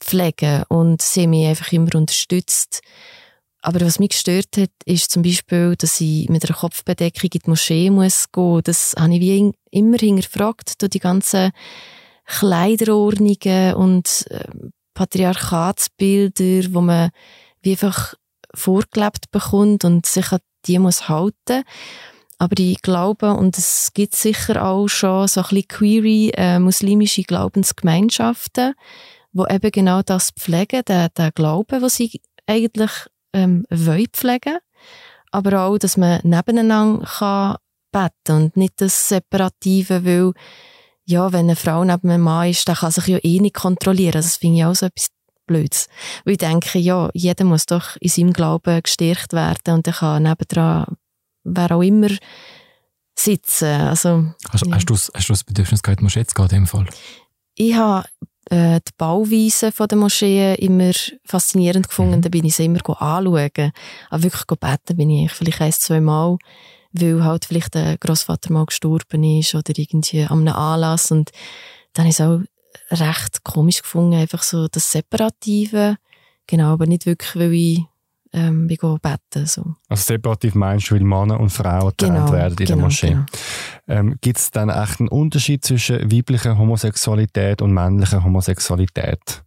pflegen 0.00 0.64
und 0.68 1.00
sie 1.02 1.22
haben 1.22 1.30
mich 1.30 1.46
einfach 1.46 1.70
immer 1.72 1.94
unterstützt. 1.94 2.80
Aber 3.62 3.80
was 3.80 4.00
mich 4.00 4.10
gestört 4.10 4.56
hat, 4.56 4.70
ist 4.84 5.12
zum 5.12 5.22
Beispiel, 5.22 5.76
dass 5.78 6.00
ich 6.00 6.28
mit 6.28 6.44
einer 6.44 6.58
Kopfbedeckung 6.58 7.30
in 7.32 7.40
die 7.44 7.48
Moschee 7.50 7.90
muss 7.90 8.30
gehen. 8.32 8.60
Das 8.64 8.94
habe 8.98 9.14
ich 9.14 9.20
wie 9.20 9.52
immer 9.70 9.98
hinterfragt, 9.98 10.82
durch 10.82 10.90
die 10.90 10.98
ganzen 10.98 11.52
Kleiderordnungen 12.26 13.74
und 13.74 14.26
äh, 14.30 14.44
Patriarchatsbilder, 14.94 16.74
wo 16.74 16.80
man 16.80 17.10
wie 17.62 17.70
einfach 17.72 18.14
vorgelebt 18.52 19.30
bekommt 19.30 19.84
und 19.84 20.06
sich 20.06 20.32
an 20.32 20.40
die 20.66 20.78
muss 20.78 21.08
halten. 21.08 21.62
Aber 22.38 22.58
ich 22.58 22.82
glaube, 22.82 23.34
und 23.34 23.56
es 23.56 23.92
gibt 23.94 24.16
sicher 24.16 24.64
auch 24.64 24.88
schon 24.88 25.28
so 25.28 25.40
ein 25.42 25.46
bisschen 25.48 25.68
queere 25.68 26.32
äh, 26.36 26.58
muslimische 26.58 27.22
Glaubensgemeinschaften, 27.22 28.74
wo 29.32 29.46
eben 29.46 29.70
genau 29.70 30.02
das 30.02 30.32
pflegen, 30.32 30.82
den, 30.84 31.08
den 31.16 31.30
Glauben, 31.34 31.80
was 31.80 31.96
sie 31.96 32.20
eigentlich 32.46 32.90
ähm, 33.32 33.64
wollen 33.70 34.06
pflegen 34.12 34.58
aber 35.32 35.62
auch, 35.62 35.78
dass 35.78 35.96
man 35.96 36.20
nebeneinander 36.22 37.04
kann 37.04 37.56
beten 37.90 38.44
und 38.44 38.56
nicht 38.56 38.80
das 38.80 39.08
Separative, 39.08 40.04
weil 40.04 40.32
ja, 41.04 41.32
wenn 41.32 41.46
eine 41.46 41.56
Frau 41.56 41.82
neben 41.84 42.10
einem 42.10 42.22
Mann 42.22 42.50
ist, 42.50 42.68
dann 42.68 42.76
kann 42.76 42.92
sich 42.92 43.06
ja 43.08 43.18
eh 43.22 43.40
nicht 43.40 43.56
kontrollieren. 43.56 44.12
Das 44.12 44.36
finde 44.36 44.58
ich 44.58 44.64
auch 44.64 44.74
so 44.74 44.86
etwas 44.86 45.08
Blödes. 45.46 45.88
Weil 46.24 46.34
ich 46.34 46.38
denke, 46.38 46.78
ja, 46.78 47.10
jeder 47.12 47.44
muss 47.44 47.66
doch 47.66 47.96
in 47.96 48.08
seinem 48.08 48.32
Glauben 48.32 48.80
gestärkt 48.82 49.32
werden 49.32 49.74
und 49.74 49.86
er 49.86 49.92
kann 49.94 50.22
nebendran, 50.22 50.96
wer 51.42 51.72
auch 51.72 51.82
immer, 51.82 52.10
sitzen. 53.18 53.80
Also, 53.80 54.32
hast, 54.50 54.66
ja. 54.66 54.74
hast 54.74 54.88
du 54.88 55.32
das 55.32 55.44
Bedürfnis 55.44 55.82
gehabt, 55.82 56.02
musst 56.02 56.16
jetzt 56.16 56.34
gehen 56.34 56.44
in 56.44 56.50
dem 56.50 56.66
Fall? 56.66 56.86
Ich 57.56 57.74
habe 57.74 58.06
äh, 58.50 58.80
die 58.80 58.92
Bauweise 58.96 59.70
der 59.72 59.98
Moscheen 59.98 60.56
immer 60.56 60.92
faszinierend 61.24 61.88
gefunden. 61.88 62.16
Mhm. 62.16 62.22
Da 62.22 62.28
bin 62.28 62.44
ich 62.44 62.56
sie 62.56 62.64
immer 62.64 62.80
anschauen. 63.00 63.72
Aber 64.10 64.22
wirklich 64.22 64.44
beten 64.44 64.96
bin 64.96 65.10
ich 65.10 65.32
vielleicht 65.32 65.60
ein, 65.60 65.72
zwei 65.72 66.00
Mal, 66.00 66.36
weil 66.92 67.24
halt 67.24 67.44
vielleicht 67.44 67.74
der 67.74 67.98
Großvater 67.98 68.52
mal 68.52 68.66
gestorben 68.66 69.24
ist 69.24 69.54
oder 69.54 69.72
irgendwie 69.76 70.24
an 70.24 70.40
einem 70.40 70.54
Anlass. 70.54 71.10
Und 71.10 71.30
dann 71.94 72.06
ist 72.06 72.20
es 72.20 72.26
auch 72.26 72.40
recht 72.90 73.44
komisch 73.44 73.82
gefunden, 73.82 74.14
einfach 74.14 74.42
so 74.42 74.68
das 74.68 74.90
Separative. 74.90 75.96
Genau, 76.46 76.72
aber 76.72 76.86
nicht 76.86 77.06
wirklich, 77.06 77.36
weil 77.36 77.52
ich 77.52 77.80
ähm, 78.32 78.68
wie 78.68 78.76
beten. 78.76 79.46
So. 79.46 79.76
Also 79.88 80.02
separativ 80.02 80.54
meinst 80.54 80.90
du, 80.90 80.94
weil 80.94 81.02
Männer 81.02 81.38
und 81.38 81.50
Frauen 81.50 81.90
getrennt 81.90 82.16
genau, 82.16 82.32
werden 82.32 82.52
in 82.52 82.56
genau, 82.56 82.68
der 82.68 82.76
Moschee. 82.76 83.08
Genau. 83.08 83.24
Ähm, 83.88 84.16
Gibt 84.20 84.38
es 84.38 84.50
dann 84.50 84.68
echt 84.68 85.00
einen 85.00 85.08
Unterschied 85.08 85.64
zwischen 85.64 86.10
weiblicher 86.10 86.56
Homosexualität 86.56 87.62
und 87.62 87.72
männlicher 87.72 88.24
Homosexualität? 88.24 89.44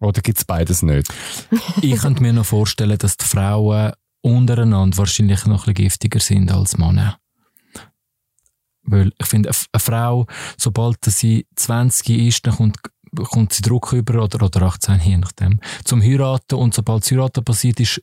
Oder 0.00 0.20
gibt 0.20 0.38
es 0.38 0.44
beides 0.44 0.82
nicht? 0.82 1.12
ich 1.82 1.96
könnte 1.96 2.22
mir 2.22 2.32
noch 2.32 2.46
vorstellen, 2.46 2.98
dass 2.98 3.16
die 3.16 3.24
Frauen 3.24 3.92
untereinander 4.22 4.96
wahrscheinlich 4.96 5.46
noch 5.46 5.66
ein 5.66 5.74
bisschen 5.74 5.88
giftiger 5.88 6.20
sind 6.20 6.50
als 6.50 6.76
Männer. 6.76 7.18
Weil 8.82 9.12
ich 9.18 9.26
finde, 9.26 9.50
eine 9.72 9.80
Frau, 9.80 10.26
sobald 10.58 10.98
sie 11.04 11.46
20 11.56 12.08
ist, 12.10 12.46
dann 12.46 12.56
kommt, 12.56 12.76
kommt 13.14 13.52
sie 13.52 13.62
Druck 13.62 13.92
über, 13.92 14.22
oder, 14.22 14.44
oder 14.44 14.62
18, 14.62 15.00
je 15.00 15.16
nachdem, 15.18 15.60
zum 15.84 16.02
Heiraten. 16.02 16.56
Und 16.56 16.74
sobald 16.74 17.04
das 17.04 17.10
Heiraten 17.10 17.44
passiert 17.44 17.80
ist, 17.80 18.02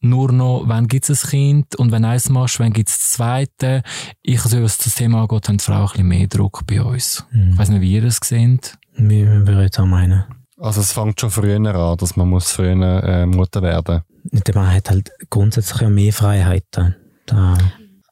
nur 0.00 0.32
noch, 0.32 0.64
wann 0.66 0.88
gibt 0.88 1.08
es 1.08 1.24
ein 1.24 1.30
Kind 1.30 1.76
und 1.76 1.92
wenn 1.92 2.04
eins 2.04 2.28
machst, 2.28 2.58
wann 2.58 2.72
gibt 2.72 2.88
es 2.88 2.98
das 2.98 3.10
zweite. 3.10 3.82
Ich, 4.22 4.42
also 4.42 4.60
was 4.62 4.78
das 4.78 4.96
Thema 4.96 5.22
angeht, 5.22 5.48
haben 5.48 5.58
die 5.58 5.64
Frauen 5.64 5.82
ein 5.82 5.88
bisschen 5.88 6.08
mehr 6.08 6.26
Druck 6.26 6.66
bei 6.66 6.82
uns. 6.82 7.24
Mhm. 7.30 7.50
Ich 7.52 7.58
weiss 7.58 7.68
nicht, 7.68 7.80
wie 7.80 7.94
ihr 7.94 8.04
es 8.04 8.18
seht. 8.22 8.78
Wie 8.96 9.26
würde 9.26 9.62
jetzt 9.62 9.78
auch 9.78 9.86
meinen. 9.86 10.24
Also 10.58 10.80
es 10.80 10.92
fängt 10.92 11.20
schon 11.20 11.30
früher 11.30 11.74
an, 11.74 11.96
dass 11.96 12.16
man 12.16 12.28
muss 12.28 12.52
früher 12.52 13.04
äh, 13.04 13.26
Mutter 13.26 13.62
werden 13.62 14.02
muss. 14.30 14.42
Der 14.42 14.54
Mann 14.54 14.72
hat 14.72 14.90
halt 14.90 15.10
grundsätzlich 15.30 15.82
auch 15.82 15.90
mehr 15.90 16.12
Freiheiten. 16.12 16.96
Da. 17.26 17.56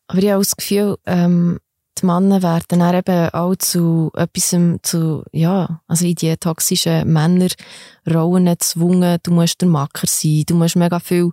Aber 0.07 0.19
ich 0.19 0.31
habe 0.31 0.41
das 0.41 0.57
Gefühl, 0.57 0.97
ähm, 1.07 1.59
die 1.99 2.07
Männer 2.07 2.43
werden 2.43 2.65
dann 2.69 2.95
eben 2.95 3.29
auch 3.31 3.57
zu 3.57 4.11
etwas, 4.15 4.57
zu, 4.83 5.25
ja, 5.33 5.81
also 5.87 6.07
in 6.07 6.15
die 6.15 6.37
toxischen 6.37 7.13
Männerrollen 7.13 8.47
gezwungen. 8.47 9.19
Du 9.23 9.33
musst 9.33 9.61
der 9.61 9.69
Macker 9.69 10.07
sein, 10.07 10.45
du 10.47 10.55
musst 10.55 10.77
mega 10.77 10.99
viel 10.99 11.31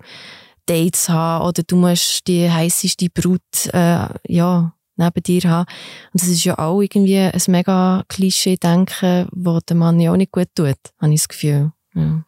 Dates 0.65 1.09
haben 1.09 1.45
oder 1.45 1.63
du 1.63 1.75
musst 1.75 2.27
die 2.27 2.51
heißeste 2.51 3.09
Brut, 3.09 3.41
äh, 3.73 4.07
ja, 4.27 4.73
neben 4.97 5.23
dir 5.23 5.41
haben. 5.49 5.69
Und 6.11 6.21
das 6.21 6.27
ist 6.27 6.43
ja 6.43 6.57
auch 6.57 6.81
irgendwie 6.81 7.17
ein 7.17 7.41
mega 7.47 8.03
Klischee-Denken, 8.09 9.29
das 9.31 9.65
der 9.65 9.77
Mann 9.77 9.99
ja 9.99 10.11
auch 10.11 10.17
nicht 10.17 10.31
gut 10.31 10.49
tut, 10.55 10.75
habe 10.99 11.13
ich 11.13 11.21
das 11.21 11.27
Gefühl. 11.29 11.71
Ja. 11.95 12.23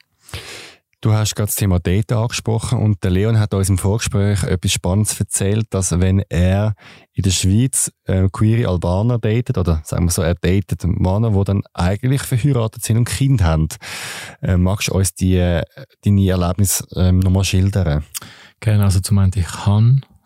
Du 1.02 1.14
hast 1.14 1.34
gerade 1.34 1.48
das 1.48 1.56
Thema 1.56 1.80
Date 1.80 2.12
angesprochen 2.12 2.78
und 2.78 3.02
der 3.06 3.12
Leon 3.12 3.40
hat 3.40 3.54
uns 3.54 3.70
im 3.70 3.78
Vorgespräch 3.78 4.44
etwas 4.44 4.74
Spannendes 4.74 5.18
erzählt, 5.18 5.68
dass 5.70 5.98
wenn 5.98 6.20
er 6.28 6.74
in 7.14 7.24
der 7.24 7.32
Schweiz 7.32 7.90
äh, 8.04 8.28
queere 8.30 8.70
Albaner 8.70 9.18
datet, 9.18 9.58
oder 9.58 9.82
sagen 9.86 10.08
wir 10.08 10.12
so, 10.12 10.22
er 10.24 10.36
datet 10.36 10.84
Männer, 10.84 11.32
die 11.32 11.44
dann 11.46 11.62
eigentlich 11.74 12.24
verheiratet 12.24 12.84
sind 12.84 12.98
und 12.98 13.06
Kind 13.06 13.42
haben. 13.42 13.70
Äh, 14.42 14.58
magst 14.58 14.90
du 14.90 14.96
uns 14.96 15.14
die, 15.14 15.38
äh, 15.38 15.64
deine 16.04 16.30
Erlebnisse 16.30 16.86
äh, 16.98 17.14
nochmal 17.14 17.46
schildern? 17.46 18.04
Genau, 18.60 18.84
also 18.84 19.00
zum 19.00 19.20
einen, 19.20 19.32
ich 19.34 19.66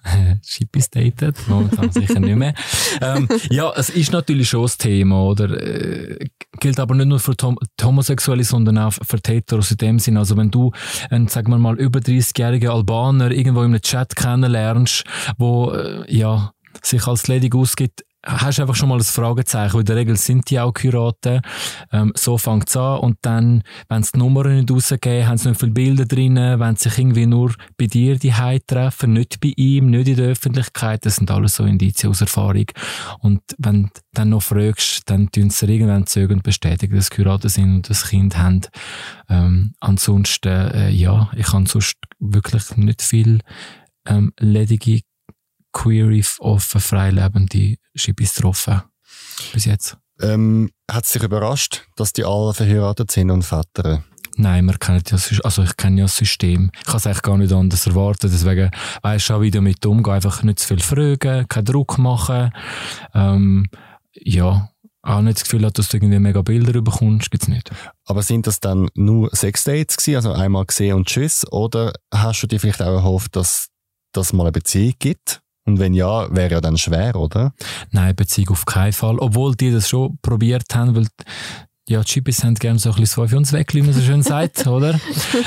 Schippis 0.46 0.90
datet, 0.90 1.38
momentan 1.48 1.92
sicher 1.92 2.20
nicht 2.20 2.36
mehr. 2.36 2.54
ähm, 3.02 3.28
ja, 3.50 3.72
es 3.76 3.90
ist 3.90 4.12
natürlich 4.12 4.50
schon 4.50 4.64
das 4.64 4.78
Thema, 4.78 5.24
oder? 5.24 5.50
Äh, 5.50 6.28
gilt 6.60 6.80
aber 6.80 6.96
nicht 6.96 7.08
nur 7.08 7.20
für 7.20 7.36
die 7.36 7.84
Homosexuelle, 7.84 8.44
sondern 8.44 8.78
auch 8.78 8.94
für 8.94 9.18
die 9.18 9.32
Heteros 9.32 9.72
in 9.72 9.78
dem 9.78 10.00
Sinn. 10.00 10.18
Also 10.18 10.38
wenn 10.38 10.52
du 10.52 10.72
einen, 11.10 11.28
sagen 11.28 11.52
wir 11.52 11.58
mal, 11.58 11.80
über 11.80 12.00
30-jährigen 12.00 12.70
Albaner 12.70 13.32
irgendwo 13.32 13.62
in 13.62 13.68
einem 13.68 13.82
Chat 13.82 14.16
kennenlernst, 14.16 15.04
wo, 15.38 15.72
äh, 15.72 16.04
ja, 16.14 16.54
sich 16.82 17.08
als 17.08 17.28
ledig 17.28 17.56
ausgibt, 17.56 18.04
hast 18.26 18.58
du 18.58 18.62
einfach 18.64 18.76
schon 18.76 18.90
mal 18.90 18.98
ein 18.98 19.04
Fragezeichen, 19.04 19.74
weil 19.74 19.82
in 19.82 19.86
der 19.86 19.96
Regel 19.96 20.18
sind 20.18 20.50
die 20.50 20.60
auch 20.60 20.74
Kuraten. 20.74 21.42
Ähm, 21.92 22.14
so 22.16 22.38
fängt 22.38 22.70
es 22.70 22.78
an 22.78 23.00
und 23.00 23.18
dann, 23.22 23.64
wenn 23.90 24.04
sie 24.04 24.12
die 24.14 24.20
Nummern 24.20 24.56
nicht 24.56 24.72
rausgeben, 24.72 25.28
haben 25.28 25.38
sie 25.38 25.50
nicht 25.50 25.60
viele 25.60 25.72
Bilder 25.72 26.06
drin, 26.06 26.36
wenn 26.36 26.76
sie 26.76 26.90
sich 26.90 27.00
irgendwie 27.00 27.26
nur 27.26 27.54
bei 27.78 27.88
dir 27.88 28.18
die 28.18 28.34
treffen, 28.66 29.14
nicht 29.14 29.40
bei 29.40 29.54
ihm, 29.56 29.90
nicht 29.90 30.08
in 30.08 30.16
der 30.16 30.30
Öffentlichkeit, 30.30 31.06
das 31.06 31.18
sind 31.18 31.32
alles 31.32 31.56
so 31.56 31.66
Indizien 31.66 32.12
aus 32.12 32.22
Erfahrung. 32.22 32.66
Und 33.20 33.42
wenn 33.58 33.84
du 33.84 33.90
dann 34.14 34.30
noch 34.30 34.44
fragst, 34.44 35.10
dann 35.10 35.30
tun 35.30 35.50
sie 35.50 35.66
irgendwann 35.66 36.08
zögernd 36.08 36.44
bestätigen, 36.44 36.96
dass 36.96 37.12
Kuraten 37.12 37.50
sind 37.50 37.76
und 37.76 37.90
das 37.90 38.10
Kind 38.10 38.38
haben. 38.38 38.62
Ähm, 39.30 39.74
ansonsten, 39.80 40.50
äh, 40.50 40.90
ja, 40.90 41.30
ich 41.36 41.52
habe 41.52 41.68
sonst 41.68 41.96
wirklich 42.20 42.78
nicht 42.78 43.02
viel 43.02 43.40
ähm, 44.06 44.34
ledige 44.40 45.02
Query 45.74 46.24
offen, 46.40 46.82
freilebende 46.82 47.76
Schippis 47.96 48.36
getroffen. 48.36 48.84
Bis 49.52 49.66
jetzt. 49.66 49.98
Ähm, 50.22 50.72
hat 50.90 51.06
es 51.06 51.12
dich 51.12 51.24
überrascht, 51.24 51.86
dass 51.96 52.14
die 52.14 52.24
alle 52.24 52.54
verheiratet 52.54 53.12
sind 53.12 53.32
und 53.32 53.44
Väter? 53.44 54.04
Nein, 54.36 54.66
man 54.66 54.80
kennt 54.80 55.12
ja, 55.12 55.18
also 55.44 55.64
ich 55.64 55.78
kenne 55.78 56.00
ja 56.00 56.06
das 56.06 56.18
System. 56.18 56.72
Ich 56.80 56.86
kann 56.86 56.98
es 56.98 57.06
eigentlich 57.06 57.22
gar 57.22 57.38
nicht 57.38 57.54
anders 57.54 57.86
erwarten. 57.86 58.32
Deswegen 58.32 58.72
weisst 59.02 59.30
du 59.30 59.36
auch, 59.36 59.42
wie 59.42 59.52
damit 59.52 59.86
umgehen. 59.86 60.14
Einfach 60.14 60.42
nicht 60.44 60.60
zu 60.60 60.68
viel 60.68 60.80
fragen, 60.80 61.48
keinen 61.48 61.66
Druck 61.66 61.98
machen. 62.00 62.52
Ähm, 63.14 63.68
ja, 64.14 64.70
auch 65.04 65.22
nicht 65.22 65.38
das 65.38 65.44
Gefühl 65.44 65.66
hat, 65.66 65.78
dass 65.78 65.90
du 65.90 65.98
irgendwie 65.98 66.18
mega 66.18 66.42
Bilder 66.42 66.82
bekommst, 66.82 67.30
gibt's 67.30 67.48
nicht. 67.48 67.70
Aber 68.06 68.24
sind 68.24 68.48
das 68.48 68.60
dann 68.60 68.90
nur 68.96 69.30
Sexdates 69.36 69.98
gewesen, 69.98 70.16
also 70.16 70.32
einmal 70.32 70.66
gesehen 70.66 70.96
und 70.96 71.08
tschüss? 71.08 71.46
Oder 71.52 71.94
hast 72.12 72.42
du 72.42 72.48
dir 72.48 72.60
vielleicht 72.60 72.82
auch 72.82 72.94
erhofft, 72.94 73.36
dass 73.36 73.68
das 74.14 74.34
mal 74.34 74.44
eine 74.44 74.52
Beziehung 74.52 74.94
gibt? 75.00 75.43
Und 75.66 75.80
wenn 75.80 75.94
ja, 75.94 76.34
wäre 76.34 76.52
ja 76.52 76.62
dann 76.62 76.78
schwer, 76.78 77.16
oder? 77.16 77.54
Nein, 77.92 78.16
Beziehung 78.16 78.50
auf 78.50 78.66
keinen 78.66 78.94
Fall. 78.94 79.18
Obwohl 79.20 79.56
die 79.56 79.72
das 79.72 79.88
schon 79.90 80.18
probiert 80.22 80.76
haben, 80.76 80.96
weil 80.96 81.08
ja, 81.88 82.00
die 82.00 82.06
Chippies 82.06 82.44
haben 82.44 82.56
gerne 82.56 82.80
so 82.80 82.92
ein 82.92 82.96
bisschen 82.96 83.28
für 83.28 83.38
uns 83.38 83.52
weg, 83.52 83.74
wie 83.74 83.82
man 83.82 83.94
so 83.94 84.02
schön 84.02 84.24
sagt, 84.24 84.66
oder? 84.68 85.00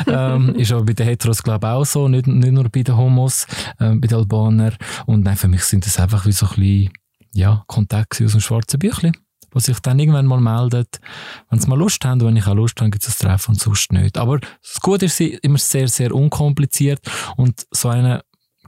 ähm, 0.07 0.55
ist 0.55 0.73
aber 0.73 0.85
bei 0.85 0.93
den 0.93 1.07
Heteros, 1.07 1.43
glaube 1.43 1.67
ich, 1.67 1.73
auch 1.73 1.85
so, 1.85 2.09
nicht, 2.09 2.27
nicht 2.27 2.53
nur 2.53 2.69
bei 2.69 2.83
den 2.83 2.97
Homos, 2.97 3.47
äh, 3.79 3.95
bei 3.95 4.07
den 4.07 4.19
Albanern. 4.19 4.77
Und 5.07 5.25
nein, 5.25 5.37
für 5.37 5.49
mich 5.49 5.65
sind 5.65 5.87
das 5.87 5.99
einfach 5.99 6.27
wie 6.27 6.33
so 6.33 6.47
ein 6.47 6.57
bisschen, 6.57 6.93
ja, 7.33 7.65
Kontakt 7.67 8.21
aus 8.23 8.33
dem 8.33 8.41
schwarzen 8.41 8.79
Büchlein 8.79 9.17
die 9.55 9.61
sich 9.61 9.81
dann 9.81 9.99
irgendwann 9.99 10.27
mal 10.27 10.41
meldet, 10.41 11.01
wenn 11.49 11.59
sie 11.59 11.69
mal 11.69 11.79
Lust 11.79 12.05
haben. 12.05 12.21
Und 12.21 12.29
wenn 12.29 12.37
ich 12.37 12.47
auch 12.47 12.55
Lust 12.55 12.79
habe, 12.81 12.91
gibt 12.91 13.07
es 13.07 13.23
ein 13.23 13.27
Treffen 13.27 13.53
und 13.53 13.61
sonst 13.61 13.93
nicht. 13.93 14.19
Aber 14.19 14.39
das 14.39 14.81
Gute 14.81 15.07
ist 15.07 15.21
immer 15.21 15.59
sehr, 15.59 15.89
sehr 15.89 16.15
unkompliziert 16.15 17.01
und 17.37 17.67
so 17.71 17.89
eine 17.89 18.23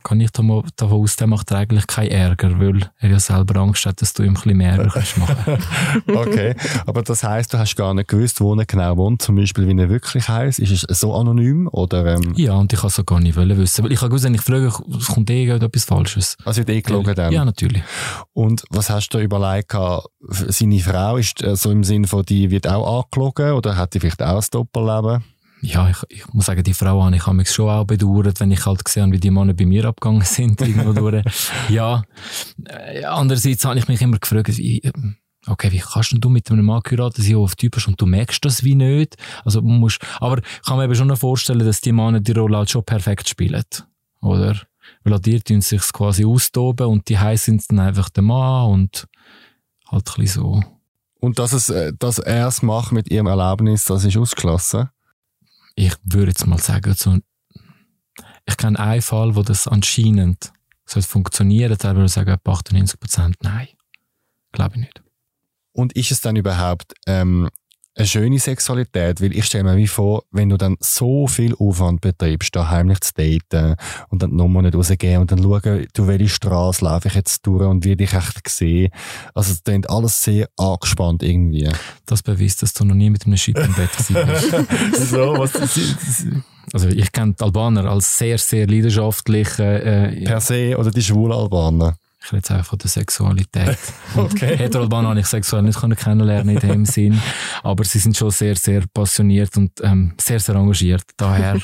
kann 0.09 0.21
ich 0.21 0.31
davon 0.31 0.65
aus, 0.81 1.17
der 1.17 1.27
macht 1.27 1.51
er 1.51 1.59
eigentlich 1.59 1.87
keinen 1.87 2.11
Ärger, 2.11 2.59
weil 2.59 2.91
er 2.99 3.11
ja 3.11 3.21
selber 3.21 3.61
Angst 3.61 3.85
hat, 3.85 4.01
dass 4.01 4.15
du 4.15 4.23
ihm 4.23 4.31
ein 4.31 4.35
bisschen 4.35 4.57
mehr 4.57 4.73
Ärger 4.73 4.91
kannst 4.91 5.19
machen 5.19 5.59
Okay, 6.07 6.55
aber 6.87 7.03
das 7.03 7.23
heisst, 7.23 7.53
du 7.53 7.59
hast 7.59 7.77
gar 7.77 7.93
nicht 7.93 8.09
gewusst, 8.09 8.41
wo 8.41 8.55
er 8.55 8.65
genau 8.65 8.97
wohnt, 8.97 9.21
zum 9.21 9.37
Beispiel, 9.37 9.69
wie 9.69 9.79
er 9.79 9.91
wirklich 9.91 10.29
heisst. 10.29 10.59
Ist 10.59 10.85
es 10.89 11.01
so 11.01 11.15
anonym? 11.15 11.69
Oder, 11.69 12.07
ähm? 12.15 12.33
Ja, 12.37 12.55
und 12.55 12.73
ich 12.73 12.81
kann 12.81 12.89
es 12.89 13.05
gar 13.05 13.21
nicht 13.21 13.37
wissen, 13.37 13.85
weil 13.85 13.93
ich 13.93 14.01
habe 14.01 14.09
gewusst, 14.09 14.25
wenn 14.25 14.35
ich 14.35 14.41
frage, 14.41 14.73
es 14.99 15.07
kommt 15.07 15.31
eh 15.31 15.47
etwas 15.49 15.85
Falsches. 15.85 16.37
Also 16.45 16.59
wird 16.59 16.71
eh 16.71 16.81
gelogen 16.81 17.15
dann? 17.15 17.33
Ja, 17.33 17.45
natürlich. 17.45 17.83
Und 18.33 18.65
was 18.71 18.89
hast 18.89 19.11
du 19.11 19.19
überlegt, 19.19 19.77
seine 20.21 20.81
Frau 20.81 21.17
ist 21.17 21.43
äh, 21.43 21.55
so 21.57 21.71
im 21.71 21.85
Sinne 21.85 22.07
von, 22.07 22.25
die 22.25 22.51
wird 22.51 22.67
auch 22.67 23.05
angelogen 23.05 23.53
oder 23.53 23.77
hat 23.77 23.95
die 23.95 24.01
vielleicht 24.01 24.23
auch 24.23 24.41
ein 24.41 24.47
Doppelleben? 24.51 25.23
Ja, 25.61 25.91
ich, 25.91 25.97
ich 26.09 26.33
muss 26.33 26.47
sagen, 26.47 26.63
die 26.63 26.75
Frau 26.75 27.03
habe 27.03 27.17
ich 27.17 27.27
mich 27.27 27.51
schon 27.51 27.69
auch 27.69 27.85
bedauert, 27.85 28.41
wenn 28.41 28.51
ich 28.51 28.65
halt 28.65 28.85
gesehen 28.85 29.05
habe, 29.05 29.13
wie 29.13 29.21
die 29.21 29.31
Männer 29.31 29.55
bei 29.55 29.67
mir 29.67 29.85
abgegangen 29.85 30.23
sind, 30.25 30.61
irgendwo 30.61 30.93
durch. 30.93 31.25
Ja, 31.69 32.03
äh, 32.67 33.05
andererseits 33.05 33.65
habe 33.65 33.79
ich 33.79 33.89
mich 33.89 34.01
immer 34.01 34.19
gefragt, 34.19 34.57
wie, 34.57 34.79
ähm, 34.81 35.17
okay, 35.47 35.73
wie 35.73 35.79
kannst 35.79 36.15
du 36.17 36.29
mit 36.29 36.51
einem 36.51 36.65
Mann 36.65 36.83
heiraten 36.89 37.25
der 37.25 37.39
auf 37.39 37.57
Typ 37.57 37.77
und 37.87 38.01
du 38.01 38.07
merkst 38.07 38.45
das 38.45 38.63
wie 38.65 38.75
nicht? 38.75 39.17
Also, 39.45 39.63
musst, 39.63 40.01
aber 40.21 40.39
ich 40.39 40.63
kann 40.63 40.79
mir 40.79 40.85
eben 40.85 40.95
schon 40.95 41.15
vorstellen, 41.17 41.67
dass 41.67 41.81
die 41.81 41.93
Männer 41.93 42.21
die 42.21 42.33
Rolle 42.33 42.59
halt 42.59 42.71
schon 42.71 42.85
perfekt 42.85 43.29
spielen. 43.29 43.65
Oder? 44.21 44.57
Weil 45.05 45.15
an 45.15 45.23
dir 45.23 45.43
tun 45.43 45.61
sich 45.61 45.83
quasi 45.93 46.25
austoben 46.25 46.87
und 46.87 47.09
die 47.09 47.19
heiß 47.19 47.45
sind 47.45 47.65
dann 47.69 47.81
einfach 47.81 48.09
der 48.11 48.23
Mann 48.23 48.71
und 48.71 49.07
halt 49.91 50.09
ein 50.09 50.23
bisschen 50.23 50.43
so. 50.43 50.63
Und 51.21 51.39
dass, 51.39 51.53
es, 51.53 51.69
äh, 51.69 51.93
dass 51.99 52.19
er 52.19 52.47
es 52.47 52.63
macht 52.63 52.93
mit 52.93 53.11
ihrem 53.11 53.27
Erlebnis, 53.27 53.85
das 53.85 54.05
ist 54.05 54.17
ausgeschlossen? 54.17 54.89
Ich 55.79 55.95
würde 56.03 56.33
jetzt 56.33 56.45
mal 56.47 56.59
sagen, 56.59 56.93
so, 56.95 57.19
ich 58.47 58.57
kenne 58.57 58.81
einen 58.81 59.03
Fall, 59.03 59.37
wo 59.37 59.43
das 59.43 59.69
anscheinend 59.69 60.53
so 60.85 61.01
funktioniert, 61.01 61.85
da 61.85 61.95
würde 61.95 62.07
ich 62.07 62.13
sagen, 62.13 62.37
98 62.45 62.99
Prozent 62.99 63.37
nein. 63.43 63.69
Glaube 64.51 64.77
ich 64.77 64.81
nicht. 64.81 65.03
Und 65.73 65.93
ist 65.93 66.11
es 66.11 66.21
dann 66.21 66.35
überhaupt 66.35 66.95
ähm, 67.07 67.49
eine 67.99 68.07
schöne 68.07 68.39
Sexualität, 68.39 69.21
weil 69.21 69.37
ich 69.37 69.45
stelle 69.45 69.65
mir 69.65 69.77
wie 69.77 69.89
vor, 69.89 70.23
wenn 70.31 70.49
du 70.49 70.57
dann 70.57 70.77
so 70.81 71.27
viel 71.27 71.55
Aufwand 71.57 72.01
betreibst, 72.01 72.55
da 72.55 72.71
heimlich 72.71 73.01
zu 73.01 73.13
daten 73.15 73.77
und 74.09 74.23
dann 74.23 74.31
die 74.31 74.37
Nummer 74.37 74.63
nicht 74.63 74.77
rausgehen 74.77 75.21
und 75.21 75.33
dann 75.33 75.43
schauen, 75.43 75.87
du 75.93 76.07
welche 76.07 76.29
Straße 76.29 76.85
laufe 76.85 77.09
ich 77.09 77.15
jetzt 77.15 77.45
durch 77.47 77.67
und 77.67 77.85
wie 77.85 77.97
dich 77.97 78.13
echt 78.13 78.49
sehe. 78.49 78.91
Also 79.35 79.53
es 79.53 79.65
klingt 79.65 79.91
alles 79.91 80.23
sehr 80.23 80.49
angespannt 80.57 81.23
irgendwie. 81.23 81.69
Das 82.07 82.23
beweist, 82.23 82.63
dass 82.63 82.73
du 82.73 82.85
noch 82.85 82.95
nie 82.95 83.11
mit 83.11 83.27
einem 83.27 83.37
Shit 83.37 83.59
im 83.59 83.75
Bett 83.75 83.91
bist. 83.97 84.09
so, 85.11 85.37
was, 85.37 85.53
also 86.73 86.89
ich 86.89 87.11
kenne 87.13 87.35
die 87.35 87.43
Albaner 87.43 87.85
als 87.91 88.17
sehr, 88.17 88.39
sehr 88.39 88.67
leidenschaftlich. 88.67 89.59
Äh, 89.59 90.25
per 90.25 90.41
se 90.41 90.77
oder 90.79 90.91
die 90.91 91.03
schwulen 91.03 91.33
Albaner? 91.33 91.97
Ich 92.21 92.33
rede 92.33 92.39
jetzt 92.39 92.51
einfach 92.51 92.67
von 92.67 92.79
der 92.79 92.91
Sexualität. 92.91 93.79
okay. 94.17 94.57
Heterolban 94.57 95.07
habe 95.07 95.21
ich 95.21 95.27
sexuell 95.27 95.63
nicht 95.63 95.81
kennenlernen 95.81 96.57
in 96.57 96.69
dem 96.69 96.85
Sinn. 96.85 97.21
Aber 97.63 97.85
sie 97.85 97.99
sind 97.99 98.17
schon 98.17 98.31
sehr, 98.31 98.57
sehr 98.57 98.85
passioniert 98.93 99.57
und 99.57 99.73
ähm, 99.83 100.15
sehr, 100.21 100.41
sehr 100.41 100.57
engagiert. 100.57 101.05
Daher 101.17 101.61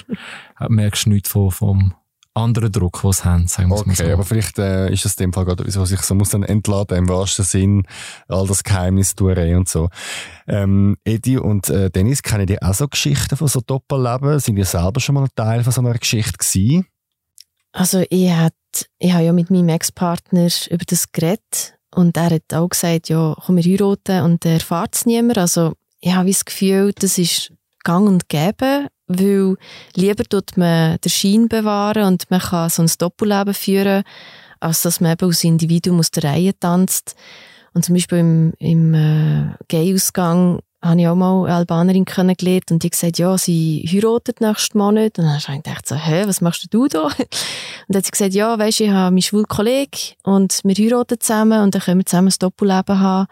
merkst 0.68 1.06
du 1.06 1.10
nichts 1.10 1.28
von, 1.28 1.50
vom 1.50 1.94
anderen 2.34 2.72
Druck, 2.72 3.00
den 3.00 3.12
sie 3.12 3.24
haben, 3.24 3.46
sagen 3.46 3.68
wir 3.68 3.76
okay, 3.76 3.88
mal 3.88 3.96
so. 3.96 4.04
aber 4.04 4.24
vielleicht 4.24 4.58
äh, 4.58 4.92
ist 4.92 5.04
es 5.04 5.16
dem 5.16 5.32
Fall 5.32 5.44
gerade 5.44 5.62
etwas, 5.62 5.78
was 5.78 5.88
sich 5.88 6.00
so 6.00 6.14
muss 6.14 6.30
dann 6.30 6.42
entladen, 6.42 6.98
im 6.98 7.08
wahrsten 7.08 7.44
Sinn, 7.44 7.86
all 8.28 8.46
das 8.46 8.64
Geheimnis 8.64 9.12
Touré 9.12 9.56
und 9.56 9.68
so. 9.68 9.88
Ähm, 10.48 10.96
Edi 11.04 11.38
und 11.38 11.70
äh, 11.70 11.90
Dennis, 11.90 12.22
kennen 12.22 12.46
die 12.46 12.60
auch 12.60 12.74
so 12.74 12.88
Geschichten 12.88 13.36
von 13.36 13.46
so 13.46 13.60
Doppelleben? 13.60 14.40
Sind 14.40 14.56
ihr 14.56 14.64
selber 14.64 15.00
schon 15.00 15.14
mal 15.14 15.24
ein 15.24 15.30
Teil 15.36 15.62
von 15.62 15.72
so 15.72 15.80
einer 15.80 15.94
Geschichte 15.94 16.36
gewesen? 16.36 16.86
Also 17.74 18.04
ich, 18.08 18.30
hat, 18.30 18.54
ich 19.00 19.12
habe 19.12 19.24
ja 19.24 19.32
mit 19.32 19.50
meinem 19.50 19.68
Ex-Partner 19.68 20.48
über 20.70 20.84
das 20.86 21.10
geredet 21.10 21.74
Und 21.92 22.16
er 22.16 22.30
hat 22.30 22.54
auch 22.54 22.68
gesagt, 22.68 23.08
ja, 23.08 23.34
komm, 23.44 23.56
wir 23.56 23.64
heiraten 23.64 24.22
und 24.22 24.46
er 24.46 24.60
fährt 24.60 24.94
es 24.94 25.06
niemand. 25.06 25.38
Also 25.38 25.72
ich 26.00 26.14
habe 26.14 26.28
das 26.28 26.44
Gefühl, 26.44 26.92
das 26.94 27.18
ist 27.18 27.52
gang 27.82 28.06
und 28.06 28.28
gäbe, 28.28 28.86
weil 29.08 29.56
lieber 29.94 30.22
tut 30.22 30.56
man 30.56 30.98
den 31.04 31.10
Schein 31.10 31.48
bewahren 31.48 32.04
und 32.04 32.30
man 32.30 32.40
kann 32.40 32.70
so 32.70 32.82
ein 32.82 32.90
Doppelleben 32.96 33.54
führen, 33.54 34.04
als 34.60 34.82
dass 34.82 35.00
man 35.00 35.12
eben 35.12 35.26
als 35.26 35.42
Individuum 35.42 35.98
aus 35.98 36.12
der 36.12 36.30
Reihe 36.30 36.56
tanzt. 36.58 37.16
Und 37.72 37.84
zum 37.84 37.96
Beispiel 37.96 38.18
im, 38.18 38.52
im 38.60 38.94
äh, 38.94 39.54
Gay-Ausgang 39.66 40.60
habe 40.84 41.00
ich 41.00 41.08
auch 41.08 41.14
mal 41.14 41.44
eine 41.44 41.54
Albanerin 41.54 42.04
kennengelernt 42.04 42.70
und 42.70 42.82
die 42.82 42.90
gesagt, 42.90 43.18
ja, 43.18 43.38
sie 43.38 43.88
heiratet 43.90 44.40
nächsten 44.40 44.76
Monat. 44.76 45.18
Und 45.18 45.24
dann 45.24 45.40
habe 45.40 45.56
ich 45.56 45.62
gedacht 45.62 45.88
so, 45.88 45.96
hä, 45.96 46.24
was 46.26 46.40
machst 46.40 46.66
du 46.70 46.86
da? 46.88 47.04
Und 47.08 47.14
dann 47.88 47.98
hat 47.98 48.04
sie 48.04 48.10
gesagt, 48.10 48.34
ja, 48.34 48.58
weisst 48.58 48.80
ich 48.80 48.90
habe 48.90 49.10
meinen 49.10 49.22
schwulen 49.22 49.46
Kollegen 49.46 50.14
und 50.22 50.60
wir 50.64 50.74
heiraten 50.74 51.20
zusammen 51.20 51.62
und 51.62 51.74
dann 51.74 51.82
können 51.82 52.00
wir 52.00 52.06
zusammen 52.06 52.28
ein 52.28 52.34
Doppelleben 52.38 52.98
haben. 52.98 53.26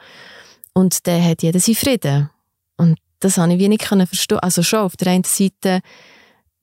Und 0.74 1.07
dann 1.07 1.24
hat 1.24 1.42
jeder 1.42 1.59
seinen 1.59 1.74
Frieden. 1.74 2.30
Und 2.76 2.98
das 3.20 3.38
habe 3.38 3.53
ich 3.55 3.59
wie 3.59 3.68
nicht 3.68 3.86
verstehen. 3.86 4.38
Also 4.40 4.62
schon 4.62 4.80
auf 4.80 4.96
der 4.96 5.12
einen 5.12 5.24
Seite, 5.24 5.80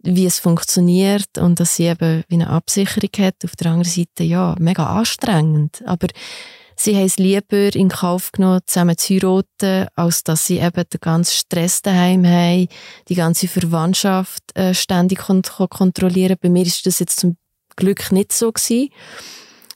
wie 0.04 0.26
es 0.26 0.40
funktioniert 0.40 1.38
und 1.38 1.60
dass 1.60 1.76
sie 1.76 1.86
eben 1.86 2.24
wie 2.28 2.36
eine 2.36 2.50
Absicherung 2.50 3.10
hat. 3.18 3.36
Auf 3.44 3.56
der 3.56 3.72
anderen 3.72 3.92
Seite, 3.92 4.24
ja, 4.24 4.56
mega 4.60 4.86
anstrengend. 4.86 5.82
Aber 5.86 6.08
sie 6.80 6.96
haben 6.96 7.06
es 7.06 7.18
lieber 7.18 7.76
in 7.76 7.90
Kauf 7.90 8.32
genommen, 8.32 8.62
zusammen 8.66 8.98
zu 8.98 9.14
heiraten, 9.16 9.88
als 9.96 10.24
dass 10.24 10.46
sie 10.46 10.60
eben 10.60 10.84
den 10.90 11.00
ganzen 11.02 11.34
Stress 11.34 11.82
daheim 11.82 12.26
haben, 12.26 12.68
die 13.08 13.16
ganze 13.16 13.48
Verwandtschaft 13.48 14.44
äh, 14.56 14.74
ständig 14.74 15.20
kon 15.20 15.42
kontrollieren. 15.42 16.38
Bei 16.42 16.50
mir 16.50 16.66
ist 16.66 16.86
das 16.86 17.00
jetzt 17.00 17.20
zum 17.20 17.38
Glück 17.76 18.12
nicht 18.12 18.32
so 18.32 18.52
gewesen. 18.52 18.90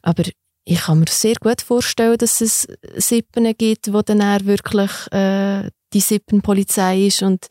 Aber 0.01 0.23
ich 0.65 0.79
kann 0.79 0.99
mir 0.99 1.05
sehr 1.09 1.35
gut 1.35 1.61
vorstellen, 1.61 2.17
dass 2.17 2.41
es 2.41 2.67
Sippen 2.95 3.53
gibt, 3.57 3.91
wo 3.91 4.01
dann 4.01 4.45
wirklich 4.45 4.91
äh, 5.11 5.69
die 5.93 5.99
Sippenpolizei 5.99 7.07
ist 7.07 7.21
und 7.21 7.47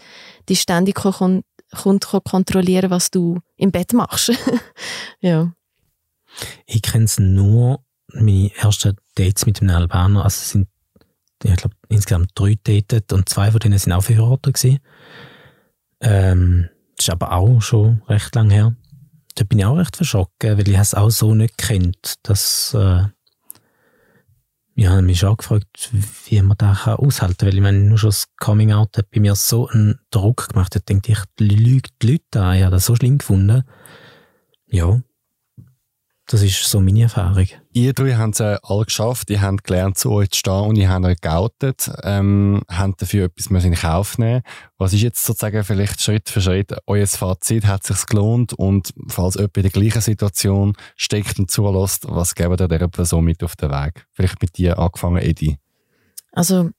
die 0.49 0.57
ständig 0.57 0.97
kon 0.97 1.43
kommt 1.75 2.05
kontrollieren, 2.05 2.91
was 2.91 3.11
du 3.11 3.39
im 3.57 3.71
Bett 3.73 3.95
machst. 3.95 4.33
ja. 5.21 5.53
Ich 6.67 6.83
kenne 6.83 7.05
es 7.05 7.19
nur, 7.19 7.83
meine 8.09 8.55
ersten 8.57 8.97
Dates 9.15 9.47
mit 9.47 9.61
einem 9.61 9.77
Albaner, 9.77 10.25
also 10.25 10.43
sind, 10.43 10.69
ich 11.45 11.57
glaube, 11.57 11.77
insgesamt 11.89 12.31
drei 12.35 12.59
Dates 12.63 13.13
und 13.13 13.29
zwei 13.29 13.51
von 13.51 13.61
denen 13.61 13.79
sind 13.79 13.93
auch 13.93 14.03
verheiratet 14.03 14.55
gewesen. 14.55 14.79
Ähm, 16.01 16.69
das 16.97 17.07
ist 17.07 17.11
aber 17.11 17.33
auch 17.33 17.61
schon 17.61 18.03
recht 18.09 18.35
lang 18.35 18.51
her. 18.51 18.75
Da 19.35 19.45
bin 19.45 19.59
ich 19.59 19.65
auch 19.65 19.77
recht 19.77 19.97
verschockt, 19.97 20.45
weil 20.45 20.69
ich 20.69 20.77
es 20.77 20.95
auch 20.95 21.11
so 21.11 21.35
nicht 21.35 21.57
kennt, 21.57 22.15
dass 22.23 22.75
äh, 22.75 23.05
ich 24.75 24.87
habe 24.87 25.03
mich 25.03 25.19
schon 25.19 25.37
gefragt, 25.37 25.91
wie 26.27 26.41
man 26.41 26.57
das 26.57 26.87
aushalten 26.87 27.37
kann. 27.37 27.49
Weil 27.49 27.55
ich 27.55 27.61
meine, 27.61 27.79
nur 27.79 27.99
schon 27.99 28.09
das 28.09 28.29
Coming 28.39 28.73
Out 28.73 28.97
hat 28.97 29.11
bei 29.11 29.21
mir 29.21 29.35
so 29.35 29.69
einen 29.69 29.99
Druck 30.11 30.49
gemacht. 30.49 30.75
Da 30.75 30.81
denke 30.81 31.13
ich, 31.13 31.19
lügt 31.39 32.03
die 32.03 32.13
Leute 32.13 32.43
an. 32.43 32.57
Ich 32.57 32.63
habe 32.63 32.73
das 32.73 32.87
so 32.87 32.97
schlimm 32.97 33.19
gefunden. 33.19 33.65
Ja, 34.67 35.01
das 36.27 36.43
ist 36.43 36.63
so 36.65 36.81
meine 36.81 37.03
Erfahrung. 37.03 37.47
Ihr 37.73 37.93
drei 37.93 38.15
haben 38.15 38.31
es 38.31 38.41
äh, 38.41 38.57
alle 38.63 38.85
geschafft. 38.85 39.29
Ihr 39.31 39.43
habt 39.43 39.65
gelernt, 39.65 39.99
zu 39.99 40.13
euch 40.13 40.31
zu 40.31 40.39
stehen 40.39 40.69
und 40.69 40.77
ihr 40.77 40.89
habt 40.89 41.05
euch 41.05 41.21
geoutet. 41.21 41.91
Ähm, 42.05 42.63
habt 42.69 43.03
dafür 43.03 43.27
etwas 43.27 43.65
in 43.65 43.75
Kauf 43.75 44.19
nehmen 44.19 44.43
Was 44.79 44.93
ist 44.93 45.03
jetzt 45.03 45.25
sozusagen 45.25 45.65
vielleicht 45.65 46.01
Schritt 46.01 46.29
für 46.29 46.41
Schritt 46.41 46.75
euer 46.87 47.07
Fazit? 47.07 47.67
Hat 47.67 47.83
es 47.83 47.89
sich 47.89 48.07
gelohnt? 48.07 48.53
Und 48.53 48.95
falls 49.09 49.35
jemand 49.35 49.57
in 49.57 49.63
der 49.65 49.73
gleichen 49.73 50.01
Situation 50.01 50.75
steckt 50.97 51.39
und 51.39 51.51
zulässt, 51.51 52.07
was 52.09 52.35
geben 52.35 52.57
ihr 52.59 52.69
dieser 52.69 52.89
Person 52.89 53.25
mit 53.25 53.43
auf 53.43 53.57
den 53.57 53.71
Weg? 53.71 54.07
Vielleicht 54.13 54.41
mit 54.41 54.57
dir 54.57 54.79
angefangen, 54.79 55.23
Edi. 55.23 55.59
Also 56.33 56.71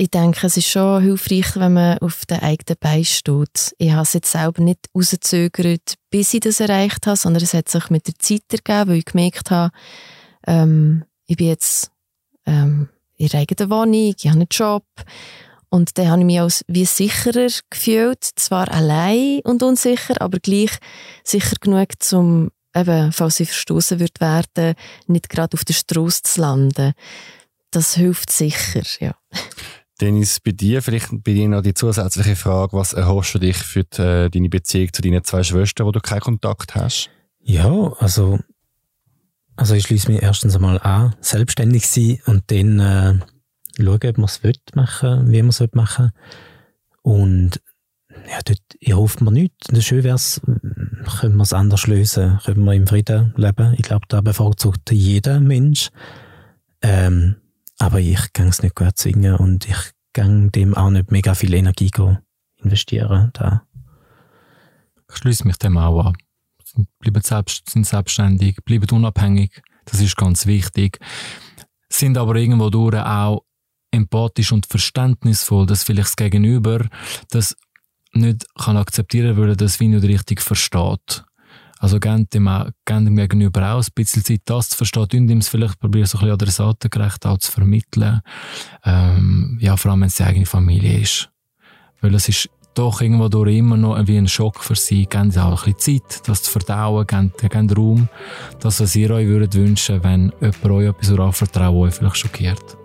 ich 0.00 0.10
denke, 0.10 0.46
es 0.46 0.56
ist 0.56 0.68
schon 0.68 1.02
hilfreich, 1.02 1.56
wenn 1.56 1.72
man 1.72 1.98
auf 1.98 2.24
den 2.24 2.38
eigenen 2.38 2.78
Beinen 2.78 3.04
steht. 3.04 3.74
Ich 3.78 3.90
habe 3.90 4.02
es 4.02 4.12
jetzt 4.12 4.30
selber 4.30 4.62
nicht 4.62 4.86
rausgezögert, 4.94 5.94
bis 6.08 6.32
ich 6.32 6.40
das 6.40 6.60
erreicht 6.60 7.04
habe, 7.08 7.16
sondern 7.16 7.42
es 7.42 7.52
hat 7.52 7.68
sich 7.68 7.90
mit 7.90 8.06
der 8.06 8.14
Zeit 8.14 8.44
ergeben, 8.52 8.90
weil 8.90 8.98
ich 8.98 9.06
gemerkt 9.06 9.50
habe, 9.50 9.72
ähm, 10.46 11.04
ich 11.26 11.36
bin 11.36 11.48
jetzt 11.48 11.90
ähm, 12.46 12.88
in 13.16 13.26
der 13.26 13.40
eigenen 13.40 13.70
Wohnung, 13.70 14.14
ich 14.16 14.26
habe 14.28 14.36
einen 14.36 14.46
Job 14.48 14.84
und 15.68 15.98
dann 15.98 16.08
habe 16.08 16.20
ich 16.20 16.26
mich 16.26 16.40
als 16.40 16.64
wie 16.68 16.84
sicherer 16.84 17.48
gefühlt, 17.68 18.22
zwar 18.22 18.70
allein 18.72 19.40
und 19.42 19.64
unsicher, 19.64 20.14
aber 20.20 20.38
gleich 20.38 20.78
sicher 21.24 21.56
genug, 21.60 21.88
um 22.12 22.52
eben, 22.72 23.10
falls 23.10 23.40
ich 23.40 23.48
verstoßen 23.48 23.98
wird 23.98 24.20
werden, 24.20 24.76
nicht 25.08 25.28
gerade 25.28 25.54
auf 25.54 25.64
der 25.64 25.74
Straße 25.74 26.22
zu 26.22 26.40
landen. 26.40 26.92
Das 27.72 27.94
hilft 27.94 28.30
sicher, 28.30 28.82
ja. 29.00 29.16
Dennis, 30.00 30.40
bei 30.40 30.52
dir 30.52 30.82
vielleicht 30.82 31.08
bei 31.10 31.32
dir 31.32 31.48
noch 31.48 31.62
die 31.62 31.74
zusätzliche 31.74 32.36
Frage, 32.36 32.76
was 32.76 32.92
erhoffst 32.92 33.34
du 33.34 33.38
dich 33.38 33.56
für 33.56 33.84
die, 33.84 34.02
äh, 34.02 34.30
deine 34.30 34.48
Beziehung 34.48 34.92
zu 34.92 35.02
deinen 35.02 35.24
zwei 35.24 35.42
Schwestern, 35.42 35.86
wo 35.86 35.92
du 35.92 36.00
keinen 36.00 36.20
Kontakt 36.20 36.74
hast? 36.74 37.10
Ja, 37.40 37.92
also, 37.98 38.38
also 39.56 39.74
ich 39.74 39.84
schließe 39.84 40.10
mich 40.10 40.22
erstens 40.22 40.54
einmal 40.54 40.78
an, 40.80 41.16
selbstständig 41.20 41.86
sein 41.86 42.20
und 42.26 42.50
dann 42.50 42.78
äh, 42.78 43.18
schauen, 43.82 44.00
ob 44.04 44.18
man 44.18 44.24
es 44.26 44.40
machen 44.74 45.30
wie 45.30 45.42
man 45.42 45.50
es 45.50 45.62
machen 45.72 46.12
Und 47.02 47.60
ja, 48.28 48.38
dort 48.44 48.96
hofft 48.96 49.20
man 49.20 49.34
nichts. 49.34 49.84
Schön 49.84 50.04
wäre 50.04 50.16
es, 50.16 50.40
können 51.20 51.36
wir 51.36 51.42
es 51.42 51.52
anders 51.52 51.86
lösen, 51.86 52.38
können 52.44 52.64
wir 52.64 52.74
im 52.74 52.86
Frieden 52.86 53.32
leben. 53.36 53.74
Ich 53.76 53.82
glaube, 53.82 54.06
da 54.08 54.20
bevorzugt 54.20 54.90
jeder 54.90 55.40
Mensch. 55.40 55.90
Ähm, 56.82 57.36
aber 57.88 58.00
ich 58.00 58.34
kann 58.34 58.48
es 58.48 58.62
nicht 58.62 58.74
gut 58.74 58.98
zwingen 58.98 59.36
und 59.36 59.66
ich 59.66 59.92
kann 60.12 60.52
dem 60.52 60.74
auch 60.74 60.90
nicht 60.90 61.10
mega 61.10 61.34
viel 61.34 61.54
Energie 61.54 61.90
investieren. 62.56 63.30
Da. 63.32 63.62
Ich 65.10 65.16
schließe 65.16 65.46
mich 65.46 65.56
dem 65.56 65.78
auch 65.78 66.04
an. 66.04 66.16
Bleiben 66.98 67.22
selbst, 67.22 67.70
sind 67.70 67.86
selbstständig, 67.86 68.56
bleiben 68.66 68.90
unabhängig. 68.90 69.62
Das 69.86 70.02
ist 70.02 70.18
ganz 70.18 70.44
wichtig. 70.44 70.98
Sind 71.88 72.18
aber 72.18 72.36
irgendwo 72.36 72.68
durch 72.68 72.94
auch 72.94 73.46
empathisch 73.90 74.52
und 74.52 74.66
verständnisvoll, 74.66 75.64
dass 75.64 75.84
vielleicht 75.84 76.08
das 76.08 76.16
Gegenüber 76.16 76.86
das 77.30 77.56
nicht 78.12 78.44
kann 78.54 78.76
akzeptieren 78.76 79.38
würde, 79.38 79.56
dass 79.56 79.80
wie 79.80 79.88
nicht 79.88 80.04
richtig 80.04 80.42
versteht. 80.42 81.24
Also 81.78 82.00
gebt 82.00 82.34
dem, 82.34 82.46
gebt 82.84 83.06
dem 83.06 83.16
Gegenüber 83.16 83.72
auch 83.72 83.82
ein 83.82 83.92
bisschen 83.94 84.24
Zeit, 84.24 84.42
das 84.46 84.70
zu 84.70 84.76
verstehen, 84.76 85.22
und 85.22 85.30
ihm 85.30 85.38
es 85.38 85.48
vielleicht 85.48 85.78
probieren, 85.78 86.06
so 86.06 86.18
ein 86.18 86.22
bisschen 86.22 86.34
adressatengerecht 86.34 87.26
auch 87.26 87.38
zu 87.38 87.52
vermitteln. 87.52 88.20
Ähm, 88.84 89.58
ja, 89.60 89.76
vor 89.76 89.92
allem, 89.92 90.00
wenn 90.00 90.08
es 90.08 90.16
die 90.16 90.24
eigene 90.24 90.46
Familie 90.46 91.00
ist. 91.00 91.30
Weil 92.00 92.14
es 92.14 92.28
ist 92.28 92.48
doch 92.74 93.00
irgendwo 93.00 93.28
durch 93.28 93.56
immer 93.56 93.76
noch 93.76 93.98
wie 94.06 94.16
ein 94.16 94.28
Schock 94.28 94.62
für 94.62 94.76
sie. 94.76 95.06
Geben 95.06 95.30
sie 95.30 95.42
auch 95.42 95.66
ein 95.66 95.74
bisschen 95.74 96.00
Zeit, 96.00 96.28
das 96.28 96.44
zu 96.44 96.50
verdauen, 96.50 97.06
geben, 97.06 97.32
geben 97.36 97.70
Raum. 97.70 98.08
Das, 98.60 98.80
was 98.80 98.94
ihr 98.94 99.10
euch 99.10 99.26
würdet 99.26 99.54
wünschen, 99.54 100.02
wenn 100.04 100.32
jemand 100.40 100.64
euch 100.64 100.88
etwas 100.88 101.18
anvertraut, 101.18 101.74
euch 101.74 101.94
vielleicht 101.94 102.16
schockiert. 102.16 102.77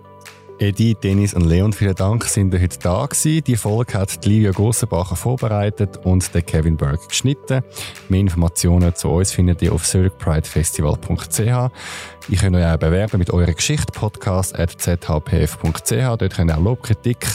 Edi, 0.58 0.94
Dennis 0.94 1.34
und 1.34 1.46
Leon, 1.46 1.72
vielen 1.72 1.96
Dank, 1.96 2.24
sind 2.24 2.54
ihr 2.54 2.60
heute 2.60 2.78
da 2.78 3.06
gewesen. 3.06 3.42
Die 3.44 3.56
Folge 3.56 3.94
hat 3.94 4.24
Livia 4.24 4.52
Grossenbacher 4.52 5.16
vorbereitet 5.16 5.98
und 6.04 6.32
der 6.32 6.42
Kevin 6.42 6.76
Berg 6.76 7.08
geschnitten. 7.08 7.64
Mehr 8.08 8.20
Informationen 8.20 8.94
zu 8.94 9.08
uns 9.08 9.32
findet 9.32 9.62
ihr 9.62 9.72
auf 9.72 9.84
zurichpridefestival.ch. 9.84 11.38
Ihr 11.40 12.38
könnt 12.38 12.54
euch 12.56 12.64
auch 12.64 12.76
bewerben 12.76 13.18
mit 13.18 13.30
eurer 13.30 13.52
Geschichte 13.52 13.92
podcast.zhpf.ch. 13.92 15.90
Dort 15.90 16.34
könnt 16.34 16.50
ihr 16.50 16.56
auch 16.56 16.62
Lobkritik 16.62 17.26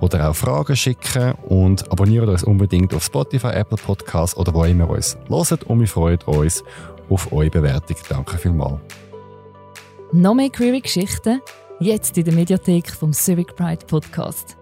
oder 0.00 0.28
auch 0.28 0.36
Fragen 0.36 0.76
schicken 0.76 1.32
und 1.46 1.90
abonniert 1.90 2.28
uns 2.28 2.44
unbedingt 2.44 2.92
auf 2.92 3.02
Spotify, 3.02 3.48
Apple 3.48 3.78
Podcasts 3.78 4.36
oder 4.36 4.52
wo 4.52 4.64
immer 4.64 4.84
ihr 4.84 4.90
uns 4.90 5.16
hört 5.30 5.64
und 5.64 5.80
wir 5.80 5.88
freuen 5.88 6.18
uns 6.26 6.62
auf 7.08 7.32
eure 7.32 7.48
Bewertung. 7.48 7.96
Danke 8.10 8.36
vielmals. 8.36 8.80
Noch 10.12 10.34
mehr 10.34 10.50
Query 10.50 10.82
Geschichten 10.82 11.40
Jetzt 11.80 12.18
in 12.18 12.24
der 12.24 12.34
Mediathek 12.34 12.90
vom 12.90 13.12
Civic 13.12 13.54
Pride 13.54 13.86
Podcast. 13.86 14.56